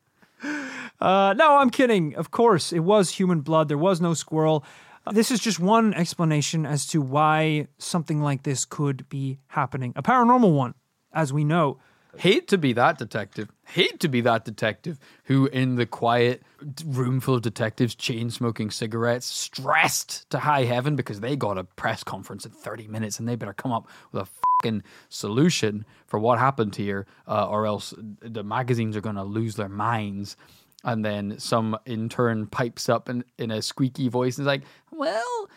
Uh, 1.00 1.34
no, 1.36 1.56
I'm 1.58 1.70
kidding. 1.70 2.14
Of 2.14 2.30
course, 2.30 2.72
it 2.72 2.78
was 2.80 3.10
human 3.10 3.40
blood. 3.40 3.68
There 3.68 3.76
was 3.76 4.00
no 4.00 4.14
squirrel. 4.14 4.64
Uh, 5.06 5.12
This 5.12 5.30
is 5.30 5.40
just 5.40 5.58
one 5.58 5.92
explanation 5.92 6.64
as 6.64 6.86
to 6.86 7.00
why 7.02 7.66
something 7.78 8.22
like 8.22 8.44
this 8.44 8.64
could 8.64 9.06
be 9.08 9.38
happening. 9.48 9.92
A 9.96 10.02
paranormal 10.02 10.54
one, 10.54 10.74
as 11.12 11.32
we 11.32 11.44
know. 11.44 11.78
Hate 12.18 12.48
to 12.48 12.58
be 12.58 12.72
that 12.74 12.98
detective. 12.98 13.50
Hate 13.64 14.00
to 14.00 14.08
be 14.08 14.20
that 14.22 14.44
detective 14.44 14.98
who, 15.24 15.46
in 15.46 15.76
the 15.76 15.86
quiet 15.86 16.42
room 16.84 17.20
full 17.20 17.36
of 17.36 17.42
detectives, 17.42 17.94
chain 17.94 18.30
smoking 18.30 18.70
cigarettes, 18.70 19.26
stressed 19.26 20.28
to 20.30 20.38
high 20.38 20.64
heaven 20.64 20.96
because 20.96 21.20
they 21.20 21.36
got 21.36 21.58
a 21.58 21.64
press 21.64 22.04
conference 22.04 22.44
in 22.44 22.52
30 22.52 22.88
minutes 22.88 23.18
and 23.18 23.28
they 23.28 23.36
better 23.36 23.52
come 23.52 23.72
up 23.72 23.88
with 24.12 24.22
a 24.22 24.26
fucking 24.26 24.82
solution 25.08 25.84
for 26.06 26.18
what 26.18 26.38
happened 26.38 26.76
here, 26.76 27.06
uh, 27.26 27.48
or 27.48 27.66
else 27.66 27.94
the 28.20 28.44
magazines 28.44 28.96
are 28.96 29.00
going 29.00 29.16
to 29.16 29.24
lose 29.24 29.56
their 29.56 29.68
minds. 29.68 30.36
And 30.84 31.04
then 31.04 31.38
some 31.38 31.78
intern 31.86 32.46
pipes 32.46 32.88
up 32.90 33.08
in, 33.08 33.24
in 33.38 33.50
a 33.50 33.62
squeaky 33.62 34.08
voice 34.08 34.36
and 34.36 34.44
is 34.44 34.46
like, 34.46 34.64
Well, 34.90 35.48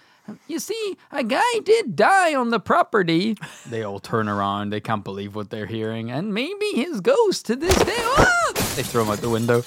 you 0.48 0.60
see, 0.60 0.98
a 1.12 1.24
guy 1.24 1.60
did 1.64 1.96
die 1.96 2.36
on 2.36 2.50
the 2.50 2.60
property. 2.60 3.38
They 3.70 3.84
all 3.84 4.00
turn 4.00 4.28
around. 4.28 4.72
They 4.72 4.80
can't 4.80 5.04
believe 5.04 5.36
what 5.36 5.50
they're 5.50 5.66
hearing. 5.66 6.12
And 6.12 6.34
maybe 6.34 6.66
his 6.74 7.02
ghost 7.02 7.46
to 7.48 7.56
this 7.56 7.76
day. 7.84 7.96
Ah! 7.98 8.52
They 8.76 8.84
throw 8.84 9.04
him 9.04 9.10
out 9.10 9.20
the 9.20 9.30
window. 9.30 9.64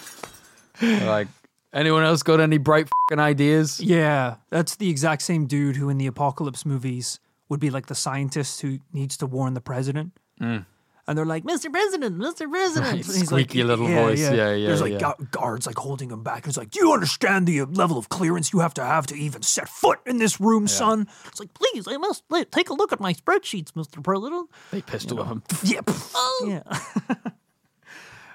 They're 0.80 1.06
like, 1.06 1.28
anyone 1.72 2.04
else 2.04 2.22
got 2.22 2.40
any 2.40 2.58
bright 2.58 2.88
fucking 3.08 3.20
ideas? 3.20 3.80
Yeah, 3.80 4.36
that's 4.50 4.76
the 4.76 4.88
exact 4.88 5.22
same 5.22 5.46
dude 5.46 5.76
who 5.76 5.88
in 5.88 5.98
the 5.98 6.06
apocalypse 6.06 6.64
movies 6.64 7.20
would 7.48 7.61
be 7.61 7.70
like 7.70 7.86
the 7.86 7.94
scientist 7.94 8.61
who 8.61 8.78
needs 8.92 9.16
to 9.18 9.26
warn 9.26 9.54
the 9.54 9.61
president. 9.61 10.12
And 11.07 11.16
they're 11.16 11.26
like, 11.26 11.44
Mr. 11.44 11.72
President, 11.72 12.18
Mr. 12.18 12.48
President. 12.51 12.92
Right, 12.92 13.05
squeaky 13.05 13.64
little 13.64 13.86
voice. 13.86 14.20
Yeah, 14.20 14.32
yeah, 14.32 14.55
yeah 14.55 14.66
There's 14.68 14.80
like 14.80 15.01
yeah. 15.01 15.12
guards 15.30 15.66
like 15.66 15.76
holding 15.76 16.11
him 16.11 16.22
back. 16.22 16.44
He's 16.44 16.57
like, 16.57 16.70
Do 16.70 16.80
you 16.80 16.92
understand 16.92 17.46
the 17.46 17.62
uh, 17.62 17.66
level 17.66 17.98
of 17.98 18.09
clearance 18.09 18.53
you 18.53 18.61
have 18.61 18.74
to 18.74 18.84
have 18.84 19.07
to 19.09 19.14
even 19.14 19.42
set 19.42 19.68
foot 19.68 19.98
in 20.07 20.18
this 20.18 20.40
room, 20.40 20.68
son? 20.68 21.09
It's 21.26 21.40
like, 21.40 21.53
Please, 21.55 21.86
I 21.88 21.96
must 21.96 22.24
take 22.51 22.70
a 22.70 22.74
look 22.74 22.92
at 22.92 23.01
my 23.01 23.12
spreadsheets, 23.14 23.72
Mr. 23.72 24.03
President. 24.03 24.51
They 24.70 24.82
pistol 24.82 25.18
whip 25.18 25.26
him. 25.26 25.42
Yeah. 25.64 25.80
pff, 25.80 26.14
yeah. 26.46 27.14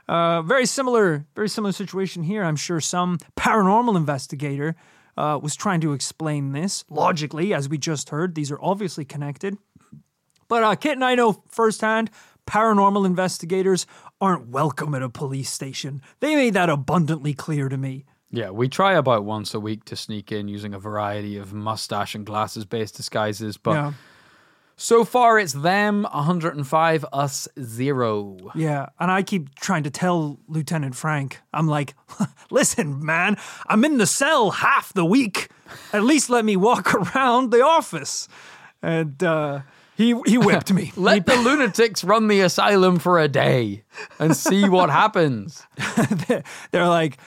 uh, 0.07 0.41
very 0.41 0.65
similar, 0.65 1.25
very 1.35 1.49
similar 1.49 1.71
situation 1.71 2.23
here. 2.23 2.43
I'm 2.43 2.55
sure 2.55 2.81
some 2.81 3.19
paranormal 3.37 3.95
investigator 3.95 4.75
uh, 5.17 5.39
was 5.41 5.55
trying 5.55 5.81
to 5.81 5.93
explain 5.93 6.51
this 6.51 6.83
logically, 6.89 7.53
as 7.53 7.69
we 7.69 7.77
just 7.77 8.09
heard. 8.09 8.35
These 8.35 8.51
are 8.51 8.59
obviously 8.61 9.05
connected. 9.05 9.57
But 10.47 10.63
uh, 10.63 10.75
Kit 10.75 10.93
and 10.93 11.03
I 11.03 11.15
know 11.15 11.43
firsthand 11.49 12.11
paranormal 12.45 13.05
investigators 13.05 13.85
aren't 14.21 14.47
welcome 14.49 14.93
at 14.95 15.01
a 15.01 15.09
police 15.09 15.49
station. 15.49 16.01
They 16.19 16.35
made 16.35 16.53
that 16.53 16.69
abundantly 16.69 17.33
clear 17.33 17.69
to 17.69 17.77
me. 17.77 18.05
Yeah, 18.31 18.49
we 18.49 18.67
try 18.67 18.93
about 18.93 19.23
once 19.23 19.53
a 19.53 19.59
week 19.59 19.85
to 19.85 19.95
sneak 19.95 20.31
in 20.31 20.47
using 20.47 20.73
a 20.73 20.79
variety 20.79 21.37
of 21.37 21.53
mustache 21.53 22.15
and 22.15 22.25
glasses 22.25 22.65
based 22.65 22.95
disguises, 22.97 23.57
but 23.57 23.73
Yeah. 23.73 23.93
so 24.75 25.05
far 25.05 25.39
it's 25.39 25.53
them 25.53 26.05
105, 26.11 27.05
us 27.13 27.47
zero. 27.61 28.37
Yeah, 28.53 28.87
and 28.99 29.09
I 29.09 29.23
keep 29.23 29.55
trying 29.55 29.83
to 29.83 29.89
tell 29.89 30.39
Lieutenant 30.47 30.95
Frank, 30.95 31.39
I'm 31.53 31.67
like, 31.67 31.93
listen, 32.51 33.05
man, 33.05 33.37
I'm 33.67 33.85
in 33.85 33.97
the 33.99 34.07
cell 34.07 34.51
half 34.51 34.91
the 34.93 35.05
week. 35.05 35.49
At 35.93 36.03
least 36.03 36.29
let 36.29 36.43
me 36.43 36.57
walk 36.57 36.93
around 37.15 37.51
the 37.51 37.61
office. 37.63 38.27
And 38.81 39.21
uh, 39.23 39.61
he 39.95 40.13
he 40.25 40.37
whipped 40.37 40.71
me. 40.73 40.91
Let 40.97 41.25
the 41.25 41.35
lunatics 41.37 42.03
run 42.03 42.27
the 42.27 42.41
asylum 42.41 42.99
for 42.99 43.19
a 43.19 43.27
day 43.27 43.83
and 44.19 44.35
see 44.35 44.67
what 44.67 44.89
happens. 44.89 45.65
They're 46.71 46.87
like, 46.87 47.17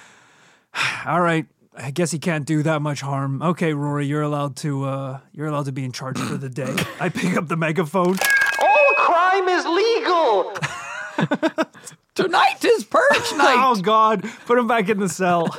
All 1.07 1.21
right. 1.21 1.47
I 1.81 1.93
guess 1.93 2.11
he 2.11 2.19
can't 2.19 2.45
do 2.45 2.65
that 2.65 2.83
much 2.83 3.01
harm. 3.03 3.41
Okay, 3.41 3.73
Rory, 3.73 4.05
you're 4.05 4.23
allowed 4.23 4.57
to 4.57 4.85
uh 4.85 5.21
you're 5.33 5.47
allowed 5.47 5.67
to 5.67 5.73
be 5.73 5.85
in 5.85 5.93
charge 5.93 6.19
for 6.19 6.37
the 6.37 6.49
day. 6.49 6.75
I 7.01 7.09
pick 7.09 7.37
up 7.37 7.47
the 7.49 7.57
megaphone. 7.57 8.17
All 8.61 8.95
crime 8.97 9.49
is 9.49 9.65
legal. 9.65 10.53
Tonight 12.17 12.65
is 12.65 12.83
purge 12.85 13.33
night. 13.37 13.57
Oh 13.59 13.81
god, 13.81 14.29
put 14.45 14.59
him 14.59 14.67
back 14.67 14.89
in 14.89 14.99
the 14.99 15.09
cell. 15.09 15.57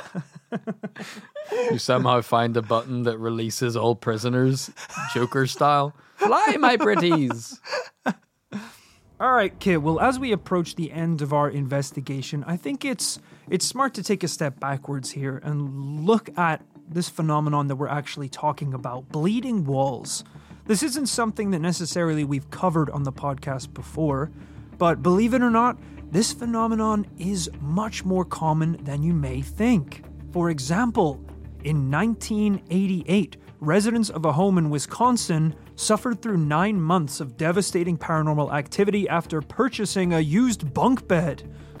you 1.70 1.78
somehow 1.78 2.20
find 2.20 2.54
a 2.56 2.62
button 2.62 3.04
that 3.04 3.16
releases 3.16 3.74
all 3.74 3.94
prisoners, 3.94 4.70
Joker 5.14 5.46
style. 5.46 5.94
Fly, 6.20 6.56
my 6.58 6.76
pretties. 6.76 7.60
All 9.20 9.32
right, 9.32 9.58
kid. 9.58 9.78
Well, 9.78 10.00
as 10.00 10.18
we 10.18 10.32
approach 10.32 10.76
the 10.76 10.92
end 10.92 11.22
of 11.22 11.32
our 11.32 11.48
investigation, 11.50 12.44
I 12.46 12.56
think 12.56 12.84
it's 12.84 13.18
it's 13.48 13.66
smart 13.66 13.94
to 13.94 14.02
take 14.02 14.22
a 14.22 14.28
step 14.28 14.60
backwards 14.60 15.10
here 15.10 15.40
and 15.42 16.06
look 16.06 16.36
at 16.38 16.62
this 16.88 17.08
phenomenon 17.08 17.68
that 17.68 17.76
we're 17.76 17.88
actually 17.88 18.28
talking 18.28 18.74
about, 18.74 19.08
bleeding 19.08 19.64
walls. 19.64 20.24
This 20.66 20.82
isn't 20.82 21.06
something 21.06 21.50
that 21.50 21.58
necessarily 21.60 22.24
we've 22.24 22.50
covered 22.50 22.90
on 22.90 23.02
the 23.02 23.12
podcast 23.12 23.74
before, 23.74 24.30
but 24.78 25.02
believe 25.02 25.34
it 25.34 25.42
or 25.42 25.50
not, 25.50 25.78
this 26.10 26.32
phenomenon 26.32 27.06
is 27.18 27.50
much 27.60 28.04
more 28.04 28.24
common 28.24 28.82
than 28.84 29.02
you 29.02 29.12
may 29.12 29.40
think. 29.40 30.02
For 30.32 30.50
example, 30.50 31.20
in 31.64 31.90
1988, 31.90 33.36
residents 33.60 34.10
of 34.10 34.24
a 34.24 34.32
home 34.32 34.58
in 34.58 34.70
Wisconsin 34.70 35.54
suffered 35.76 36.22
through 36.22 36.38
nine 36.38 36.80
months 36.80 37.20
of 37.20 37.36
devastating 37.36 37.96
paranormal 37.96 38.52
activity 38.52 39.08
after 39.08 39.40
purchasing 39.40 40.12
a 40.12 40.20
used 40.20 40.72
bunk 40.74 41.06
bed. 41.06 41.42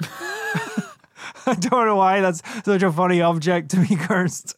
I 1.46 1.54
don't 1.54 1.86
know 1.86 1.96
why 1.96 2.20
that's 2.20 2.42
such 2.64 2.82
a 2.82 2.92
funny 2.92 3.20
object 3.20 3.70
to 3.72 3.86
be 3.86 3.96
cursed. 3.96 4.54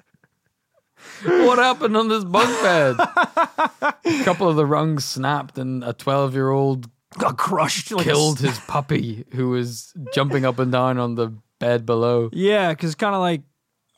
What 1.24 1.58
happened 1.58 1.96
on 1.96 2.08
this 2.08 2.24
bunk 2.24 2.50
bed? 2.62 2.96
a 2.98 4.24
couple 4.24 4.48
of 4.48 4.56
the 4.56 4.66
rungs 4.66 5.04
snapped, 5.04 5.58
and 5.58 5.84
a 5.84 5.92
12 5.92 6.34
year 6.34 6.50
old 6.50 6.88
Got 7.18 7.36
crushed. 7.36 7.90
Like 7.92 8.04
killed 8.04 8.40
his 8.40 8.58
puppy 8.60 9.24
who 9.32 9.50
was 9.50 9.92
jumping 10.14 10.44
up 10.44 10.58
and 10.58 10.72
down 10.72 10.98
on 10.98 11.14
the 11.14 11.34
bed 11.58 11.84
below. 11.84 12.30
Yeah, 12.32 12.70
because 12.70 12.94
kind 12.94 13.14
of 13.14 13.20
like, 13.20 13.42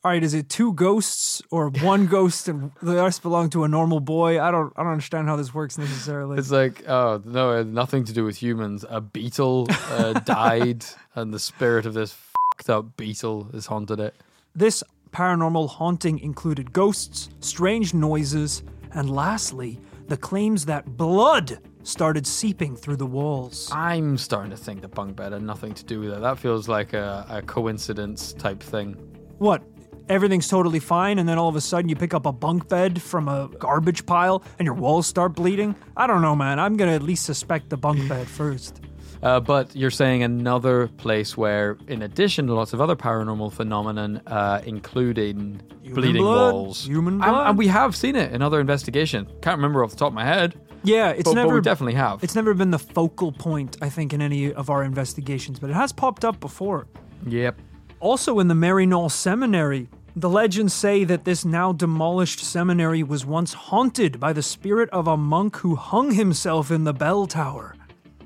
all 0.05 0.11
right, 0.11 0.23
is 0.23 0.35
it 0.35 0.51
two 0.51 0.75
ghosts 0.75 1.41
or 1.51 1.71
one 1.71 2.07
ghost 2.19 2.47
and 2.47 2.73
the 2.83 2.97
rest 2.97 3.23
belong 3.23 3.49
to 3.51 3.65
a 3.65 3.69
normal 3.69 4.01
boy? 4.01 4.39
I 4.39 4.51
don't, 4.51 4.71
I 4.77 4.83
don't 4.83 4.93
understand 4.93 5.29
how 5.29 5.37
this 5.37 5.55
works 5.55 5.79
necessarily. 5.79 6.37
It's 6.37 6.51
like, 6.51 6.87
oh, 6.87 7.23
no, 7.25 7.53
it 7.53 7.59
had 7.59 7.73
nothing 7.73 8.05
to 8.05 8.13
do 8.13 8.23
with 8.23 8.37
humans. 8.37 8.85
A 8.91 9.01
beetle 9.01 9.67
uh, 9.71 10.13
died, 10.27 10.85
and 11.15 11.33
the 11.33 11.39
spirit 11.39 11.87
of 11.87 11.95
this 11.95 12.13
fucked 12.13 12.69
up 12.69 12.99
beetle 12.99 13.49
has 13.55 13.65
haunted 13.65 13.99
it. 13.99 14.15
This 14.55 14.85
paranormal 15.11 15.71
haunting 15.71 16.19
included 16.19 16.75
ghosts, 16.75 17.31
strange 17.41 17.95
noises, 17.95 18.63
and 18.93 19.09
lastly, 19.09 19.81
the 20.09 20.19
claims 20.19 20.67
that 20.67 20.99
blood 20.99 21.61
started 21.83 22.27
seeping 22.27 22.77
through 22.77 22.97
the 22.97 23.07
walls. 23.07 23.71
I'm 23.73 24.19
starting 24.19 24.51
to 24.51 24.57
think 24.57 24.83
the 24.83 24.89
bunk 24.89 25.17
bed 25.17 25.33
had 25.33 25.41
nothing 25.41 25.73
to 25.73 25.85
do 25.85 26.01
with 26.01 26.13
it. 26.13 26.21
That 26.21 26.39
feels 26.39 26.69
like 26.69 26.93
a, 26.93 27.25
a 27.31 27.41
coincidence 27.41 28.35
type 28.35 28.63
thing. 28.63 28.97
What? 29.39 29.63
Everything's 30.09 30.49
totally 30.49 30.81
fine, 30.81 31.19
and 31.19 31.27
then 31.29 31.39
all 31.39 31.49
of 31.49 31.57
a 31.57 31.61
sudden 31.63 31.89
you 31.89 31.97
pick 31.97 32.13
up 32.13 32.27
a 32.27 32.33
bunk 32.33 32.69
bed 32.69 33.01
from 33.01 33.27
a 33.29 33.49
garbage 33.59 34.05
pile 34.05 34.43
and 34.59 34.67
your 34.67 34.75
walls 34.75 35.07
start 35.07 35.35
bleeding? 35.35 35.75
I 35.97 36.07
don't 36.07 36.21
know, 36.21 36.37
man. 36.37 36.59
I'm 36.61 36.77
gonna 36.77 36.93
at 36.93 37.03
least 37.03 37.25
suspect 37.25 37.71
the 37.71 37.77
bunk 37.79 38.07
bed 38.09 38.27
first. 38.41 38.81
Uh, 39.23 39.41
but 39.41 39.75
you're 39.75 39.91
saying 39.91 40.23
another 40.23 40.89
place 40.89 41.35
where, 41.35 41.79
in 41.89 42.03
addition 42.03 42.47
to 42.47 42.53
lots 42.55 42.75
of 42.75 42.83
other 42.83 42.95
paranormal 42.95 43.51
phenomenon, 43.51 44.21
uh, 44.27 44.61
including 44.67 45.63
bleeding 45.95 46.21
blood, 46.21 46.53
walls, 46.53 46.85
human 46.85 47.15
And- 47.15 47.23
blood. 47.23 47.49
and 47.49 47.57
we 47.59 47.69
have 47.69 47.97
seen 47.97 48.17
it 48.17 48.33
in 48.33 48.43
other 48.43 48.61
investigation. 48.61 49.27
Can't 49.41 49.57
remember 49.57 49.83
off 49.83 49.91
the 49.93 49.97
top 49.97 50.09
of 50.09 50.15
my 50.15 50.27
head, 50.27 50.55
Yeah, 50.83 51.09
it's 51.11 51.23
but, 51.25 51.31
but 51.37 51.43
never 51.45 51.55
we 51.55 51.61
definitely 51.63 51.95
have. 51.95 52.23
It's 52.23 52.35
never 52.35 52.53
been 52.53 52.71
the 52.71 52.79
focal 52.79 53.33
point, 53.33 53.79
I 53.81 53.89
think, 53.89 54.13
in 54.13 54.21
any 54.21 54.53
of 54.53 54.69
our 54.69 54.85
investigations, 54.85 55.59
but 55.59 55.71
it 55.71 55.75
has 55.75 55.91
popped 55.93 56.27
up 56.27 56.39
before. 56.41 56.87
yep. 57.27 57.59
Also, 58.05 58.39
in 58.39 58.49
the 58.49 58.55
Maryknoll 58.55 59.11
Seminary, 59.11 59.89
the 60.15 60.29
legends 60.29 60.75
say 60.75 61.05
that 61.05 61.25
this 61.25 61.43
now 61.43 61.73
demolished 61.73 62.39
seminary 62.39 63.03
was 63.03 63.25
once 63.25 63.55
haunted 63.55 64.21
by 64.21 64.31
the 64.31 64.43
spirit 64.43 64.91
of 64.91 65.09
a 65.09 65.17
monk 65.17 65.57
who 65.57 65.75
hung 65.75 66.11
himself 66.11 66.71
in 66.71 66.85
the 66.85 66.93
bell 66.93 67.27
tower. 67.27 67.75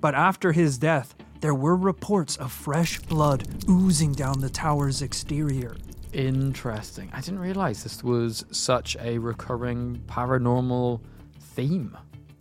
But 0.01 0.17
after 0.17 0.51
his 0.51 0.79
death, 0.79 1.15
there 1.39 1.55
were 1.55 1.77
reports 1.77 2.37
of 2.39 2.51
fresh 2.51 2.99
blood 2.99 3.47
oozing 3.71 4.11
down 4.11 4.41
the 4.41 4.51
tower's 4.51 5.01
exterior. 5.01 5.77
Interesting. 6.13 7.09
I 7.13 7.21
didn't 7.21 7.39
realize 7.39 7.85
this 7.85 8.03
was 8.03 8.45
such 8.51 8.97
a 8.97 9.19
recurring 9.19 10.03
paranormal 10.09 11.01
theme. 11.55 11.97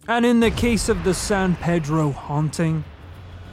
And 0.08 0.26
in 0.26 0.40
the 0.40 0.50
case 0.50 0.90
of 0.90 1.04
the 1.04 1.14
San 1.14 1.56
Pedro 1.58 2.10
haunting, 2.10 2.84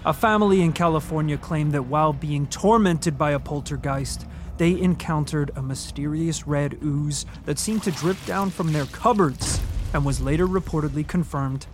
a 0.05 0.13
family 0.13 0.61
in 0.61 0.73
California 0.73 1.39
claimed 1.39 1.73
that 1.73 1.85
while 1.85 2.13
being 2.13 2.47
tormented 2.47 3.17
by 3.17 3.33
a 3.33 3.39
poltergeist, 3.39 4.27
they 4.59 4.79
encountered 4.81 5.51
a 5.57 5.63
mysterious 5.63 6.47
red 6.47 6.79
ooze 6.83 7.27
that 7.45 7.59
seemed 7.59 7.83
to 7.85 7.91
drip 7.93 8.17
down 8.27 8.51
from 8.51 8.73
their 8.73 8.87
cupboards 8.87 9.61
and 9.93 10.05
was 10.05 10.21
later 10.21 10.47
reportedly 10.47 11.07
confirmed 11.07 11.67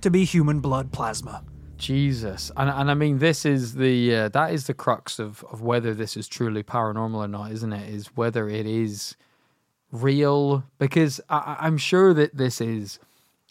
to 0.00 0.10
be 0.10 0.24
human 0.24 0.60
blood 0.60 0.92
plasma. 0.92 1.42
Jesus, 1.78 2.52
and 2.58 2.68
and 2.68 2.90
I 2.90 2.94
mean 2.94 3.18
this 3.18 3.46
is 3.46 3.74
the 3.74 4.14
uh, 4.14 4.28
that 4.28 4.52
is 4.52 4.66
the 4.66 4.74
crux 4.74 5.18
of 5.18 5.42
of 5.50 5.62
whether 5.62 5.94
this 5.94 6.14
is 6.14 6.28
truly 6.28 6.62
paranormal 6.62 7.14
or 7.14 7.28
not, 7.28 7.52
isn't 7.52 7.72
it? 7.72 7.88
Is 7.88 8.08
whether 8.08 8.50
it 8.50 8.66
is 8.66 9.16
real 9.90 10.62
because 10.78 11.22
I, 11.30 11.56
I'm 11.60 11.78
sure 11.78 12.12
that 12.12 12.36
this 12.36 12.60
is 12.60 12.98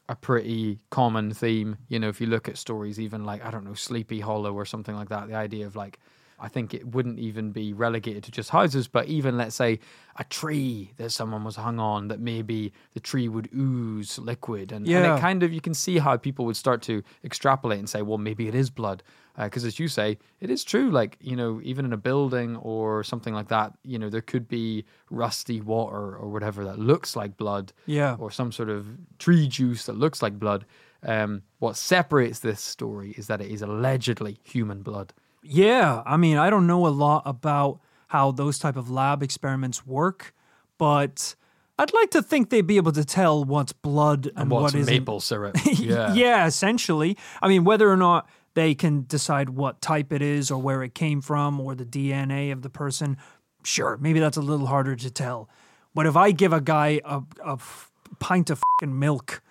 a 0.10 0.16
pretty 0.16 0.80
common 0.90 1.32
theme. 1.34 1.78
You 1.88 2.00
know, 2.00 2.10
if 2.10 2.20
you 2.20 2.28
look 2.28 2.50
at 2.50 2.58
stories, 2.58 3.00
even 3.00 3.24
like 3.24 3.46
I 3.46 3.52
don't 3.52 3.64
know, 3.64 3.76
Sleepy 3.76 4.20
Hollow 4.20 4.54
or 4.54 4.66
something 4.66 4.96
like 4.96 5.10
that, 5.10 5.28
the 5.30 5.36
idea 5.36 5.66
of 5.66 5.76
like. 5.78 6.00
I 6.42 6.48
think 6.48 6.74
it 6.74 6.88
wouldn't 6.94 7.20
even 7.20 7.52
be 7.52 7.74
relegated 7.74 8.24
to 8.26 8.32
just 8.32 8.50
houses, 8.50 8.88
but 8.88 9.08
even 9.08 9.38
let's 9.38 9.56
say 9.56 9.80
a 10.18 10.24
tree 10.24 10.92
that 10.98 11.12
someone 11.12 11.44
was 11.44 11.56
hung 11.56 11.80
on, 11.80 12.08
that 12.10 12.20
maybe 12.20 12.74
the 12.94 13.00
tree 13.00 13.28
would 13.28 13.50
ooze 13.56 14.18
liquid, 14.20 14.72
and, 14.72 14.88
and 14.88 15.06
it 15.18 15.20
kind 15.22 15.44
of 15.44 15.52
you 15.54 15.62
can 15.62 15.74
see 15.74 15.98
how 16.00 16.18
people 16.18 16.46
would 16.46 16.56
start 16.58 16.82
to 16.84 17.04
extrapolate 17.24 17.80
and 17.80 17.90
say, 17.90 18.02
well, 18.02 18.18
maybe 18.18 18.48
it 18.48 18.56
is 18.56 18.70
blood, 18.70 19.04
because 19.38 19.64
as 19.64 19.80
you 19.80 19.88
say, 19.88 20.18
it 20.42 20.50
is 20.50 20.64
true. 20.64 20.90
Like 20.92 21.18
you 21.22 21.36
know, 21.36 21.62
even 21.64 21.86
in 21.86 21.94
a 21.94 21.98
building 21.98 22.58
or 22.58 23.04
something 23.04 23.34
like 23.34 23.48
that, 23.50 23.74
you 23.84 23.98
know, 24.00 24.10
there 24.10 24.22
could 24.22 24.48
be 24.48 24.86
rusty 25.10 25.62
water 25.62 26.16
or 26.18 26.30
whatever 26.30 26.66
that 26.66 26.80
looks 26.80 27.16
like 27.16 27.38
blood, 27.38 27.72
Yeah. 27.86 28.16
or 28.20 28.32
some 28.32 28.52
sort 28.52 28.70
of 28.70 28.88
tree 29.18 29.48
juice 29.48 29.86
that 29.86 29.98
looks 29.98 30.22
like 30.22 30.38
blood. 30.40 30.66
Um, 31.02 31.44
what 31.60 31.78
separates 31.78 32.40
this 32.40 32.60
story 32.60 33.12
is 33.18 33.28
that 33.28 33.40
it 33.40 33.50
is 33.50 33.62
allegedly 33.62 34.38
human 34.44 34.82
blood. 34.82 35.14
Yeah, 35.44 36.04
I 36.06 36.18
mean, 36.18 36.38
I 36.38 36.50
don't 36.50 36.68
know 36.68 36.86
a 36.86 36.90
lot 36.90 37.24
about 37.26 37.80
how 38.08 38.32
those 38.32 38.60
type 38.60 38.76
of 38.76 38.90
lab 38.90 39.22
experiments 39.24 39.86
work, 39.86 40.34
but 40.78 41.36
I'd 41.78 41.94
like 41.94 42.12
to 42.12 42.22
think 42.22 42.50
they'd 42.50 42.66
be 42.68 42.78
able 42.78 42.92
to 42.94 43.06
tell 43.06 43.44
what's 43.44 43.72
blood 43.72 44.26
and, 44.28 44.38
And 44.38 44.52
what's 44.52 44.74
what 44.74 44.86
maple 44.86 45.20
syrup? 45.20 45.56
Yeah. 45.66 46.14
Yeah. 46.14 46.46
essentially. 46.46 47.18
I 47.42 47.48
mean, 47.48 47.64
whether 47.64 47.90
or 47.90 47.98
not 47.98 48.28
they 48.56 48.76
can 48.76 49.06
decide 49.08 49.50
what 49.50 49.82
type 49.82 50.12
it 50.12 50.22
is 50.22 50.52
or 50.52 50.62
where 50.62 50.84
it 50.84 50.94
came 50.96 51.22
from 51.22 51.60
or 51.62 51.76
the 51.76 51.86
DNA 51.86 52.52
of 52.52 52.64
the 52.64 52.70
person, 52.70 53.18
sure, 53.64 53.98
maybe 54.02 54.20
that's 54.20 54.38
a 54.38 54.42
little 54.42 54.68
harder 54.68 54.96
to 54.96 55.10
tell. 55.12 55.48
But 55.94 56.06
if 56.06 56.18
I 56.18 56.32
give 56.32 56.52
a 56.52 56.62
guy 56.62 57.00
a, 57.06 57.22
a 57.46 57.54
f- 57.54 57.92
pint 58.20 58.50
of 58.50 58.62
milk 58.82 59.42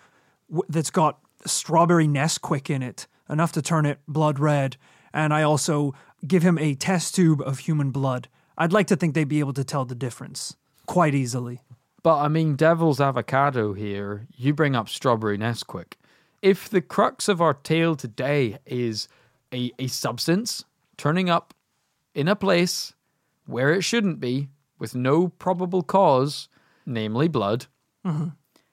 w- 0.50 0.64
that's 0.68 0.90
got 0.90 1.18
strawberry 1.46 2.06
Nesquik 2.08 2.68
in 2.68 2.82
it, 2.82 3.06
enough 3.30 3.52
to 3.52 3.62
turn 3.62 3.86
it 3.86 4.00
blood 4.08 4.38
red, 4.38 4.76
and 5.12 5.32
I 5.32 5.42
also 5.42 5.94
give 6.26 6.42
him 6.42 6.58
a 6.58 6.74
test 6.74 7.14
tube 7.14 7.40
of 7.42 7.60
human 7.60 7.90
blood, 7.90 8.28
I'd 8.56 8.72
like 8.72 8.88
to 8.88 8.96
think 8.96 9.14
they'd 9.14 9.24
be 9.24 9.40
able 9.40 9.52
to 9.54 9.64
tell 9.64 9.84
the 9.84 9.94
difference 9.94 10.56
quite 10.86 11.14
easily. 11.14 11.60
But 12.02 12.18
I 12.18 12.28
mean, 12.28 12.56
devil's 12.56 13.00
avocado 13.00 13.72
here, 13.72 14.26
you 14.36 14.54
bring 14.54 14.74
up 14.74 14.88
strawberry 14.88 15.38
Nesquik. 15.38 15.94
If 16.42 16.68
the 16.68 16.80
crux 16.80 17.28
of 17.28 17.40
our 17.40 17.54
tale 17.54 17.96
today 17.96 18.58
is 18.64 19.08
a, 19.52 19.72
a 19.78 19.88
substance 19.88 20.64
turning 20.96 21.28
up 21.28 21.54
in 22.14 22.28
a 22.28 22.36
place 22.36 22.94
where 23.46 23.72
it 23.72 23.82
shouldn't 23.82 24.20
be 24.20 24.48
with 24.78 24.94
no 24.94 25.28
probable 25.28 25.82
cause, 25.82 26.48
namely 26.86 27.28
blood, 27.28 27.66
mm-hmm. 28.04 28.28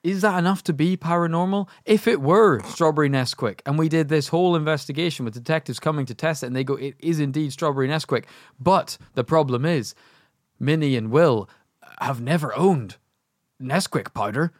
Is 0.05 0.21
that 0.21 0.37
enough 0.37 0.63
to 0.65 0.73
be 0.73 0.95
paranormal? 0.95 1.67
If 1.83 2.07
it 2.07 2.21
were 2.21 2.61
strawberry 2.63 3.09
Nesquik 3.09 3.61
and 3.65 3.77
we 3.79 3.89
did 3.89 4.07
this 4.07 4.27
whole 4.27 4.55
investigation 4.55 5.25
with 5.25 5.33
detectives 5.33 5.79
coming 5.79 6.05
to 6.05 6.13
test 6.13 6.43
it 6.43 6.47
and 6.47 6.55
they 6.55 6.63
go, 6.63 6.75
it 6.75 6.93
is 6.99 7.19
indeed 7.19 7.51
strawberry 7.51 7.87
Nesquik, 7.87 8.25
but 8.59 8.99
the 9.15 9.23
problem 9.23 9.65
is, 9.65 9.95
Minnie 10.59 10.95
and 10.95 11.09
Will 11.09 11.49
have 11.99 12.21
never 12.21 12.55
owned 12.55 12.97
Nesquik 13.59 14.13
powder. 14.13 14.53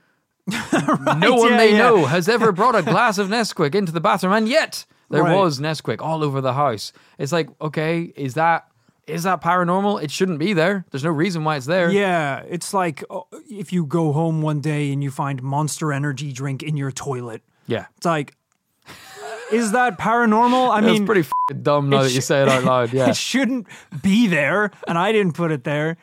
no 0.52 1.36
one 1.36 1.52
yeah, 1.52 1.58
they 1.58 1.72
yeah. 1.72 1.78
know 1.78 2.06
has 2.16 2.28
ever 2.28 2.52
brought 2.52 2.76
a 2.76 2.82
glass 2.82 3.18
of 3.20 3.30
Nesquik 3.30 3.76
into 3.76 3.92
the 3.92 4.02
bathroom, 4.02 4.34
and 4.34 4.50
yet 4.50 4.86
there 5.12 5.24
Right. 5.24 5.36
was 5.36 5.60
Nesquik 5.60 6.02
all 6.02 6.24
over 6.24 6.42
the 6.42 6.54
house. 6.54 6.92
It's 7.20 7.32
like, 7.32 7.50
okay, 7.62 8.14
is 8.16 8.34
that 8.34 8.68
Is 9.08 9.24
that 9.24 9.42
paranormal? 9.42 10.02
It 10.02 10.10
shouldn't 10.12 10.40
be 10.40 10.54
there. 10.54 10.86
There's 10.92 11.04
no 11.04 11.12
reason 11.12 11.44
why 11.44 11.58
it's 11.58 11.68
there. 11.68 11.92
Yeah, 11.92 12.42
it's 12.48 12.74
like 12.74 13.04
uh, 13.10 13.22
if 13.50 13.72
you 13.72 13.86
go 13.86 14.12
home 14.12 14.42
one 14.42 14.62
day 14.62 14.92
and 14.92 15.04
you 15.04 15.12
find 15.12 15.44
Monster 15.44 15.94
Energy 15.94 16.32
drink 16.32 16.64
in 16.64 16.76
your 16.76 16.92
toilet. 16.92 17.44
Yeah. 17.68 17.86
It's 17.98 18.06
like, 18.06 18.34
is 19.52 19.72
that 19.74 20.00
paranormal? 20.00 20.70
I 20.72 20.82
That's 20.82 20.92
mean, 20.94 21.06
pretty 21.06 21.22
f- 21.22 21.62
dumb 21.62 21.90
now 21.90 22.02
that 22.04 22.12
you 22.14 22.22
say 22.22 22.42
it 22.42 22.48
out 22.50 22.64
loud. 22.64 22.94
Yeah. 22.94 23.10
it 23.10 23.16
shouldn't 23.16 23.68
be 24.02 24.26
there, 24.28 24.72
and 24.88 24.98
I 24.98 25.12
didn't 25.12 25.34
put 25.34 25.52
it 25.52 25.64
there. 25.64 25.98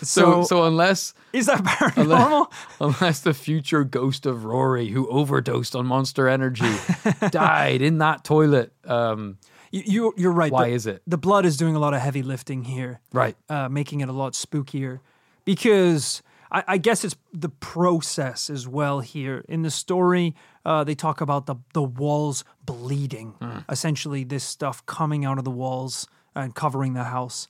so, 0.00 0.42
So, 0.42 0.42
so 0.44 0.64
unless 0.64 1.12
is 1.34 1.46
that 1.46 1.58
paranormal? 1.64 2.50
unless 2.80 3.20
the 3.20 3.34
future 3.34 3.84
ghost 3.84 4.24
of 4.26 4.44
Rory, 4.46 4.88
who 4.88 5.06
overdosed 5.08 5.76
on 5.76 5.86
Monster 5.86 6.28
Energy, 6.28 6.70
died 7.30 7.82
in 7.82 7.98
that 7.98 8.24
toilet, 8.24 8.72
um, 8.84 9.36
You, 9.72 9.82
you, 9.86 10.14
you're 10.16 10.32
right. 10.32 10.52
Why 10.52 10.68
the, 10.68 10.74
is 10.74 10.86
it? 10.86 11.02
The 11.06 11.18
blood 11.18 11.44
is 11.44 11.56
doing 11.56 11.74
a 11.74 11.78
lot 11.80 11.94
of 11.94 12.00
heavy 12.00 12.22
lifting 12.22 12.64
here. 12.64 13.00
right? 13.12 13.34
uh, 13.48 13.68
making 13.68 14.00
it 14.00 14.08
a 14.08 14.12
lot 14.12 14.34
spookier 14.34 15.00
because 15.44 16.22
I, 16.50 16.62
I 16.68 16.78
guess 16.78 17.04
it's 17.04 17.16
the 17.32 17.48
process 17.48 18.50
as 18.50 18.68
well 18.68 19.00
here. 19.00 19.44
In 19.48 19.62
the 19.62 19.70
story, 19.70 20.34
uh, 20.64 20.84
they 20.84 20.94
talk 20.94 21.20
about 21.20 21.46
the, 21.46 21.56
the 21.72 21.82
walls 21.82 22.44
bleeding, 22.64 23.30
Hmm. 23.40 23.58
essentially, 23.68 24.24
this 24.24 24.44
stuff 24.44 24.84
coming 24.86 25.24
out 25.24 25.38
of 25.38 25.44
the 25.44 25.50
walls 25.50 26.06
and 26.34 26.54
covering 26.54 26.94
the 26.94 27.04
house. 27.04 27.48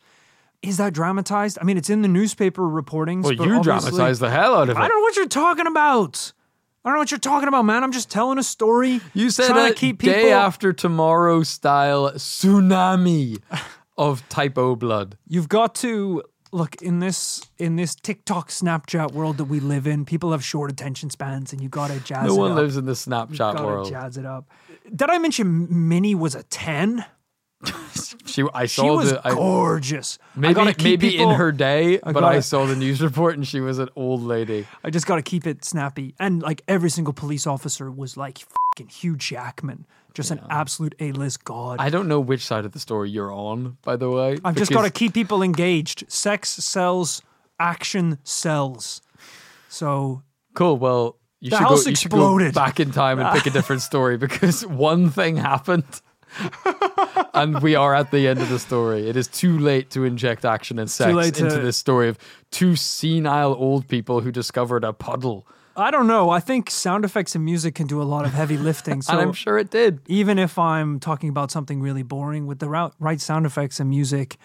Is 0.62 0.76
that 0.76 0.92
dramatized? 0.94 1.58
I 1.60 1.64
mean, 1.64 1.76
it's 1.76 1.90
in 1.90 2.02
the 2.02 2.08
newspaper 2.08 2.62
reportings. 2.62 3.24
Well, 3.24 3.34
but 3.36 3.46
you 3.46 3.62
dramatize 3.62 4.20
the 4.20 4.30
hell 4.30 4.54
out 4.54 4.68
of 4.68 4.76
it. 4.76 4.80
I 4.80 4.86
don't 4.86 4.96
know 4.98 5.02
what 5.02 5.16
you're 5.16 5.26
talking 5.26 5.66
about. 5.66 6.32
I 6.84 6.88
don't 6.88 6.94
know 6.96 7.00
what 7.00 7.10
you're 7.12 7.18
talking 7.20 7.48
about, 7.48 7.64
man. 7.64 7.84
I'm 7.84 7.92
just 7.92 8.10
telling 8.10 8.38
a 8.38 8.42
story. 8.42 9.00
You 9.14 9.30
said 9.30 9.48
trying 9.48 9.72
keep 9.74 10.00
people. 10.00 10.14
day 10.14 10.32
after 10.32 10.72
tomorrow 10.72 11.44
style 11.44 12.10
tsunami 12.12 13.40
of 13.96 14.28
type 14.28 14.58
O 14.58 14.74
blood. 14.74 15.16
You've 15.28 15.48
got 15.48 15.74
to 15.76 16.22
look 16.50 16.82
in 16.82 16.98
this 16.98 17.48
in 17.58 17.76
this 17.76 17.94
TikTok, 17.94 18.48
Snapchat 18.48 19.12
world 19.12 19.36
that 19.38 19.44
we 19.44 19.60
live 19.60 19.86
in. 19.86 20.04
People 20.04 20.32
have 20.32 20.44
short 20.44 20.70
attention 20.72 21.08
spans, 21.10 21.52
and 21.52 21.62
you 21.62 21.68
got 21.68 21.90
to 21.90 22.00
jazz 22.00 22.26
No 22.26 22.34
it 22.34 22.38
one 22.38 22.50
up. 22.52 22.56
lives 22.56 22.76
in 22.76 22.84
the 22.84 22.92
Snapchat 22.92 23.38
Gotta 23.38 23.62
world. 23.64 23.88
jazz 23.88 24.16
it 24.16 24.26
up. 24.26 24.50
Did 24.94 25.08
I 25.08 25.18
mention 25.18 25.88
Minnie 25.88 26.16
was 26.16 26.34
a 26.34 26.42
ten? 26.42 27.04
She, 28.24 28.44
I 28.54 28.64
She 28.66 28.80
saw 28.80 28.96
was 28.96 29.10
the. 29.10 29.20
I, 29.26 29.34
gorgeous. 29.34 30.18
I 30.36 30.38
maybe 30.40 30.54
keep 30.74 30.82
maybe 30.84 31.10
people- 31.10 31.30
in 31.32 31.36
her 31.36 31.52
day, 31.52 31.98
but 31.98 32.24
I 32.24 32.40
saw 32.40 32.64
the 32.66 32.76
news 32.76 33.02
report 33.02 33.34
and 33.36 33.46
she 33.46 33.60
was 33.60 33.78
an 33.78 33.88
old 33.96 34.22
lady. 34.22 34.66
I 34.82 34.90
just 34.90 35.06
got 35.06 35.16
to 35.16 35.22
keep 35.22 35.46
it 35.46 35.64
snappy. 35.64 36.14
And 36.18 36.40
like 36.40 36.62
every 36.66 36.88
single 36.88 37.12
police 37.12 37.46
officer 37.46 37.90
was 37.90 38.16
like 38.16 38.38
fucking 38.38 38.88
Hugh 38.88 39.16
Jackman, 39.16 39.86
just 40.14 40.30
an 40.30 40.40
absolute 40.48 40.94
A-list 41.00 41.44
god. 41.44 41.78
I 41.80 41.90
don't 41.90 42.08
know 42.08 42.20
which 42.20 42.46
side 42.46 42.64
of 42.64 42.72
the 42.72 42.78
story 42.78 43.10
you're 43.10 43.32
on, 43.32 43.76
by 43.82 43.96
the 43.96 44.08
way. 44.08 44.38
I've 44.44 44.56
just 44.56 44.72
got 44.72 44.82
to 44.82 44.90
keep 44.90 45.12
people 45.12 45.42
engaged. 45.42 46.10
Sex 46.10 46.48
sells, 46.50 47.20
action 47.60 48.18
sells. 48.24 49.02
So 49.68 50.22
Cool. 50.54 50.78
Well, 50.78 51.18
you 51.40 51.50
The 51.50 51.56
should 51.56 51.62
house 51.66 51.84
go. 51.84 51.90
You 51.90 51.96
should 51.96 52.10
go 52.10 52.18
exploded. 52.18 52.54
back 52.54 52.80
in 52.80 52.92
time 52.92 53.18
and 53.18 53.28
pick 53.36 53.46
a 53.46 53.50
different 53.50 53.82
story 53.82 54.16
because 54.16 54.64
one 54.66 55.10
thing 55.10 55.36
happened, 55.36 55.84
and 57.34 57.60
we 57.62 57.74
are 57.74 57.94
at 57.94 58.10
the 58.10 58.28
end 58.28 58.40
of 58.40 58.48
the 58.48 58.58
story. 58.58 59.08
It 59.08 59.16
is 59.16 59.28
too 59.28 59.58
late 59.58 59.90
to 59.90 60.04
inject 60.04 60.44
action 60.44 60.78
and 60.78 60.90
sex 60.90 61.30
to- 61.32 61.44
into 61.44 61.58
this 61.60 61.76
story 61.76 62.08
of 62.08 62.18
two 62.50 62.76
senile 62.76 63.54
old 63.54 63.88
people 63.88 64.20
who 64.20 64.30
discovered 64.32 64.84
a 64.84 64.92
puddle, 64.92 65.46
I 65.76 65.90
don't 65.90 66.06
know. 66.06 66.28
I 66.28 66.40
think 66.40 66.70
sound 66.70 67.04
effects 67.04 67.34
and 67.34 67.44
music 67.44 67.74
can 67.74 67.86
do 67.86 68.02
a 68.02 68.04
lot 68.04 68.26
of 68.26 68.32
heavy 68.32 68.58
lifting. 68.58 69.00
So 69.00 69.12
and 69.18 69.22
I'm 69.22 69.32
sure 69.32 69.58
it 69.58 69.70
did. 69.70 70.00
even 70.06 70.38
if 70.38 70.58
I'm 70.58 71.00
talking 71.00 71.28
about 71.30 71.50
something 71.50 71.80
really 71.80 72.02
boring 72.02 72.46
with 72.46 72.58
the 72.58 72.68
right 72.68 73.20
sound 73.20 73.46
effects 73.46 73.80
and 73.80 73.88
music, 73.88 74.36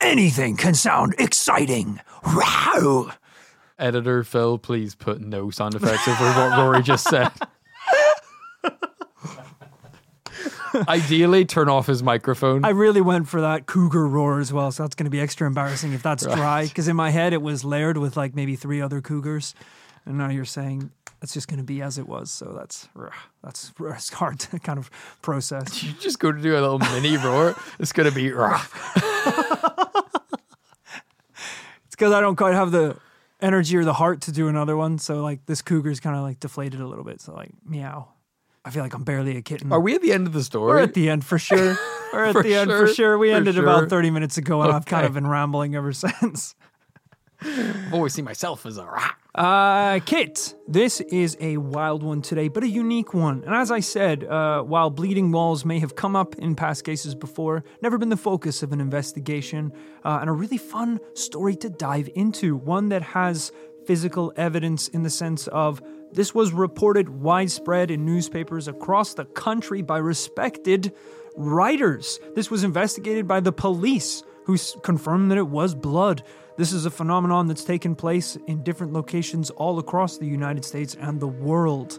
anything 0.00 0.56
can 0.56 0.74
sound 0.74 1.14
exciting. 1.18 2.00
Wow. 2.26 3.12
Editor 3.78 4.24
Phil, 4.24 4.58
please 4.58 4.94
put 4.94 5.20
no 5.20 5.50
sound 5.50 5.74
effects 5.74 6.06
over 6.06 6.24
what 6.24 6.58
Rory 6.58 6.82
just 6.82 7.04
said. 7.08 7.30
Ideally, 10.88 11.44
turn 11.44 11.68
off 11.68 11.86
his 11.86 12.02
microphone. 12.02 12.64
I 12.64 12.70
really 12.70 13.00
went 13.00 13.28
for 13.28 13.40
that 13.40 13.66
cougar 13.66 14.06
roar 14.06 14.40
as 14.40 14.52
well, 14.52 14.72
so 14.72 14.82
that's 14.82 14.94
going 14.94 15.04
to 15.04 15.10
be 15.10 15.20
extra 15.20 15.46
embarrassing 15.46 15.92
if 15.92 16.02
that's 16.02 16.24
dry. 16.24 16.64
Because 16.64 16.88
in 16.88 16.96
my 16.96 17.10
head, 17.10 17.32
it 17.32 17.42
was 17.42 17.64
layered 17.64 17.98
with 17.98 18.16
like 18.16 18.34
maybe 18.34 18.56
three 18.56 18.80
other 18.80 19.00
cougars, 19.00 19.54
and 20.06 20.18
now 20.18 20.28
you're 20.28 20.44
saying 20.44 20.90
it's 21.22 21.34
just 21.34 21.48
going 21.48 21.58
to 21.58 21.64
be 21.64 21.82
as 21.82 21.98
it 21.98 22.08
was. 22.08 22.30
So 22.30 22.54
that's 22.56 22.88
that's 23.42 23.72
it's 23.80 24.12
hard 24.12 24.40
to 24.40 24.58
kind 24.58 24.78
of 24.78 24.90
process. 25.22 25.82
you 25.84 25.92
just 26.00 26.18
go 26.18 26.32
to 26.32 26.40
do 26.40 26.52
a 26.52 26.60
little 26.60 26.78
mini 26.78 27.16
roar. 27.16 27.54
It's 27.78 27.92
gonna 27.92 28.10
be. 28.10 28.32
"Rah." 28.32 28.64
It's 31.86 31.96
because 31.96 32.14
I 32.14 32.22
don't 32.22 32.36
quite 32.36 32.54
have 32.54 32.70
the 32.70 32.96
energy 33.42 33.76
or 33.76 33.84
the 33.84 33.92
heart 33.92 34.22
to 34.22 34.32
do 34.32 34.48
another 34.48 34.78
one. 34.78 34.98
So 34.98 35.22
like 35.22 35.44
this 35.44 35.60
cougar's 35.60 36.00
kind 36.00 36.16
of 36.16 36.22
like 36.22 36.40
deflated 36.40 36.80
a 36.80 36.86
little 36.86 37.04
bit. 37.04 37.20
So 37.20 37.34
like 37.34 37.50
meow. 37.66 38.08
I 38.64 38.70
feel 38.70 38.82
like 38.82 38.94
I'm 38.94 39.02
barely 39.02 39.36
a 39.36 39.42
kitten. 39.42 39.72
Are 39.72 39.80
we 39.80 39.94
at 39.94 40.02
the 40.02 40.12
end 40.12 40.26
of 40.26 40.32
the 40.32 40.44
story? 40.44 40.68
We're 40.68 40.82
at 40.82 40.94
the 40.94 41.08
end 41.08 41.24
for 41.24 41.38
sure. 41.38 41.76
We're 42.12 42.26
at 42.26 42.42
the 42.42 42.54
end 42.54 42.70
for 42.70 42.86
sure, 42.86 42.94
sure. 42.94 43.18
We 43.18 43.30
for 43.30 43.36
ended 43.36 43.54
sure. 43.54 43.64
about 43.64 43.88
30 43.88 44.10
minutes 44.10 44.36
ago, 44.36 44.62
and 44.62 44.70
I've 44.70 44.84
kind 44.84 45.06
of 45.06 45.14
been 45.14 45.26
rambling 45.26 45.74
ever 45.74 45.92
since. 45.92 46.54
I've 47.40 47.92
always 47.92 48.14
seen 48.14 48.24
myself 48.24 48.66
as 48.66 48.76
a 48.76 48.86
rat. 48.86 49.16
Uh, 49.34 49.98
Kit, 50.04 50.54
this 50.68 51.00
is 51.00 51.36
a 51.40 51.56
wild 51.56 52.02
one 52.02 52.22
today, 52.22 52.48
but 52.48 52.62
a 52.62 52.68
unique 52.68 53.14
one. 53.14 53.42
And 53.44 53.54
as 53.54 53.70
I 53.70 53.80
said, 53.80 54.24
uh, 54.24 54.62
while 54.62 54.90
bleeding 54.90 55.32
walls 55.32 55.64
may 55.64 55.78
have 55.80 55.96
come 55.96 56.14
up 56.14 56.34
in 56.36 56.54
past 56.54 56.84
cases 56.84 57.14
before, 57.14 57.64
never 57.80 57.98
been 57.98 58.10
the 58.10 58.16
focus 58.16 58.62
of 58.62 58.72
an 58.72 58.80
investigation, 58.80 59.72
uh, 60.04 60.18
and 60.20 60.28
a 60.28 60.32
really 60.32 60.58
fun 60.58 61.00
story 61.14 61.56
to 61.56 61.70
dive 61.70 62.10
into. 62.14 62.54
One 62.54 62.90
that 62.90 63.02
has 63.02 63.50
physical 63.86 64.32
evidence 64.36 64.88
in 64.88 65.02
the 65.02 65.10
sense 65.10 65.48
of 65.48 65.82
this 66.12 66.34
was 66.34 66.52
reported 66.52 67.08
widespread 67.08 67.90
in 67.90 68.04
newspapers 68.04 68.68
across 68.68 69.14
the 69.14 69.24
country 69.24 69.82
by 69.82 69.98
respected 69.98 70.92
writers. 71.36 72.20
This 72.34 72.50
was 72.50 72.64
investigated 72.64 73.26
by 73.26 73.40
the 73.40 73.52
police, 73.52 74.22
who 74.44 74.58
confirmed 74.82 75.30
that 75.30 75.38
it 75.38 75.48
was 75.48 75.74
blood. 75.74 76.22
This 76.56 76.72
is 76.72 76.84
a 76.84 76.90
phenomenon 76.90 77.46
that's 77.46 77.64
taken 77.64 77.94
place 77.94 78.36
in 78.46 78.62
different 78.62 78.92
locations 78.92 79.50
all 79.50 79.78
across 79.78 80.18
the 80.18 80.26
United 80.26 80.64
States 80.64 80.96
and 81.00 81.18
the 81.20 81.28
world. 81.28 81.98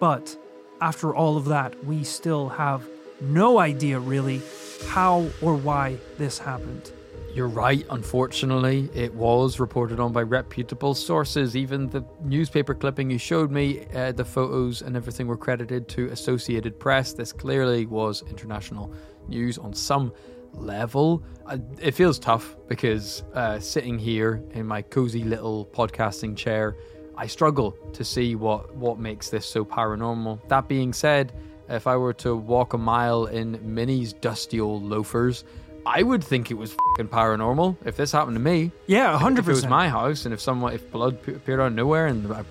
But 0.00 0.36
after 0.80 1.14
all 1.14 1.36
of 1.36 1.46
that, 1.46 1.82
we 1.84 2.04
still 2.04 2.50
have 2.50 2.86
no 3.20 3.58
idea 3.58 3.98
really 3.98 4.42
how 4.88 5.30
or 5.40 5.54
why 5.54 5.96
this 6.18 6.38
happened. 6.38 6.92
You're 7.36 7.48
right. 7.48 7.84
Unfortunately, 7.90 8.88
it 8.94 9.12
was 9.12 9.60
reported 9.60 10.00
on 10.00 10.10
by 10.10 10.22
reputable 10.22 10.94
sources. 10.94 11.54
Even 11.54 11.86
the 11.86 12.02
newspaper 12.22 12.72
clipping 12.74 13.10
you 13.10 13.18
showed 13.18 13.50
me, 13.50 13.84
uh, 13.94 14.12
the 14.12 14.24
photos 14.24 14.80
and 14.80 14.96
everything 14.96 15.26
were 15.26 15.36
credited 15.36 15.86
to 15.88 16.06
Associated 16.06 16.80
Press. 16.80 17.12
This 17.12 17.34
clearly 17.34 17.84
was 17.84 18.22
international 18.22 18.90
news 19.28 19.58
on 19.58 19.74
some 19.74 20.14
level. 20.54 21.22
Uh, 21.44 21.58
it 21.78 21.90
feels 21.90 22.18
tough 22.18 22.56
because 22.68 23.22
uh, 23.34 23.60
sitting 23.60 23.98
here 23.98 24.42
in 24.52 24.64
my 24.64 24.80
cozy 24.80 25.22
little 25.22 25.66
podcasting 25.66 26.38
chair, 26.38 26.78
I 27.18 27.26
struggle 27.26 27.72
to 27.92 28.02
see 28.02 28.34
what 28.34 28.74
what 28.74 28.98
makes 28.98 29.28
this 29.28 29.44
so 29.44 29.62
paranormal. 29.62 30.40
That 30.48 30.68
being 30.68 30.94
said, 30.94 31.34
if 31.68 31.86
I 31.86 31.98
were 31.98 32.14
to 32.14 32.34
walk 32.34 32.72
a 32.72 32.78
mile 32.78 33.26
in 33.26 33.60
Minnie's 33.62 34.14
dusty 34.14 34.58
old 34.58 34.84
loafers, 34.84 35.44
I 35.86 36.02
would 36.02 36.22
think 36.24 36.50
it 36.50 36.54
was 36.54 36.74
fucking 36.74 37.08
paranormal 37.08 37.76
if 37.84 37.96
this 37.96 38.10
happened 38.12 38.34
to 38.36 38.40
me. 38.42 38.72
Yeah, 38.86 39.16
100%. 39.18 39.38
If 39.38 39.46
it 39.46 39.50
was 39.52 39.66
my 39.66 39.88
house 39.88 40.24
and 40.24 40.34
if 40.34 40.40
someone 40.40 40.72
if 40.74 40.90
blood 40.90 41.14
appeared 41.28 41.60
out 41.60 41.68
of 41.68 41.74
nowhere 41.74 42.06
and 42.08 42.30
I 42.32 42.42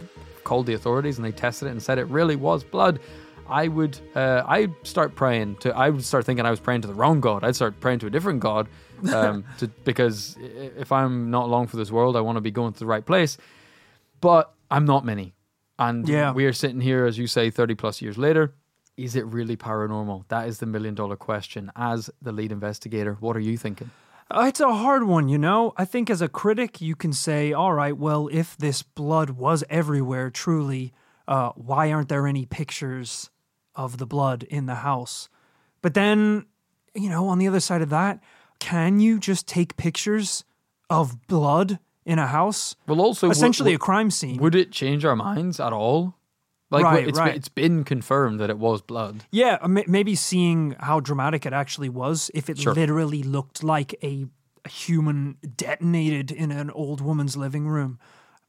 called 0.46 0.66
the 0.68 0.74
authorities 0.74 1.18
and 1.18 1.26
they 1.26 1.32
tested 1.32 1.68
it 1.68 1.72
and 1.72 1.84
said 1.84 1.98
it 1.98 2.06
really 2.06 2.36
was 2.38 2.64
blood, 2.64 3.00
I 3.50 3.68
would 3.68 4.00
uh, 4.16 4.44
I'd 4.48 4.74
start 4.84 5.16
praying 5.16 5.58
to 5.58 5.76
I 5.76 5.90
would 5.90 6.04
start 6.04 6.26
thinking 6.26 6.46
I 6.46 6.50
was 6.50 6.60
praying 6.62 6.82
to 6.82 6.88
the 6.88 6.94
wrong 6.94 7.20
god. 7.20 7.44
I'd 7.44 7.56
start 7.56 7.80
praying 7.80 8.00
to 8.00 8.08
a 8.08 8.10
different 8.10 8.40
god 8.40 8.68
um, 9.14 9.44
to, 9.60 9.68
because 9.84 10.38
if 10.40 10.92
I'm 10.92 11.30
not 11.30 11.50
long 11.50 11.68
for 11.68 11.76
this 11.78 11.92
world, 11.92 12.16
I 12.16 12.22
want 12.22 12.38
to 12.38 12.42
be 12.42 12.52
going 12.52 12.74
to 12.74 12.80
the 12.80 12.86
right 12.88 13.06
place. 13.06 13.38
But 14.22 14.52
I'm 14.72 14.86
not 14.86 15.06
many, 15.06 15.36
and 15.78 16.08
Yeah. 16.08 16.32
we 16.32 16.46
are 16.46 16.54
sitting 16.54 16.80
here 16.82 17.06
as 17.06 17.18
you 17.18 17.28
say, 17.28 17.50
thirty 17.52 17.76
plus 17.76 18.02
years 18.02 18.18
later. 18.18 18.54
Is 18.98 19.16
it 19.16 19.26
really 19.26 19.58
paranormal? 19.58 20.24
That 20.30 20.48
is 20.48 20.60
the 20.60 20.66
million 20.66 20.96
dollar 20.96 21.16
question. 21.18 21.72
As 21.76 22.10
the 22.22 22.32
lead 22.32 22.52
investigator, 22.52 23.18
what 23.20 23.36
are 23.36 23.42
you 23.42 23.58
thinking? 23.58 23.92
Uh, 24.32 24.46
It's 24.48 24.60
a 24.62 24.74
hard 24.74 25.04
one, 25.04 25.28
you 25.30 25.38
know? 25.38 25.74
I 25.78 25.86
think 25.86 26.10
as 26.10 26.22
a 26.22 26.30
critic, 26.30 26.82
you 26.82 26.96
can 26.96 27.12
say, 27.14 27.52
all 27.54 27.74
right, 27.74 27.96
well, 27.96 28.30
if 28.32 28.58
this 28.58 28.82
blood 28.82 29.32
was 29.32 29.64
everywhere, 29.70 30.30
truly, 30.30 30.94
uh, 31.28 31.50
why 31.56 31.92
aren't 31.92 32.10
there 32.10 32.26
any 32.26 32.46
pictures 32.46 33.30
of 33.76 33.98
the 33.98 34.06
blood 34.06 34.44
in 34.44 34.66
the 34.66 34.76
house? 34.76 35.30
But 35.82 35.94
then, 35.94 36.46
you 36.96 37.10
know, 37.10 37.28
on 37.28 37.38
the 37.38 37.48
other 37.48 37.60
side 37.60 37.82
of 37.82 37.90
that, 37.90 38.20
can 38.60 39.00
you 39.00 39.20
just 39.20 39.46
take 39.46 39.76
pictures 39.78 40.46
of 40.90 41.28
blood 41.28 41.80
in 42.06 42.18
a 42.18 42.28
house? 42.28 42.76
Well, 42.88 43.02
also 43.02 43.28
would- 43.28 43.36
Essentially 43.36 43.74
would- 43.74 43.82
a 43.82 43.86
crime 43.86 44.10
scene. 44.10 44.38
Would 44.40 44.56
it 44.56 44.72
change 44.72 45.04
our 45.06 45.16
minds 45.18 45.60
at 45.60 45.74
all? 45.74 46.16
Like 46.76 46.94
Right, 46.94 47.08
it's 47.08 47.20
right. 47.20 47.36
It's 47.36 47.50
been 47.50 47.84
confirmed 47.84 48.40
that 48.40 48.50
it 48.50 48.58
was 48.58 48.82
blood. 48.82 49.24
Yeah, 49.32 49.58
uh, 49.62 49.68
maybe 49.68 50.16
seeing 50.16 50.76
how 50.80 51.00
dramatic 51.00 51.46
it 51.46 51.54
actually 51.54 51.90
was, 51.90 52.30
if 52.34 52.50
it 52.50 52.58
Sure. 52.60 52.74
literally 52.74 53.24
looked 53.24 53.64
like 53.64 53.96
a 54.04 54.28
a 54.64 54.70
human 54.70 55.38
detonated 55.56 56.32
in 56.32 56.52
an 56.52 56.72
old 56.72 57.00
woman's 57.00 57.38
living 57.38 57.68
room. 57.68 58.00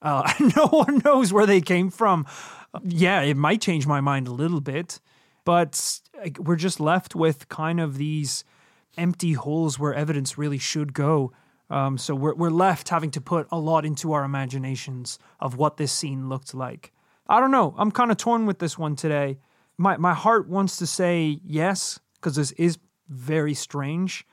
Uh, 0.01 0.33
no 0.57 0.67
one 0.69 1.03
knows 1.05 1.31
where 1.31 1.45
they 1.45 1.61
came 1.61 1.91
from. 1.91 2.25
Yeah, 2.83 3.21
it 3.21 3.37
might 3.37 3.61
change 3.61 3.87
my 3.87 4.01
mind 4.01 4.27
a 4.27 4.33
little 4.33 4.63
bit, 4.63 4.99
but 5.45 6.01
we're 6.39 6.57
just 6.57 6.81
left 6.81 7.15
with 7.15 7.51
kind 7.51 7.81
of 7.81 7.99
these 7.99 8.45
empty 8.97 9.35
holes 9.35 9.79
where 9.79 9.93
evidence 9.93 10.39
really 10.39 10.57
should 10.59 10.95
go. 10.95 11.33
Um, 11.69 11.99
so 11.99 12.15
we're 12.15 12.35
we're 12.35 12.51
left 12.51 12.89
having 12.89 13.11
to 13.11 13.21
put 13.21 13.47
a 13.53 13.59
lot 13.59 13.85
into 13.85 14.13
our 14.15 14.25
imaginations 14.25 15.19
of 15.39 15.57
what 15.57 15.77
this 15.77 15.93
scene 15.93 16.29
looked 16.31 16.55
like. 16.55 16.93
I 17.29 17.41
don't 17.41 17.51
know. 17.51 17.75
I'm 17.79 17.91
kind 17.91 18.11
of 18.11 18.17
torn 18.17 18.47
with 18.47 18.59
this 18.59 18.79
one 18.79 18.97
today. 18.97 19.39
My 19.79 19.97
my 19.97 20.15
heart 20.15 20.49
wants 20.49 20.77
to 20.79 20.87
say 20.87 21.41
yes 21.45 21.99
because 22.15 22.37
this 22.37 22.53
is 22.53 22.79
very 23.09 23.55
strange, 23.55 24.27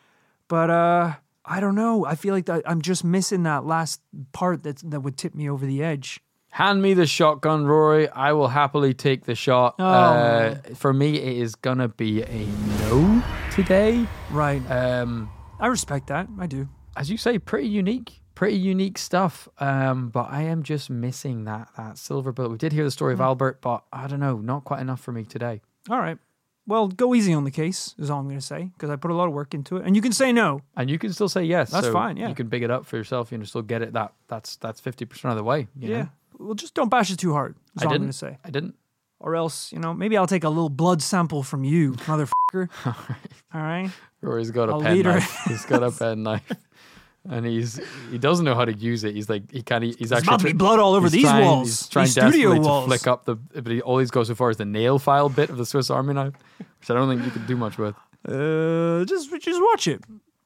but 0.48 0.70
uh, 0.70 1.14
I 1.46 1.60
don't 1.60 1.76
know. 1.76 2.06
I 2.06 2.16
feel 2.16 2.34
like 2.34 2.46
that 2.46 2.64
I'm 2.66 2.82
just 2.82 3.04
missing 3.04 3.44
that 3.44 3.66
last 3.66 4.02
part 4.32 4.64
that 4.64 4.78
that 4.90 5.02
would 5.02 5.18
tip 5.18 5.36
me 5.36 5.50
over 5.50 5.66
the 5.66 5.84
edge. 5.84 6.20
Hand 6.50 6.82
me 6.84 6.94
the 6.94 7.08
shotgun, 7.08 7.66
Rory. 7.66 8.08
I 8.10 8.32
will 8.34 8.48
happily 8.48 8.94
take 8.94 9.26
the 9.26 9.34
shot. 9.34 9.76
Oh. 9.80 9.86
Uh, 9.86 10.56
for 10.76 10.94
me, 10.94 11.16
it 11.16 11.38
is 11.38 11.56
gonna 11.56 11.88
be 11.88 12.22
a 12.22 12.46
no 12.82 13.24
today. 13.52 14.06
Right. 14.30 14.62
Um, 14.70 15.32
I 15.60 15.68
respect 15.68 16.08
that. 16.08 16.28
I 16.40 16.46
do. 16.48 16.68
as 16.96 17.10
you 17.10 17.18
say, 17.18 17.40
pretty 17.40 17.68
unique, 17.70 18.22
pretty 18.36 18.58
unique 18.58 18.98
stuff. 18.98 19.48
Um, 19.60 20.10
but 20.10 20.28
I 20.30 20.44
am 20.44 20.64
just 20.64 20.90
missing 20.90 21.46
that 21.46 21.70
that 21.78 21.98
silver 21.98 22.32
bullet. 22.32 22.52
We 22.52 22.58
did 22.58 22.72
hear 22.74 22.84
the 22.84 22.92
story 22.92 23.14
of 23.14 23.20
Hmm. 23.20 23.26
Albert, 23.26 23.62
but 23.62 23.84
I 23.92 24.08
don't 24.08 24.20
know, 24.20 24.38
not 24.38 24.64
quite 24.64 24.80
enough 24.82 25.00
for 25.02 25.12
me 25.12 25.24
today. 25.26 25.62
All 25.90 26.00
right. 26.00 26.18
Well, 26.66 26.88
go 26.88 27.14
easy 27.14 27.34
on 27.34 27.44
the 27.44 27.52
case 27.52 27.94
is 27.98 28.10
all 28.10 28.20
I'm 28.20 28.26
going 28.28 28.40
to 28.40 28.46
say 28.46 28.72
because 28.74 28.90
I 28.90 28.96
put 28.96 29.12
a 29.12 29.14
lot 29.14 29.28
of 29.28 29.34
work 29.34 29.54
into 29.54 29.76
it, 29.78 29.86
and 29.86 29.98
you 29.98 30.02
can 30.02 30.14
say 30.14 30.32
no. 30.32 30.62
And 30.78 30.90
you 30.90 30.98
can 30.98 31.12
still 31.12 31.28
say 31.28 31.44
yes. 31.44 31.72
That's 31.72 31.88
so 31.88 31.92
fine, 31.92 32.16
yeah. 32.16 32.30
you 32.30 32.36
can 32.36 32.48
big 32.48 32.64
it 32.64 32.72
up 32.72 32.86
for 32.86 32.96
yourself. 32.96 33.34
You 33.34 33.38
can 33.38 33.46
still 33.46 33.62
get 33.64 33.82
it. 33.82 33.92
That 33.94 34.14
that's 34.30 34.56
that's 34.58 34.80
fifty 34.80 35.04
percent 35.06 35.32
of 35.34 35.38
the 35.38 35.44
way. 35.44 35.68
you 35.78 35.90
Yeah. 35.90 35.98
know? 36.04 36.10
Well, 36.40 36.54
just 36.56 36.74
don't 36.74 36.90
bash 36.90 37.12
it 37.12 37.18
too 37.18 37.34
hard. 37.34 37.56
Is 37.76 37.84
I 37.84 37.86
all 37.86 37.90
I'm 37.90 37.94
didn't. 37.96 38.02
going 38.04 38.12
to 38.12 38.18
say. 38.18 38.38
I 38.46 38.50
didn't. 38.50 38.76
Or 39.20 39.36
else, 39.36 39.72
you 39.72 39.80
know, 39.80 39.94
maybe 39.94 40.18
I'll 40.18 40.28
take 40.28 40.44
a 40.44 40.50
little 40.50 40.70
blood 40.70 41.02
sample 41.02 41.44
from 41.44 41.64
you, 41.64 41.94
motherfucker. 41.94 42.70
all 42.86 42.96
right. 43.10 43.18
All 43.54 43.62
right. 43.62 43.90
Rory's 44.22 44.52
got 44.52 44.68
a 44.70 44.74
I'll 44.74 44.82
pen 44.82 45.02
knife. 45.02 45.42
He's 45.48 45.66
got 45.66 45.84
a 45.84 45.92
pen 45.92 46.24
knife. 46.24 46.50
And 47.30 47.46
he's 47.46 47.80
he 48.12 48.18
doesn't 48.18 48.44
know 48.44 48.54
how 48.56 48.66
to 48.66 48.74
use 48.74 49.06
it. 49.06 49.16
He's 49.16 49.30
like 49.30 49.50
he 49.52 49.62
can't. 49.62 49.84
He's 49.84 50.12
actually 50.12 50.28
about 50.28 50.40
to 50.42 50.46
be 50.46 50.52
blood 50.54 50.80
all 50.80 50.94
over 50.94 51.10
these 51.10 51.24
trying- 51.24 51.46
walls, 51.46 51.68
He's 51.70 51.88
trying 51.88 52.04
these 52.06 52.14
studio 52.14 52.60
walls. 52.60 52.84
to 52.84 52.88
flick 52.90 53.08
up 53.08 53.24
the. 53.26 53.36
But 53.36 53.68
he, 53.72 53.82
all 53.82 53.98
he's 54.00 54.12
goes 54.12 54.28
so 54.28 54.36
far 54.36 54.50
as 54.50 54.58
the 54.58 54.66
nail 54.66 55.00
file 55.00 55.30
bit 55.30 55.50
of 55.50 55.58
the 55.58 55.66
Swiss 55.66 55.90
Army 55.90 56.14
knife, 56.14 56.34
which 56.58 56.90
I 56.90 56.94
don't 56.94 57.08
think 57.10 57.24
you 57.26 57.32
can 57.32 57.46
do 57.46 57.56
much 57.56 57.78
with. 57.78 57.96
Uh, 58.28 59.06
just 59.06 59.32
just 59.42 59.62
watch 59.62 59.88
it. 59.88 60.02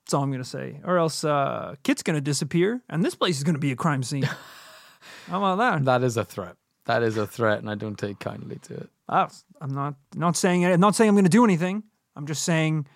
That's 0.06 0.14
all 0.14 0.22
I'm 0.24 0.32
gonna 0.32 0.44
say. 0.44 0.80
Or 0.84 0.98
else, 1.00 1.24
uh, 1.24 1.76
Kit's 1.84 2.04
gonna 2.04 2.22
disappear, 2.22 2.82
and 2.90 3.04
this 3.04 3.16
place 3.16 3.38
is 3.38 3.44
gonna 3.44 3.58
be 3.58 3.72
a 3.72 3.76
crime 3.76 4.04
scene. 4.04 4.24
How 5.28 5.38
about 5.44 5.58
that? 5.58 5.86
That 5.86 6.04
is 6.04 6.16
a 6.18 6.26
threat. 6.26 6.56
That 6.86 7.04
is 7.04 7.18
a 7.18 7.28
threat, 7.28 7.60
and 7.60 7.70
I 7.70 7.76
don't 7.76 7.98
take 7.98 8.20
kindly 8.20 8.60
to 8.64 8.74
it. 8.76 8.90
Ah, 9.10 9.30
I'm 9.60 9.74
not 9.74 9.96
not 10.16 10.38
saying 10.38 10.64
I'm 10.66 10.80
not 10.80 10.96
saying 10.96 11.10
I'm 11.10 11.16
gonna 11.16 11.28
do 11.30 11.44
anything. 11.44 11.84
I'm 12.16 12.26
just 12.28 12.44
saying, 12.44 12.88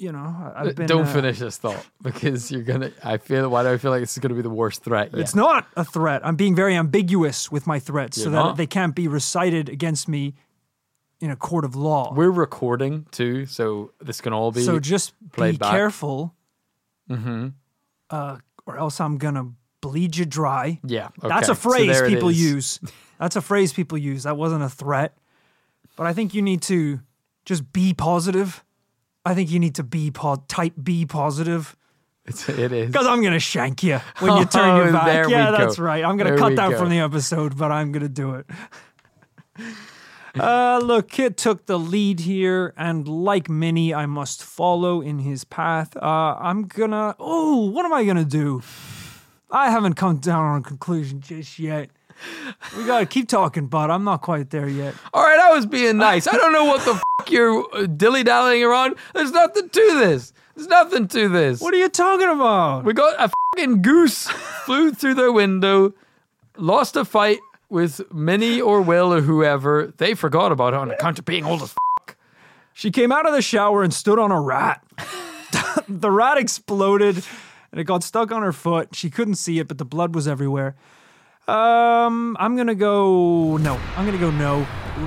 you 0.00 0.12
know, 0.12 0.52
I've 0.56 0.74
been. 0.74 0.86
don't 0.86 1.06
uh, 1.06 1.12
finish 1.12 1.38
this 1.38 1.58
thought 1.58 1.86
because 2.02 2.50
you're 2.50 2.62
gonna. 2.62 2.90
I 3.04 3.18
feel. 3.18 3.48
Why 3.48 3.62
do 3.62 3.70
I 3.70 3.76
feel 3.76 3.90
like 3.90 4.00
this 4.00 4.12
is 4.12 4.18
gonna 4.18 4.34
be 4.34 4.42
the 4.42 4.48
worst 4.48 4.82
threat? 4.82 5.10
Yet? 5.12 5.20
It's 5.20 5.34
not 5.34 5.66
a 5.76 5.84
threat. 5.84 6.24
I'm 6.24 6.36
being 6.36 6.54
very 6.54 6.74
ambiguous 6.74 7.52
with 7.52 7.66
my 7.66 7.78
threats 7.78 8.16
so 8.16 8.24
You're 8.24 8.32
that 8.32 8.38
not. 8.38 8.56
they 8.56 8.66
can't 8.66 8.94
be 8.94 9.08
recited 9.08 9.68
against 9.68 10.08
me 10.08 10.34
in 11.20 11.30
a 11.30 11.36
court 11.36 11.64
of 11.64 11.76
law. 11.76 12.14
We're 12.14 12.30
recording 12.30 13.06
too, 13.10 13.44
so 13.44 13.92
this 14.00 14.20
can 14.20 14.32
all 14.32 14.50
be. 14.52 14.62
so 14.62 14.80
just 14.80 15.12
be 15.36 15.56
back. 15.56 15.70
careful, 15.70 16.34
mm-hmm. 17.08 17.48
uh, 18.08 18.38
or 18.66 18.78
else 18.78 19.00
I'm 19.00 19.18
gonna 19.18 19.52
bleed 19.82 20.16
you 20.16 20.24
dry. 20.24 20.80
yeah, 20.82 21.08
That's 21.22 21.50
a 21.50 21.54
phrase 21.54 22.00
it 22.00 22.08
people 22.08 22.30
use. 22.30 22.80
That's 23.18 23.36
a 23.36 23.42
phrase 23.42 23.74
people 23.74 23.98
use. 23.98 24.22
That 24.22 24.38
wasn't 24.38 24.62
a 24.62 24.70
threat. 24.70 25.16
But 25.96 26.06
I 26.06 26.14
think 26.14 26.32
you 26.32 26.40
need 26.40 26.62
to 26.62 27.00
just 27.44 27.70
be 27.72 27.92
positive. 27.92 28.64
I 29.30 29.34
think 29.34 29.50
you 29.50 29.58
need 29.58 29.76
to 29.76 29.82
be 29.82 30.10
po- 30.10 30.42
type 30.48 30.74
B 30.82 31.06
positive 31.06 31.76
It's, 32.26 32.48
it 32.48 32.72
is. 32.72 32.86
because 32.90 33.06
I'm 33.06 33.22
gonna 33.22 33.38
shank 33.38 33.82
you 33.82 33.98
when 34.18 34.36
you 34.38 34.44
turn 34.44 34.70
Oh, 34.80 34.82
your 34.84 34.92
back. 34.92 35.28
yeah, 35.28 35.50
go. 35.50 35.56
that's 35.58 35.78
right. 35.78 36.04
I'm 36.04 36.16
gonna 36.16 36.30
There 36.30 36.38
cut 36.38 36.56
that 36.56 36.70
go. 36.70 36.78
from 36.78 36.90
the 36.90 37.00
episode, 37.00 37.56
but 37.56 37.70
I'm 37.72 37.92
gonna 37.92 38.08
do 38.08 38.34
it. 38.34 38.46
Uh, 40.38 40.80
look, 40.80 41.10
Kit 41.10 41.36
took 41.36 41.66
the 41.66 41.76
lead 41.76 42.20
here, 42.20 42.72
and 42.76 43.08
like 43.08 43.50
Minnie, 43.50 43.92
I 43.92 44.06
must 44.06 44.44
follow 44.44 45.00
in 45.00 45.18
his 45.18 45.42
path. 45.42 45.96
Uh, 45.96 46.36
I'm 46.38 46.68
gonna. 46.68 47.16
Oh, 47.18 47.68
what 47.70 47.84
am 47.84 47.92
I 47.92 48.04
gonna 48.04 48.24
do? 48.24 48.62
I 49.50 49.70
haven't 49.70 49.94
come 49.94 50.18
down 50.18 50.44
on 50.44 50.60
a 50.60 50.62
conclusion 50.62 51.20
just 51.20 51.58
yet. 51.58 51.90
We 52.76 52.84
gotta 52.86 53.06
keep 53.06 53.28
talking, 53.28 53.66
bud. 53.66 53.90
I'm 53.90 54.04
not 54.04 54.22
quite 54.22 54.50
there 54.50 54.68
yet. 54.68 54.94
All 55.12 55.22
right, 55.22 55.38
I 55.38 55.52
was 55.54 55.66
being 55.66 55.96
nice. 55.96 56.26
I 56.26 56.32
don't 56.32 56.52
know 56.52 56.64
what 56.64 56.84
the 56.84 56.94
fuck 56.94 57.30
you're 57.30 57.66
uh, 57.74 57.86
dilly 57.86 58.22
dallying 58.22 58.64
around. 58.64 58.96
There's 59.14 59.32
nothing 59.32 59.68
to 59.68 59.98
this. 59.98 60.32
There's 60.54 60.68
nothing 60.68 61.08
to 61.08 61.28
this. 61.28 61.60
What 61.60 61.74
are 61.74 61.78
you 61.78 61.88
talking 61.88 62.28
about? 62.28 62.84
We 62.84 62.92
got 62.92 63.14
a 63.18 63.30
fucking 63.56 63.82
goose 63.82 64.28
flew 64.28 64.92
through 64.92 65.14
their 65.14 65.32
window, 65.32 65.94
lost 66.56 66.96
a 66.96 67.04
fight 67.04 67.40
with 67.68 68.00
Minnie 68.12 68.60
or 68.60 68.82
Will 68.82 69.12
or 69.12 69.20
whoever. 69.20 69.92
They 69.96 70.14
forgot 70.14 70.52
about 70.52 70.74
it 70.74 70.80
on 70.80 70.90
account 70.90 71.18
of 71.18 71.24
being 71.24 71.44
old 71.44 71.62
as 71.62 71.74
f- 72.08 72.16
She 72.74 72.90
came 72.90 73.12
out 73.12 73.26
of 73.26 73.32
the 73.32 73.42
shower 73.42 73.82
and 73.82 73.94
stood 73.94 74.18
on 74.18 74.30
a 74.30 74.40
rat. 74.40 74.84
the 75.88 76.10
rat 76.10 76.36
exploded 76.36 77.24
and 77.72 77.80
it 77.80 77.84
got 77.84 78.02
stuck 78.02 78.32
on 78.32 78.42
her 78.42 78.52
foot. 78.52 78.94
She 78.94 79.10
couldn't 79.10 79.36
see 79.36 79.58
it, 79.58 79.68
but 79.68 79.78
the 79.78 79.84
blood 79.84 80.14
was 80.14 80.26
everywhere. 80.26 80.76
Um, 81.48 82.36
I'm 82.38 82.56
gonna 82.56 82.74
go 82.74 83.56
no. 83.56 83.74
I'm 83.96 84.04
gonna 84.06 84.18
go 84.18 84.30
no. 84.30 84.66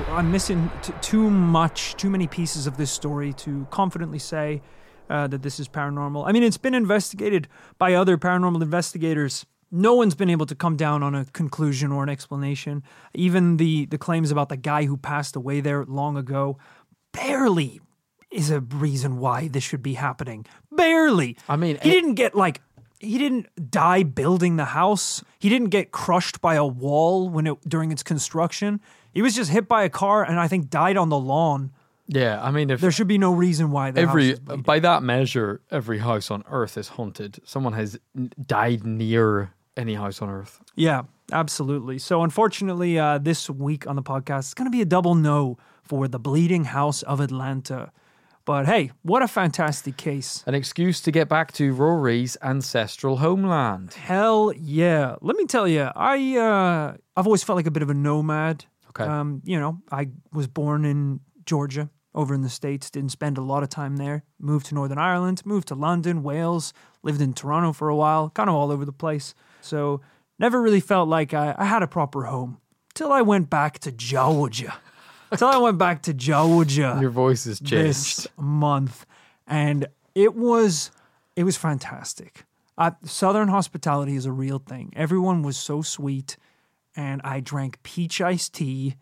I'm 0.09 0.31
missing 0.31 0.69
t- 0.81 0.93
too 1.01 1.29
much, 1.29 1.95
too 1.95 2.09
many 2.09 2.27
pieces 2.27 2.67
of 2.67 2.77
this 2.77 2.91
story 2.91 3.31
to 3.33 3.67
confidently 3.69 4.19
say 4.19 4.61
uh, 5.09 5.27
that 5.27 5.41
this 5.43 5.59
is 5.59 5.69
paranormal. 5.69 6.27
I 6.27 6.31
mean, 6.31 6.43
it's 6.43 6.57
been 6.57 6.73
investigated 6.73 7.47
by 7.77 7.93
other 7.93 8.17
paranormal 8.17 8.61
investigators. 8.61 9.45
No 9.71 9.93
one's 9.93 10.15
been 10.15 10.29
able 10.29 10.45
to 10.47 10.55
come 10.55 10.75
down 10.75 11.01
on 11.03 11.15
a 11.15 11.25
conclusion 11.25 11.91
or 11.91 12.03
an 12.03 12.09
explanation. 12.09 12.83
Even 13.13 13.57
the 13.57 13.85
the 13.85 13.97
claims 13.97 14.29
about 14.31 14.49
the 14.49 14.57
guy 14.57 14.85
who 14.85 14.97
passed 14.97 15.35
away 15.35 15.61
there 15.61 15.85
long 15.85 16.17
ago 16.17 16.57
barely 17.13 17.79
is 18.31 18.49
a 18.49 18.59
reason 18.59 19.17
why 19.19 19.47
this 19.47 19.63
should 19.63 19.83
be 19.83 19.93
happening. 19.93 20.45
Barely. 20.71 21.37
I 21.47 21.55
mean, 21.55 21.77
he 21.81 21.89
it- 21.89 21.93
didn't 21.93 22.15
get 22.15 22.35
like 22.35 22.61
he 23.03 23.17
didn't 23.17 23.47
die 23.71 24.03
building 24.03 24.55
the 24.55 24.65
house. 24.65 25.23
He 25.39 25.49
didn't 25.49 25.69
get 25.69 25.91
crushed 25.91 26.41
by 26.41 26.55
a 26.55 26.65
wall 26.65 27.29
when 27.29 27.47
it 27.47 27.57
during 27.67 27.91
its 27.91 28.03
construction. 28.03 28.79
He 29.13 29.21
was 29.21 29.35
just 29.35 29.51
hit 29.51 29.67
by 29.67 29.83
a 29.83 29.89
car 29.89 30.23
and 30.23 30.39
I 30.39 30.47
think 30.47 30.69
died 30.69 30.97
on 30.97 31.09
the 31.09 31.19
lawn. 31.19 31.71
Yeah, 32.07 32.41
I 32.43 32.51
mean, 32.51 32.69
if 32.69 32.81
There 32.81 32.91
should 32.91 33.07
be 33.07 33.17
no 33.17 33.33
reason 33.33 33.71
why 33.71 33.91
every 33.95 34.35
by 34.35 34.79
that 34.79 35.03
measure, 35.03 35.61
every 35.71 35.99
house 35.99 36.29
on 36.31 36.43
Earth 36.49 36.77
is 36.77 36.89
haunted. 36.89 37.39
Someone 37.45 37.73
has 37.73 37.97
died 38.45 38.85
near 38.85 39.53
any 39.77 39.95
house 39.95 40.21
on 40.21 40.29
Earth. 40.29 40.61
Yeah, 40.75 41.03
absolutely. 41.31 41.99
So 41.99 42.23
unfortunately, 42.23 42.99
uh, 42.99 43.19
this 43.19 43.49
week 43.49 43.87
on 43.87 43.95
the 43.95 44.03
podcast, 44.03 44.39
it's 44.39 44.53
going 44.53 44.67
to 44.67 44.71
be 44.71 44.81
a 44.81 44.85
double 44.85 45.15
no 45.15 45.57
for 45.81 46.07
the 46.07 46.19
Bleeding 46.19 46.65
House 46.65 47.03
of 47.03 47.19
Atlanta. 47.19 47.91
But 48.45 48.65
hey, 48.65 48.91
what 49.03 49.21
a 49.21 49.27
fantastic 49.27 49.95
case. 49.95 50.43
An 50.45 50.53
excuse 50.53 50.99
to 51.01 51.11
get 51.11 51.29
back 51.29 51.53
to 51.53 51.73
Rory's 51.73 52.35
ancestral 52.41 53.17
homeland. 53.17 53.93
Hell 53.93 54.51
yeah. 54.57 55.15
Let 55.21 55.37
me 55.37 55.45
tell 55.45 55.67
you, 55.67 55.89
I 55.95 56.37
uh 56.37 56.97
I've 57.15 57.25
always 57.25 57.43
felt 57.43 57.55
like 57.55 57.67
a 57.67 57.71
bit 57.71 57.83
of 57.83 57.89
a 57.89 57.93
nomad. 57.93 58.65
Okay. 58.89 59.05
Um, 59.05 59.41
you 59.43 59.59
know, 59.59 59.79
I 59.91 60.09
was 60.33 60.47
born 60.47 60.85
in 60.85 61.21
Georgia, 61.45 61.89
over 62.13 62.33
in 62.33 62.41
the 62.41 62.49
States, 62.49 62.91
didn't 62.91 63.09
spend 63.11 63.37
a 63.37 63.41
lot 63.41 63.63
of 63.63 63.69
time 63.69 63.97
there. 63.97 64.23
Moved 64.39 64.67
to 64.67 64.75
Northern 64.75 64.99
Ireland, 64.99 65.41
moved 65.45 65.69
to 65.69 65.75
London, 65.75 66.21
Wales, 66.21 66.73
lived 67.01 67.21
in 67.21 67.33
Toronto 67.33 67.73
for 67.73 67.89
a 67.89 67.95
while, 67.95 68.29
kind 68.29 68.49
of 68.49 68.55
all 68.55 68.71
over 68.71 68.85
the 68.85 68.91
place. 68.91 69.33
So 69.61 70.01
never 70.37 70.61
really 70.61 70.79
felt 70.79 71.09
like 71.09 71.33
I, 71.33 71.55
I 71.57 71.65
had 71.65 71.81
a 71.81 71.87
proper 71.87 72.23
home. 72.25 72.59
Till 72.93 73.11
I 73.11 73.21
went 73.23 73.49
back 73.49 73.79
to 73.79 73.91
Georgia. 73.91 74.75
Till 75.37 75.47
I 75.47 75.57
went 75.57 75.77
back 75.77 76.03
to 76.03 76.13
Georgia 76.13 76.97
Your 77.01 77.09
voice 77.09 77.45
has 77.45 77.59
changed. 77.59 77.73
this 77.75 78.27
month, 78.37 79.05
and 79.47 79.87
it 80.15 80.35
was 80.35 80.91
it 81.35 81.43
was 81.43 81.57
fantastic. 81.57 82.45
Uh, 82.77 82.91
Southern 83.03 83.49
hospitality 83.49 84.15
is 84.15 84.25
a 84.25 84.31
real 84.31 84.59
thing. 84.59 84.91
Everyone 84.95 85.43
was 85.43 85.57
so 85.57 85.81
sweet, 85.81 86.37
and 86.95 87.21
I 87.23 87.39
drank 87.39 87.81
peach 87.83 88.19
iced 88.21 88.53
tea, 88.53 88.95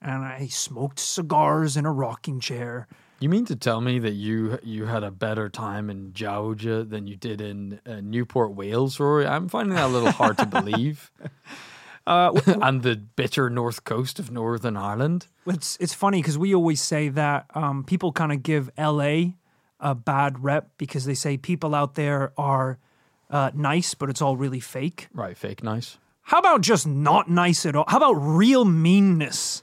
and 0.00 0.24
I 0.24 0.46
smoked 0.46 0.98
cigars 0.98 1.76
in 1.76 1.84
a 1.86 1.92
rocking 1.92 2.40
chair. 2.40 2.86
You 3.20 3.28
mean 3.28 3.44
to 3.46 3.56
tell 3.56 3.80
me 3.80 3.98
that 3.98 4.12
you 4.12 4.58
you 4.62 4.86
had 4.86 5.02
a 5.02 5.10
better 5.10 5.48
time 5.48 5.90
in 5.90 6.12
Georgia 6.12 6.84
than 6.84 7.06
you 7.06 7.16
did 7.16 7.40
in 7.40 7.80
uh, 7.84 8.00
Newport, 8.00 8.54
Wales, 8.54 9.00
Rory? 9.00 9.26
I'm 9.26 9.48
finding 9.48 9.74
that 9.74 9.86
a 9.86 9.88
little 9.88 10.12
hard 10.12 10.38
to 10.38 10.46
believe. 10.46 11.10
Uh, 12.08 12.32
and 12.62 12.82
the 12.82 12.96
bitter 12.96 13.50
north 13.50 13.84
coast 13.84 14.18
of 14.18 14.30
Northern 14.30 14.78
Ireland. 14.78 15.26
It's 15.46 15.76
it's 15.78 15.92
funny 15.92 16.22
because 16.22 16.38
we 16.38 16.54
always 16.54 16.80
say 16.80 17.10
that 17.10 17.46
um, 17.54 17.84
people 17.84 18.12
kind 18.12 18.32
of 18.32 18.42
give 18.42 18.70
LA 18.78 19.34
a 19.78 19.94
bad 19.94 20.42
rep 20.42 20.70
because 20.78 21.04
they 21.04 21.14
say 21.14 21.36
people 21.36 21.74
out 21.74 21.96
there 21.96 22.32
are 22.38 22.78
uh, 23.30 23.50
nice, 23.54 23.92
but 23.92 24.08
it's 24.08 24.22
all 24.22 24.38
really 24.38 24.58
fake. 24.58 25.08
Right, 25.12 25.36
fake 25.36 25.62
nice. 25.62 25.98
How 26.22 26.38
about 26.38 26.62
just 26.62 26.86
not 26.86 27.28
nice 27.28 27.66
at 27.66 27.76
all? 27.76 27.84
How 27.86 27.98
about 27.98 28.14
real 28.14 28.64
meanness? 28.64 29.62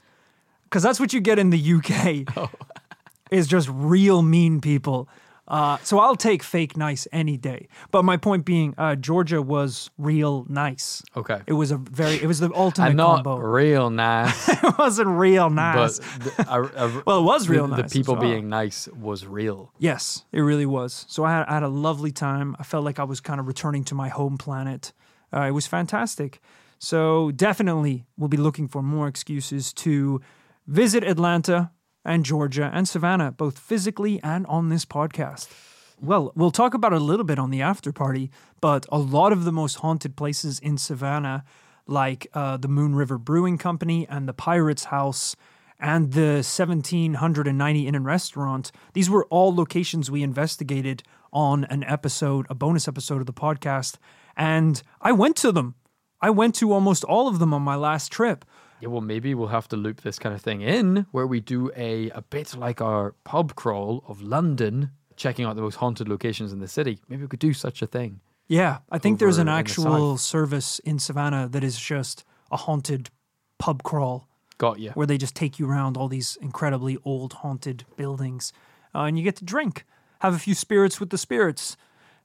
Because 0.64 0.84
that's 0.84 1.00
what 1.00 1.12
you 1.12 1.20
get 1.20 1.40
in 1.40 1.50
the 1.50 1.72
UK. 1.74 2.50
Is 3.32 3.48
just 3.48 3.68
real 3.72 4.22
mean 4.22 4.60
people. 4.60 5.08
Uh, 5.48 5.78
so 5.82 5.98
I'll 6.00 6.16
take 6.16 6.42
fake 6.42 6.76
nice 6.76 7.06
any 7.12 7.36
day. 7.36 7.68
But 7.92 8.04
my 8.04 8.16
point 8.16 8.44
being, 8.44 8.74
uh, 8.76 8.96
Georgia 8.96 9.40
was 9.40 9.90
real 9.96 10.44
nice. 10.48 11.02
Okay. 11.16 11.40
It 11.46 11.52
was 11.52 11.70
a 11.70 11.76
very. 11.76 12.20
It 12.20 12.26
was 12.26 12.40
the 12.40 12.50
ultimate 12.54 12.88
And 12.88 12.96
not 12.96 13.24
combo. 13.24 13.36
real 13.38 13.90
nice, 13.90 14.48
it 14.64 14.78
wasn't 14.78 15.08
real 15.10 15.48
nice. 15.50 15.98
the, 15.98 17.02
Well, 17.06 17.20
it 17.20 17.24
was 17.24 17.48
real 17.48 17.68
the, 17.68 17.76
nice 17.76 17.84
as 17.86 17.92
people 17.92 18.14
well. 18.14 18.22
being 18.22 18.48
nice 18.48 18.88
was 18.88 19.24
real. 19.26 19.72
Yes, 19.78 20.24
it 20.32 20.40
really 20.40 20.66
was. 20.66 21.04
So 21.08 21.24
I 21.24 21.30
had, 21.32 21.46
I 21.46 21.54
had 21.54 21.62
a 21.62 21.68
lovely 21.68 22.10
time. 22.12 22.56
I 22.58 22.64
felt 22.64 22.84
like 22.84 22.98
I 22.98 23.04
was 23.04 23.20
kind 23.20 23.38
of 23.40 23.46
returning 23.46 23.84
to 23.84 23.94
my 23.94 24.08
home 24.08 24.36
planet. 24.38 24.92
Uh, 25.32 25.42
it 25.42 25.52
was 25.52 25.66
fantastic. 25.66 26.40
So 26.78 27.30
definitely, 27.30 28.04
we'll 28.18 28.28
be 28.28 28.36
looking 28.36 28.68
for 28.68 28.82
more 28.82 29.06
excuses 29.08 29.72
to 29.74 30.20
visit 30.66 31.04
Atlanta 31.04 31.70
and 32.06 32.24
Georgia 32.24 32.70
and 32.72 32.88
Savannah, 32.88 33.32
both 33.32 33.58
physically 33.58 34.20
and 34.22 34.46
on 34.46 34.70
this 34.70 34.86
podcast. 34.86 35.48
Well, 36.00 36.32
we'll 36.34 36.50
talk 36.50 36.74
about 36.74 36.92
it 36.92 37.00
a 37.00 37.04
little 37.04 37.24
bit 37.24 37.38
on 37.38 37.50
the 37.50 37.62
after 37.62 37.92
party, 37.92 38.30
but 38.60 38.86
a 38.90 38.98
lot 38.98 39.32
of 39.32 39.44
the 39.44 39.52
most 39.52 39.76
haunted 39.76 40.16
places 40.16 40.58
in 40.58 40.78
Savannah, 40.78 41.44
like 41.86 42.26
uh, 42.34 42.58
the 42.58 42.68
Moon 42.68 42.94
River 42.94 43.18
Brewing 43.18 43.58
Company 43.58 44.06
and 44.08 44.28
the 44.28 44.34
Pirates 44.34 44.84
House 44.84 45.36
and 45.78 46.12
the 46.12 46.42
1790 46.42 47.86
Inn 47.86 47.94
and 47.94 48.04
Restaurant, 48.04 48.72
these 48.92 49.10
were 49.10 49.26
all 49.26 49.54
locations 49.54 50.10
we 50.10 50.22
investigated 50.22 51.02
on 51.32 51.64
an 51.64 51.84
episode, 51.84 52.46
a 52.48 52.54
bonus 52.54 52.88
episode 52.88 53.20
of 53.20 53.26
the 53.26 53.32
podcast. 53.32 53.96
And 54.36 54.82
I 55.00 55.12
went 55.12 55.36
to 55.36 55.52
them. 55.52 55.74
I 56.20 56.30
went 56.30 56.54
to 56.56 56.72
almost 56.72 57.04
all 57.04 57.28
of 57.28 57.38
them 57.38 57.52
on 57.52 57.62
my 57.62 57.74
last 57.74 58.10
trip. 58.10 58.44
Yeah, 58.80 58.88
well, 58.88 59.00
maybe 59.00 59.34
we'll 59.34 59.48
have 59.48 59.68
to 59.68 59.76
loop 59.76 60.02
this 60.02 60.18
kind 60.18 60.34
of 60.34 60.40
thing 60.40 60.60
in 60.60 61.06
where 61.10 61.26
we 61.26 61.40
do 61.40 61.70
a, 61.76 62.10
a 62.10 62.22
bit 62.22 62.54
like 62.54 62.80
our 62.80 63.14
pub 63.24 63.54
crawl 63.54 64.04
of 64.06 64.22
London, 64.22 64.90
checking 65.16 65.44
out 65.44 65.56
the 65.56 65.62
most 65.62 65.76
haunted 65.76 66.08
locations 66.08 66.52
in 66.52 66.60
the 66.60 66.68
city. 66.68 66.98
Maybe 67.08 67.22
we 67.22 67.28
could 67.28 67.40
do 67.40 67.52
such 67.52 67.80
a 67.82 67.86
thing. 67.86 68.20
Yeah, 68.48 68.78
I 68.90 68.98
think 68.98 69.18
there's 69.18 69.38
an 69.38 69.48
in 69.48 69.54
the 69.54 69.58
actual 69.58 70.16
service 70.18 70.78
in 70.80 70.98
Savannah 70.98 71.48
that 71.48 71.64
is 71.64 71.78
just 71.78 72.24
a 72.52 72.56
haunted 72.56 73.10
pub 73.58 73.82
crawl 73.82 74.28
Got 74.58 74.78
you. 74.78 74.90
where 74.90 75.06
they 75.06 75.18
just 75.18 75.34
take 75.34 75.58
you 75.58 75.68
around 75.68 75.96
all 75.96 76.08
these 76.08 76.38
incredibly 76.40 76.96
old 77.04 77.32
haunted 77.34 77.84
buildings 77.96 78.52
uh, 78.94 79.02
and 79.02 79.18
you 79.18 79.24
get 79.24 79.36
to 79.36 79.44
drink, 79.44 79.84
have 80.20 80.34
a 80.34 80.38
few 80.38 80.54
spirits 80.54 81.00
with 81.00 81.10
the 81.10 81.18
spirits. 81.18 81.76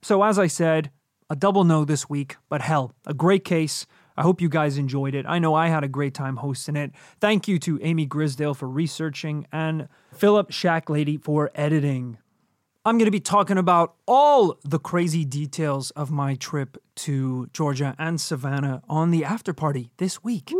So, 0.01 0.23
as 0.23 0.39
I 0.39 0.47
said, 0.47 0.91
a 1.29 1.35
double 1.35 1.63
no 1.63 1.85
this 1.85 2.09
week, 2.09 2.37
but 2.49 2.61
hell, 2.61 2.93
a 3.05 3.13
great 3.13 3.43
case. 3.43 3.85
I 4.21 4.23
hope 4.23 4.39
you 4.39 4.49
guys 4.49 4.77
enjoyed 4.77 5.15
it. 5.15 5.25
I 5.27 5.39
know 5.39 5.55
I 5.55 5.69
had 5.69 5.83
a 5.83 5.87
great 5.87 6.13
time 6.13 6.35
hosting 6.35 6.75
it. 6.75 6.91
Thank 7.19 7.47
you 7.47 7.57
to 7.57 7.79
Amy 7.81 8.05
Grisdale 8.05 8.53
for 8.55 8.67
researching 8.69 9.47
and 9.51 9.87
Philip 10.13 10.51
Shacklady 10.51 11.19
for 11.19 11.49
editing. 11.55 12.19
I'm 12.85 12.99
going 12.99 13.05
to 13.07 13.11
be 13.11 13.19
talking 13.19 13.57
about 13.57 13.95
all 14.07 14.59
the 14.63 14.77
crazy 14.77 15.25
details 15.25 15.89
of 15.91 16.11
my 16.11 16.35
trip 16.35 16.77
to 16.97 17.47
Georgia 17.51 17.95
and 17.97 18.21
Savannah 18.21 18.83
on 18.87 19.09
the 19.09 19.25
after 19.25 19.53
party 19.53 19.89
this 19.97 20.23
week. 20.23 20.53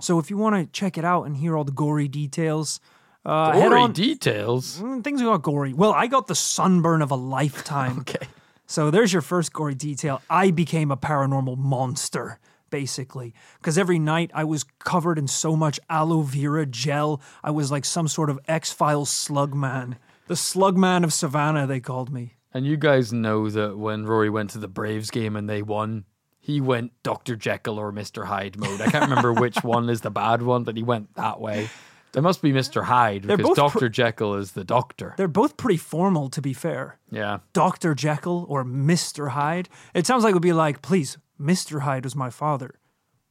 So 0.00 0.18
if 0.18 0.28
you 0.28 0.36
want 0.36 0.56
to 0.56 0.66
check 0.72 0.98
it 0.98 1.04
out 1.04 1.22
and 1.22 1.36
hear 1.36 1.56
all 1.56 1.62
the 1.64 1.70
gory 1.70 2.08
details, 2.08 2.80
uh, 3.24 3.52
Gory 3.52 3.80
on. 3.80 3.92
details. 3.92 4.80
Mm, 4.80 5.04
Things 5.04 5.22
got 5.22 5.42
gory. 5.42 5.72
Well, 5.72 5.92
I 5.92 6.08
got 6.08 6.26
the 6.26 6.34
sunburn 6.34 7.00
of 7.00 7.12
a 7.12 7.16
lifetime. 7.16 7.98
Okay. 8.08 8.26
So 8.66 8.90
there's 8.90 9.12
your 9.12 9.22
first 9.22 9.52
gory 9.52 9.74
detail. 9.74 10.20
I 10.28 10.50
became 10.50 10.90
a 10.90 10.96
paranormal 10.96 11.58
monster, 11.58 12.38
basically. 12.74 13.32
Because 13.58 13.78
every 13.78 14.00
night 14.00 14.32
I 14.34 14.42
was 14.42 14.64
covered 14.80 15.16
in 15.16 15.28
so 15.28 15.54
much 15.54 15.78
aloe 15.88 16.22
vera 16.22 16.66
gel, 16.66 17.20
I 17.44 17.52
was 17.52 17.70
like 17.70 17.84
some 17.84 18.08
sort 18.08 18.30
of 18.30 18.40
X 18.48 18.72
Files 18.72 19.10
slug 19.10 19.54
man. 19.54 19.94
The 20.26 20.34
slug 20.34 20.76
man 20.76 21.04
of 21.04 21.12
Savannah, 21.12 21.68
they 21.68 21.78
called 21.78 22.12
me. 22.12 22.34
And 22.52 22.66
you 22.66 22.76
guys 22.76 23.12
know 23.12 23.48
that 23.48 23.78
when 23.78 24.06
Rory 24.06 24.28
went 24.28 24.50
to 24.50 24.58
the 24.58 24.66
Braves 24.66 25.12
game 25.12 25.36
and 25.36 25.48
they 25.48 25.62
won, 25.62 26.04
he 26.40 26.60
went 26.60 26.90
Dr. 27.04 27.36
Jekyll 27.36 27.78
or 27.78 27.92
Mr. 27.92 28.24
Hyde 28.24 28.58
mode. 28.58 28.80
I 28.80 28.90
can't 28.90 29.08
remember 29.08 29.32
which 29.32 29.58
one 29.62 29.88
is 29.88 30.00
the 30.00 30.10
bad 30.10 30.42
one, 30.42 30.64
but 30.64 30.76
he 30.76 30.82
went 30.82 31.14
that 31.14 31.40
way. 31.40 31.68
There 32.10 32.22
must 32.22 32.42
be 32.42 32.52
Mr. 32.52 32.82
Hyde 32.84 33.26
because 33.26 33.56
Dr. 33.56 33.88
Jekyll 33.88 34.34
is 34.34 34.52
the 34.52 34.64
doctor. 34.64 35.14
They're 35.16 35.28
both 35.28 35.56
pretty 35.56 35.76
formal, 35.76 36.28
to 36.30 36.40
be 36.40 36.52
fair. 36.52 36.98
Yeah. 37.10 37.38
Dr. 37.52 37.94
Jekyll 37.94 38.46
or 38.48 38.64
Mr. 38.64 39.30
Hyde. 39.30 39.68
It 39.94 40.06
sounds 40.06 40.22
like 40.22 40.30
it 40.30 40.34
would 40.34 40.42
be 40.42 40.52
like, 40.52 40.80
please, 40.80 41.18
Mr. 41.40 41.80
Hyde 41.80 42.04
was 42.04 42.14
my 42.14 42.30
father. 42.30 42.78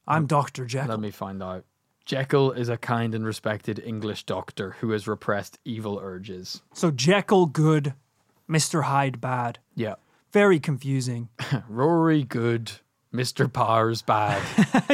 I'm 0.08 0.26
Dr. 0.28 0.66
Jekyll. 0.66 0.90
Let 0.90 1.00
me 1.00 1.12
find 1.12 1.42
out. 1.42 1.66
Jekyll 2.06 2.52
is 2.52 2.68
a 2.68 2.76
kind 2.76 3.16
and 3.16 3.26
respected 3.26 3.80
English 3.80 4.26
doctor 4.26 4.72
who 4.82 4.92
has 4.92 5.08
repressed 5.08 5.58
evil 5.64 6.00
urges. 6.02 6.62
So 6.74 6.92
Jekyll 6.92 7.46
good, 7.46 7.94
Mr. 8.50 8.84
Hyde 8.84 9.22
bad. 9.22 9.60
Yeah. 9.76 9.96
Very 10.34 10.60
confusing. 10.60 11.30
Rory 11.70 12.24
good, 12.24 12.72
Mr. 13.14 13.52
Powers 13.52 14.02
bad. 14.02 14.42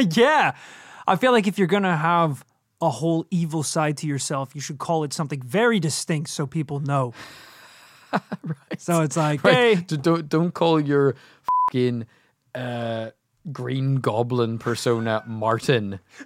yeah. 0.16 0.54
I 1.06 1.16
feel 1.16 1.32
like 1.32 1.48
if 1.48 1.58
you're 1.58 1.66
going 1.66 1.82
to 1.82 1.96
have 1.96 2.44
a 2.80 2.90
whole 2.90 3.26
evil 3.30 3.64
side 3.64 3.96
to 3.98 4.06
yourself, 4.06 4.54
you 4.54 4.60
should 4.60 4.78
call 4.78 5.02
it 5.02 5.12
something 5.12 5.42
very 5.42 5.80
distinct 5.80 6.30
so 6.30 6.46
people 6.46 6.78
know. 6.78 7.12
right. 8.12 8.78
So 8.78 9.02
it's 9.02 9.16
like, 9.16 9.40
hey, 9.42 9.76
D- 9.76 9.96
don't 9.96 10.28
don't 10.28 10.52
call 10.52 10.80
your 10.80 11.14
fucking 11.68 12.06
uh, 12.54 13.10
Green 13.52 13.96
Goblin 13.96 14.58
persona 14.58 15.22
Martin. 15.26 15.98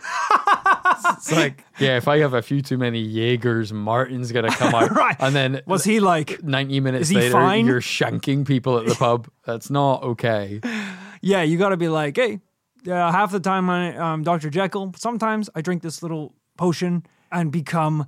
it's 1.16 1.30
like, 1.32 1.64
yeah, 1.78 1.96
if 1.96 2.08
I 2.08 2.18
have 2.18 2.34
a 2.34 2.42
few 2.42 2.60
too 2.62 2.78
many 2.78 3.00
Jaegers, 3.00 3.72
Martin's 3.72 4.32
gonna 4.32 4.50
come 4.50 4.74
out, 4.76 4.90
Right. 4.90 5.16
And 5.20 5.34
then 5.34 5.60
was 5.66 5.84
he 5.84 6.00
like, 6.00 6.42
ninety 6.42 6.80
minutes 6.80 7.02
Is 7.02 7.08
he 7.10 7.16
later, 7.16 7.32
fine? 7.32 7.66
you're 7.66 7.80
shanking 7.80 8.46
people 8.46 8.78
at 8.78 8.86
the 8.86 8.94
pub. 8.94 9.28
That's 9.44 9.70
not 9.70 10.02
okay. 10.02 10.60
yeah, 11.20 11.42
you 11.42 11.56
got 11.58 11.70
to 11.70 11.76
be 11.76 11.88
like, 11.88 12.16
hey, 12.16 12.40
uh, 12.86 12.90
half 13.12 13.30
the 13.32 13.40
time 13.40 13.70
I, 13.70 13.96
I'm 13.96 14.22
Dr. 14.22 14.50
Jekyll. 14.50 14.92
Sometimes 14.96 15.48
I 15.54 15.60
drink 15.62 15.82
this 15.82 16.02
little 16.02 16.34
potion 16.58 17.04
and 17.32 17.50
become 17.52 18.06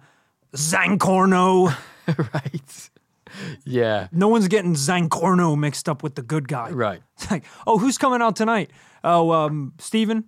Zancorno. 0.55 1.75
right? 2.35 2.91
Yeah. 3.65 4.09
No 4.13 4.29
one's 4.29 4.49
getting 4.49 4.75
Zancorno 4.75 5.57
mixed 5.59 5.89
up 5.89 6.03
with 6.03 6.15
the 6.15 6.23
good 6.23 6.49
guy. 6.49 6.71
Right. 6.71 7.03
It's 7.19 7.31
like, 7.31 7.45
oh, 7.67 7.79
who's 7.79 7.97
coming 7.99 8.21
out 8.21 8.37
tonight? 8.37 8.71
Oh, 9.03 9.31
um, 9.33 9.73
Steven, 9.79 10.25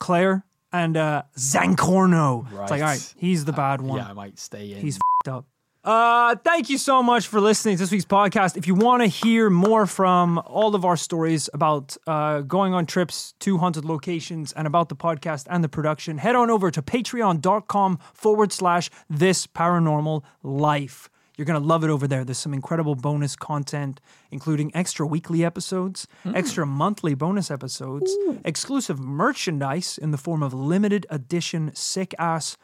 Claire, 0.00 0.44
and 0.72 0.96
uh, 0.96 1.22
Zancorno. 1.38 2.44
It's 2.46 2.52
like, 2.52 2.70
Right. 2.70 2.80
all 2.82 2.88
right, 2.88 3.14
he's 3.16 3.44
the 3.44 3.52
bad 3.52 3.80
one. 3.80 3.98
Yeah, 3.98 4.08
I 4.08 4.12
might 4.12 4.38
stay 4.38 4.72
in. 4.72 4.80
He's 4.80 4.98
fed 5.24 5.32
up. 5.34 5.46
Uh, 5.84 6.36
thank 6.44 6.70
you 6.70 6.78
so 6.78 7.02
much 7.02 7.26
for 7.26 7.40
listening 7.40 7.76
to 7.76 7.82
this 7.82 7.90
week's 7.90 8.04
podcast. 8.04 8.56
If 8.56 8.68
you 8.68 8.74
want 8.76 9.02
to 9.02 9.08
hear 9.08 9.50
more 9.50 9.84
from 9.86 10.38
all 10.46 10.76
of 10.76 10.84
our 10.84 10.96
stories 10.96 11.50
about 11.52 11.96
uh, 12.06 12.42
going 12.42 12.72
on 12.72 12.86
trips 12.86 13.34
to 13.40 13.58
haunted 13.58 13.84
locations 13.84 14.52
and 14.52 14.66
about 14.68 14.88
the 14.90 14.94
podcast 14.96 15.46
and 15.50 15.62
the 15.64 15.68
production, 15.68 16.18
head 16.18 16.36
on 16.36 16.50
over 16.50 16.70
to 16.70 16.82
patreon.com 16.82 17.98
forward 18.14 18.52
slash 18.52 18.90
this 19.10 19.46
paranormal 19.48 20.22
life. 20.44 21.08
You're 21.42 21.46
going 21.46 21.60
to 21.60 21.66
love 21.66 21.82
it 21.82 21.90
over 21.90 22.06
there. 22.06 22.24
There's 22.24 22.38
some 22.38 22.54
incredible 22.54 22.94
bonus 22.94 23.34
content, 23.34 24.00
including 24.30 24.70
extra 24.76 25.04
weekly 25.04 25.44
episodes, 25.44 26.06
hmm. 26.22 26.36
extra 26.36 26.64
monthly 26.64 27.16
bonus 27.16 27.50
episodes, 27.50 28.16
exclusive 28.44 29.00
merchandise 29.00 29.98
in 29.98 30.12
the 30.12 30.18
form 30.18 30.44
of 30.44 30.54
limited 30.54 31.04
edition 31.10 31.72
sick 31.74 32.14
ass 32.16 32.56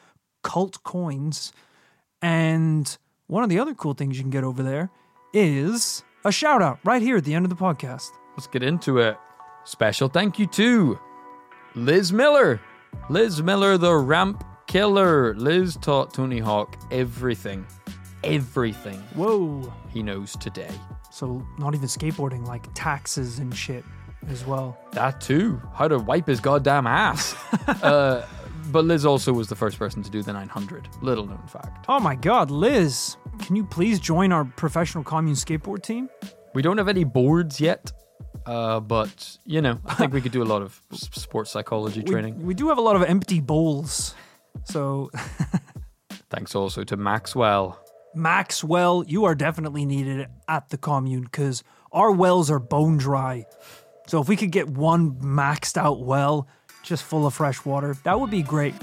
cult 0.44 0.80
coins. 0.84 1.52
And 2.22 2.96
one 3.26 3.42
of 3.42 3.48
the 3.48 3.58
other 3.58 3.74
cool 3.74 3.94
things 3.94 4.16
you 4.16 4.22
can 4.22 4.30
get 4.30 4.44
over 4.44 4.62
there 4.62 4.90
is 5.34 6.04
a 6.24 6.30
shout 6.30 6.62
out 6.62 6.78
right 6.84 7.02
here 7.02 7.16
at 7.16 7.24
the 7.24 7.34
end 7.34 7.44
of 7.44 7.50
the 7.50 7.56
podcast. 7.56 8.10
Let's 8.36 8.46
get 8.46 8.62
into 8.62 8.98
it. 8.98 9.16
Special 9.64 10.08
thank 10.08 10.38
you 10.38 10.46
to 10.46 11.00
Liz 11.74 12.12
Miller. 12.12 12.60
Liz 13.10 13.42
Miller, 13.42 13.76
the 13.76 13.96
ramp 13.96 14.44
killer. 14.68 15.34
Liz 15.34 15.76
taught 15.80 16.14
Tony 16.14 16.38
Hawk 16.38 16.78
everything, 16.92 17.66
everything 18.24 18.98
Whoa. 19.14 19.72
he 19.92 20.02
knows 20.02 20.36
today. 20.36 20.70
So, 21.10 21.44
not 21.58 21.74
even 21.74 21.88
skateboarding, 21.88 22.46
like 22.46 22.66
taxes 22.74 23.38
and 23.38 23.54
shit 23.54 23.84
as 24.28 24.44
well. 24.46 24.78
That 24.92 25.20
too. 25.20 25.60
How 25.74 25.88
to 25.88 25.98
wipe 25.98 26.26
his 26.26 26.40
goddamn 26.40 26.86
ass. 26.86 27.34
uh, 27.82 28.26
but 28.70 28.84
Liz 28.84 29.06
also 29.06 29.32
was 29.32 29.48
the 29.48 29.56
first 29.56 29.78
person 29.78 30.02
to 30.02 30.10
do 30.10 30.22
the 30.22 30.32
900. 30.32 30.88
Little 31.00 31.26
known 31.26 31.42
fact. 31.46 31.86
Oh 31.88 31.98
my 32.00 32.14
god, 32.14 32.50
Liz, 32.50 33.16
can 33.40 33.56
you 33.56 33.64
please 33.64 33.98
join 33.98 34.32
our 34.32 34.44
professional 34.44 35.02
commune 35.04 35.36
skateboard 35.36 35.82
team? 35.82 36.08
We 36.54 36.60
don't 36.62 36.76
have 36.78 36.88
any 36.88 37.04
boards 37.04 37.60
yet, 37.60 37.90
uh, 38.44 38.80
but 38.80 39.38
you 39.46 39.62
know, 39.62 39.78
I 39.86 39.94
think 39.94 40.12
we 40.12 40.20
could 40.20 40.32
do 40.32 40.42
a 40.42 40.44
lot 40.44 40.60
of 40.62 40.78
s- 40.92 41.08
sports 41.12 41.50
psychology 41.50 42.00
We, 42.02 42.10
training. 42.12 42.42
we 42.44 42.52
do 42.54 42.68
have 42.68 42.78
a 42.78 42.82
lot 42.82 42.96
of 42.96 43.02
empty 43.04 43.40
bowls. 43.40 44.14
So, 44.64 45.10
Thanks 46.30 46.54
also 46.54 46.84
to 46.84 46.96
Maxwell. 46.96 47.78
Maxwell, 48.18 49.04
you 49.06 49.24
are 49.24 49.34
definitely 49.36 49.84
needed 49.84 50.26
at 50.48 50.70
the 50.70 50.76
commune 50.76 51.22
because 51.22 51.62
our 51.92 52.10
wells 52.10 52.50
are 52.50 52.58
bone 52.58 52.96
dry. 52.96 53.46
So 54.08 54.20
if 54.20 54.28
we 54.28 54.34
could 54.34 54.50
get 54.50 54.68
one 54.68 55.12
maxed 55.12 55.76
out 55.76 56.00
well, 56.00 56.48
just 56.82 57.04
full 57.04 57.26
of 57.26 57.34
fresh 57.34 57.64
water, 57.64 57.96
that 58.02 58.18
would 58.18 58.30
be 58.30 58.42
great. 58.42 58.74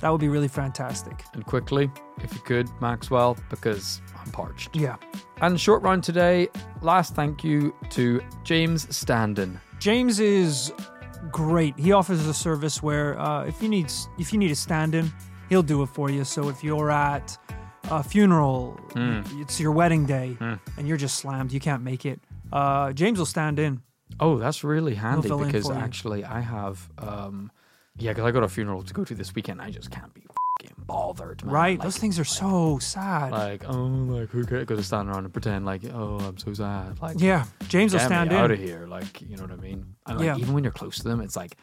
That 0.00 0.10
would 0.10 0.20
be 0.20 0.28
really 0.28 0.48
fantastic. 0.48 1.24
And 1.32 1.44
quickly, 1.44 1.90
if 2.22 2.32
you 2.32 2.40
could, 2.40 2.68
Maxwell, 2.80 3.36
because 3.50 4.00
I'm 4.16 4.30
parched. 4.30 4.76
Yeah. 4.76 4.96
And 5.40 5.60
short 5.60 5.82
round 5.82 6.04
today, 6.04 6.48
last 6.80 7.14
thank 7.14 7.42
you 7.42 7.74
to 7.90 8.22
James 8.44 8.86
Standen. 8.94 9.58
James 9.80 10.20
is 10.20 10.72
great. 11.32 11.76
He 11.78 11.92
offers 11.92 12.24
a 12.26 12.34
service 12.34 12.82
where 12.82 13.18
uh, 13.18 13.44
if 13.44 13.60
you 13.60 13.68
need 13.68 13.90
if 14.18 14.32
you 14.32 14.38
need 14.38 14.50
a 14.50 14.56
stand-in, 14.56 15.12
he'll 15.48 15.62
do 15.62 15.82
it 15.82 15.86
for 15.86 16.08
you. 16.10 16.24
So 16.24 16.48
if 16.48 16.62
you're 16.62 16.90
at 16.90 17.36
a 17.90 18.02
funeral, 18.02 18.78
it's 18.94 19.60
your 19.60 19.72
wedding 19.72 20.06
day, 20.06 20.36
and 20.40 20.86
you're 20.88 20.96
just 20.96 21.16
slammed, 21.16 21.52
you 21.52 21.60
can't 21.60 21.82
make 21.82 22.04
it. 22.06 22.20
Uh, 22.52 22.92
James 22.92 23.18
will 23.18 23.26
stand 23.26 23.58
in. 23.58 23.82
Oh, 24.20 24.38
that's 24.38 24.62
really 24.64 24.94
handy 24.94 25.28
because 25.28 25.70
actually 25.70 26.24
I 26.24 26.40
have, 26.40 26.88
um, 26.98 27.50
yeah, 27.98 28.12
because 28.12 28.24
I 28.24 28.30
got 28.30 28.42
a 28.44 28.48
funeral 28.48 28.82
to 28.82 28.94
go 28.94 29.04
to 29.04 29.14
this 29.14 29.34
weekend. 29.34 29.60
I 29.60 29.70
just 29.70 29.90
can't 29.90 30.12
be 30.14 30.22
fucking 30.22 30.76
bothered, 30.86 31.44
man. 31.44 31.52
Right? 31.52 31.78
Like, 31.78 31.84
Those 31.84 31.98
things 31.98 32.18
are 32.18 32.24
so 32.24 32.78
sad. 32.78 33.32
like, 33.32 33.68
oh, 33.68 33.74
like 33.74 34.28
who 34.30 34.44
could 34.44 34.66
go 34.66 34.76
to 34.76 34.82
stand 34.82 35.08
around 35.08 35.24
and 35.24 35.32
pretend 35.32 35.66
like, 35.66 35.82
oh, 35.92 36.18
I'm 36.20 36.38
so 36.38 36.52
sad. 36.54 37.00
Like, 37.02 37.20
yeah, 37.20 37.46
James 37.68 37.92
will 37.92 38.00
stand 38.00 38.30
in. 38.30 38.38
out 38.38 38.50
of 38.52 38.58
here. 38.58 38.86
Like, 38.86 39.20
you 39.22 39.36
know 39.36 39.42
what 39.42 39.52
I 39.52 39.56
mean? 39.56 39.84
And 40.06 40.18
like, 40.18 40.26
Yeah. 40.26 40.36
even 40.36 40.54
when 40.54 40.62
you're 40.62 40.72
close 40.72 40.96
to 40.98 41.04
them, 41.04 41.20
it's 41.20 41.36
like, 41.36 41.56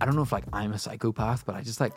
I 0.00 0.04
don't 0.06 0.14
know 0.14 0.22
if 0.22 0.30
like 0.32 0.44
I'm 0.52 0.72
a 0.72 0.78
psychopath, 0.78 1.44
but 1.46 1.56
I 1.56 1.62
just 1.62 1.80
like, 1.80 1.92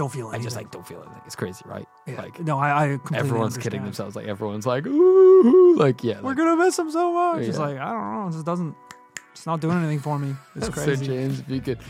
Don't 0.00 0.08
feel 0.10 0.28
anything. 0.28 0.40
I 0.40 0.44
just 0.44 0.56
like 0.56 0.70
don't 0.70 0.86
feel 0.86 1.02
anything. 1.02 1.20
It's 1.26 1.36
crazy, 1.36 1.62
right? 1.66 1.86
Yeah. 2.06 2.22
Like, 2.22 2.40
no, 2.40 2.58
I, 2.58 2.84
I 2.84 2.88
completely 2.96 3.18
everyone's 3.18 3.58
kidding 3.58 3.84
themselves. 3.84 4.16
Like, 4.16 4.26
everyone's 4.28 4.64
like, 4.66 4.86
ooh, 4.86 5.76
like, 5.76 6.02
yeah. 6.02 6.22
We're 6.22 6.30
like, 6.30 6.38
gonna 6.38 6.56
miss 6.56 6.78
him 6.78 6.90
so 6.90 7.12
much. 7.12 7.42
It's 7.42 7.58
Yeah. 7.58 7.64
like 7.66 7.76
I 7.78 7.90
don't 7.92 8.14
know. 8.14 8.28
It 8.28 8.32
just 8.32 8.46
doesn't. 8.46 8.74
It's 9.32 9.44
not 9.44 9.60
doing 9.60 9.76
anything 9.76 9.98
for 9.98 10.18
me. 10.18 10.34
It's 10.56 10.64
So 10.68 10.72
crazy. 10.72 11.04
James, 11.04 11.40
if 11.40 11.50
you 11.50 11.60
could 11.60 11.80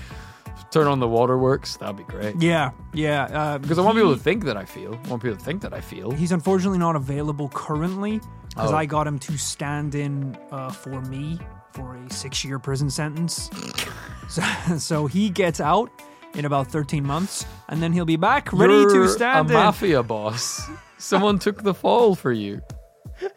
turn 0.73 0.89
on 0.89 0.99
the 0.99 1.07
waterworks, 1.07 1.77
that'd 1.77 1.97
be 1.99 2.03
great. 2.03 2.35
yeah, 2.43 2.73
yeah. 2.93 3.25
Uh, 3.27 3.59
Because 3.59 3.79
I 3.79 3.83
want 3.83 3.97
people 3.97 4.13
to 4.17 4.21
think 4.21 4.45
that 4.47 4.57
I 4.57 4.65
feel. 4.65 4.95
I 5.05 5.09
want 5.09 5.23
people 5.23 5.39
to 5.39 5.45
think 5.45 5.63
that 5.63 5.73
I 5.73 5.81
feel. 5.81 6.11
He's 6.11 6.33
unfortunately 6.33 6.79
not 6.79 6.97
available 6.97 7.49
currently 7.51 8.21
because 8.49 8.73
Oh. 8.73 8.77
I 8.77 8.87
got 8.87 9.07
him 9.07 9.21
to 9.21 9.39
stand 9.39 9.95
in 9.95 10.37
uh, 10.51 10.71
for 10.71 11.01
me 11.03 11.39
for 11.73 11.95
a 11.95 12.11
six-year 12.13 12.59
prison 12.59 12.91
sentence. 12.91 13.49
so, 14.29 14.43
so 14.79 15.07
he 15.07 15.31
gets 15.31 15.61
out 15.61 15.91
in 16.35 16.45
about 16.45 16.68
13 16.68 17.05
months, 17.05 17.45
and 17.68 17.83
then 17.83 17.93
he'll 17.93 18.05
be 18.05 18.16
back 18.16 18.53
ready 18.53 18.72
You're 18.74 19.07
to 19.07 19.09
stand 19.09 19.51
a 19.51 19.53
in. 19.53 19.59
mafia 19.59 20.03
boss. 20.03 20.68
Someone 20.99 21.39
took 21.39 21.62
the 21.62 21.74
fall 21.74 22.14
for 22.14 22.33
you. 22.33 22.61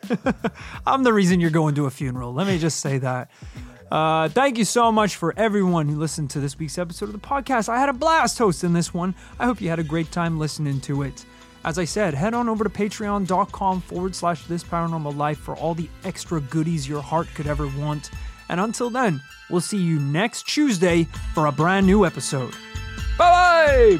I'm 0.86 1.04
the 1.04 1.14
reason 1.14 1.39
you're 1.39 1.50
going 1.50 1.76
to 1.76 1.86
a 1.86 1.89
funeral. 1.91 2.34
Let 2.34 2.48
me 2.48 2.58
just 2.60 2.80
say 2.80 2.98
that. 3.00 3.30
Uh, 3.91 4.28
thank 4.30 4.58
you 4.58 4.66
so 4.66 4.91
much 4.91 5.16
for 5.18 5.34
everyone 5.38 5.88
who 5.88 5.98
listened 5.98 6.30
to 6.32 6.39
this 6.39 6.58
week's 6.58 6.78
episode 6.78 7.06
of 7.06 7.14
the 7.14 7.20
podcast. 7.28 7.70
I 7.70 7.80
had 7.80 7.89
a 7.89 7.94
blast 7.94 8.38
hosting 8.38 8.74
this 8.74 8.94
one. 8.94 9.14
I 9.39 9.46
hope 9.46 9.62
you 9.62 9.70
had 9.70 9.80
a 9.80 9.84
great 9.84 10.12
time 10.12 10.39
listening 10.39 10.82
to 10.82 11.04
it. 11.04 11.26
As 11.66 11.78
I 11.80 11.86
said, 11.86 12.14
head 12.14 12.34
on 12.34 12.50
over 12.50 12.64
to 12.64 12.70
patreon.com 12.70 13.82
forward 13.82 14.16
slash 14.16 14.46
this 14.46 14.64
paranormal 14.64 15.16
life 15.16 15.38
for 15.38 15.56
all 15.56 15.74
the 15.76 15.89
extra 16.04 16.41
goodies 16.41 16.89
your 16.89 17.02
heart 17.02 17.28
could 17.36 17.48
ever 17.48 17.68
want. 17.80 18.10
And 18.50 18.60
until 18.60 18.89
then, 18.89 19.22
we'll 19.50 19.62
see 19.62 19.78
you 19.78 20.00
next 20.00 20.48
Tuesday 20.48 21.04
for 21.34 21.46
a 21.46 21.52
brand 21.52 21.86
new 21.86 22.06
episode. 22.06 22.54
Bye 23.18 23.99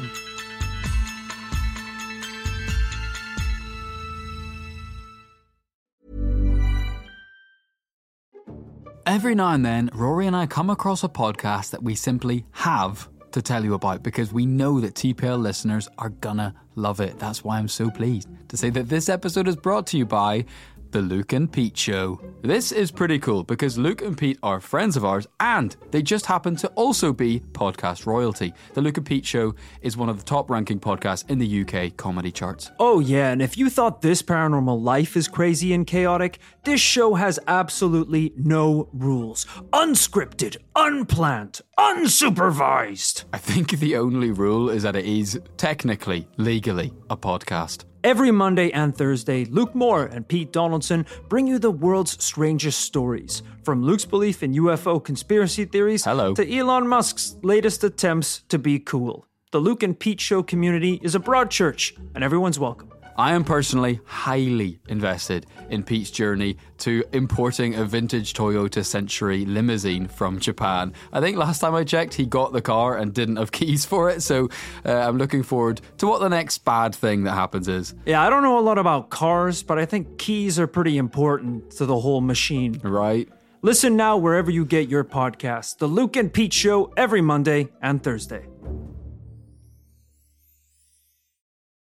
Every 9.06 9.34
now 9.34 9.50
and 9.52 9.64
then, 9.64 9.90
Rory 9.92 10.26
and 10.26 10.34
I 10.34 10.46
come 10.46 10.70
across 10.70 11.04
a 11.04 11.08
podcast 11.08 11.70
that 11.70 11.82
we 11.82 11.94
simply 11.94 12.46
have 12.52 13.08
to 13.32 13.42
tell 13.42 13.64
you 13.64 13.74
about 13.74 14.02
because 14.02 14.32
we 14.32 14.46
know 14.46 14.80
that 14.80 14.94
TPL 14.94 15.40
listeners 15.40 15.88
are 15.98 16.08
gonna 16.08 16.54
love 16.74 17.00
it. 17.00 17.18
That's 17.18 17.44
why 17.44 17.58
I'm 17.58 17.68
so 17.68 17.90
pleased 17.90 18.28
to 18.48 18.56
say 18.56 18.70
that 18.70 18.88
this 18.88 19.08
episode 19.08 19.46
is 19.46 19.56
brought 19.56 19.86
to 19.88 19.98
you 19.98 20.06
by 20.06 20.46
The 20.94 21.02
Luke 21.02 21.32
and 21.32 21.50
Pete 21.50 21.76
Show. 21.76 22.20
This 22.42 22.70
is 22.70 22.92
pretty 22.92 23.18
cool 23.18 23.42
because 23.42 23.76
Luke 23.76 24.00
and 24.00 24.16
Pete 24.16 24.38
are 24.44 24.60
friends 24.60 24.96
of 24.96 25.04
ours 25.04 25.26
and 25.40 25.74
they 25.90 26.02
just 26.02 26.24
happen 26.24 26.54
to 26.54 26.68
also 26.76 27.12
be 27.12 27.40
podcast 27.50 28.06
royalty. 28.06 28.54
The 28.74 28.80
Luke 28.80 28.98
and 28.98 29.04
Pete 29.04 29.26
Show 29.26 29.56
is 29.82 29.96
one 29.96 30.08
of 30.08 30.18
the 30.18 30.22
top 30.22 30.50
ranking 30.50 30.78
podcasts 30.78 31.28
in 31.28 31.40
the 31.40 31.62
UK 31.62 31.96
comedy 31.96 32.30
charts. 32.30 32.70
Oh, 32.78 33.00
yeah, 33.00 33.32
and 33.32 33.42
if 33.42 33.58
you 33.58 33.70
thought 33.70 34.02
this 34.02 34.22
paranormal 34.22 34.80
life 34.80 35.16
is 35.16 35.26
crazy 35.26 35.72
and 35.74 35.84
chaotic, 35.84 36.38
this 36.62 36.80
show 36.80 37.14
has 37.14 37.40
absolutely 37.48 38.32
no 38.36 38.88
rules. 38.92 39.46
Unscripted, 39.72 40.58
unplanned, 40.76 41.60
unsupervised. 41.76 43.24
I 43.32 43.38
think 43.38 43.70
the 43.80 43.96
only 43.96 44.30
rule 44.30 44.70
is 44.70 44.84
that 44.84 44.94
it 44.94 45.06
is 45.06 45.40
technically, 45.56 46.28
legally, 46.36 46.92
a 47.10 47.16
podcast. 47.16 47.84
Every 48.04 48.30
Monday 48.30 48.70
and 48.70 48.94
Thursday, 48.94 49.46
Luke 49.46 49.74
Moore 49.74 50.04
and 50.04 50.28
Pete 50.28 50.52
Donaldson 50.52 51.06
bring 51.30 51.46
you 51.46 51.58
the 51.58 51.70
world's 51.70 52.22
strangest 52.22 52.82
stories. 52.82 53.42
From 53.62 53.82
Luke's 53.82 54.04
belief 54.04 54.42
in 54.42 54.52
UFO 54.52 55.02
conspiracy 55.02 55.64
theories 55.64 56.04
Hello. 56.04 56.34
to 56.34 56.54
Elon 56.54 56.86
Musk's 56.86 57.36
latest 57.42 57.82
attempts 57.82 58.42
to 58.50 58.58
be 58.58 58.78
cool. 58.78 59.26
The 59.52 59.58
Luke 59.58 59.82
and 59.82 59.98
Pete 59.98 60.20
Show 60.20 60.42
community 60.42 61.00
is 61.02 61.14
a 61.14 61.18
broad 61.18 61.50
church, 61.50 61.94
and 62.14 62.22
everyone's 62.22 62.58
welcome. 62.58 62.90
I 63.16 63.34
am 63.34 63.44
personally 63.44 64.00
highly 64.06 64.80
invested 64.88 65.46
in 65.70 65.84
Pete's 65.84 66.10
journey 66.10 66.56
to 66.78 67.04
importing 67.12 67.76
a 67.76 67.84
vintage 67.84 68.32
Toyota 68.32 68.84
Century 68.84 69.44
limousine 69.44 70.08
from 70.08 70.40
Japan. 70.40 70.92
I 71.12 71.20
think 71.20 71.36
last 71.36 71.60
time 71.60 71.76
I 71.76 71.84
checked, 71.84 72.14
he 72.14 72.26
got 72.26 72.52
the 72.52 72.60
car 72.60 72.96
and 72.96 73.14
didn't 73.14 73.36
have 73.36 73.52
keys 73.58 73.84
for 73.84 74.10
it, 74.10 74.22
so 74.22 74.48
uh, 74.84 74.92
I'm 74.92 75.16
looking 75.16 75.44
forward 75.44 75.80
to 75.98 76.08
what 76.08 76.20
the 76.20 76.28
next 76.28 76.64
bad 76.64 76.94
thing 76.94 77.24
that 77.24 77.34
happens 77.34 77.68
is. 77.68 77.94
Yeah, 78.04 78.20
I 78.20 78.30
don't 78.30 78.42
know 78.42 78.58
a 78.58 78.60
lot 78.60 78.78
about 78.78 79.10
cars, 79.10 79.62
but 79.62 79.78
I 79.78 79.86
think 79.86 80.18
keys 80.18 80.58
are 80.58 80.66
pretty 80.66 80.98
important 80.98 81.70
to 81.72 81.86
the 81.86 82.00
whole 82.00 82.20
machine. 82.20 82.80
Right? 82.82 83.28
Listen 83.62 83.96
now 83.96 84.16
wherever 84.16 84.50
you 84.50 84.66
get 84.66 84.88
your 84.88 85.04
podcast. 85.04 85.78
The 85.78 85.86
Luke 85.86 86.16
and 86.16 86.32
Pete 86.32 86.52
Show 86.52 86.92
every 86.96 87.22
Monday 87.22 87.68
and 87.80 88.02
Thursday. 88.02 88.46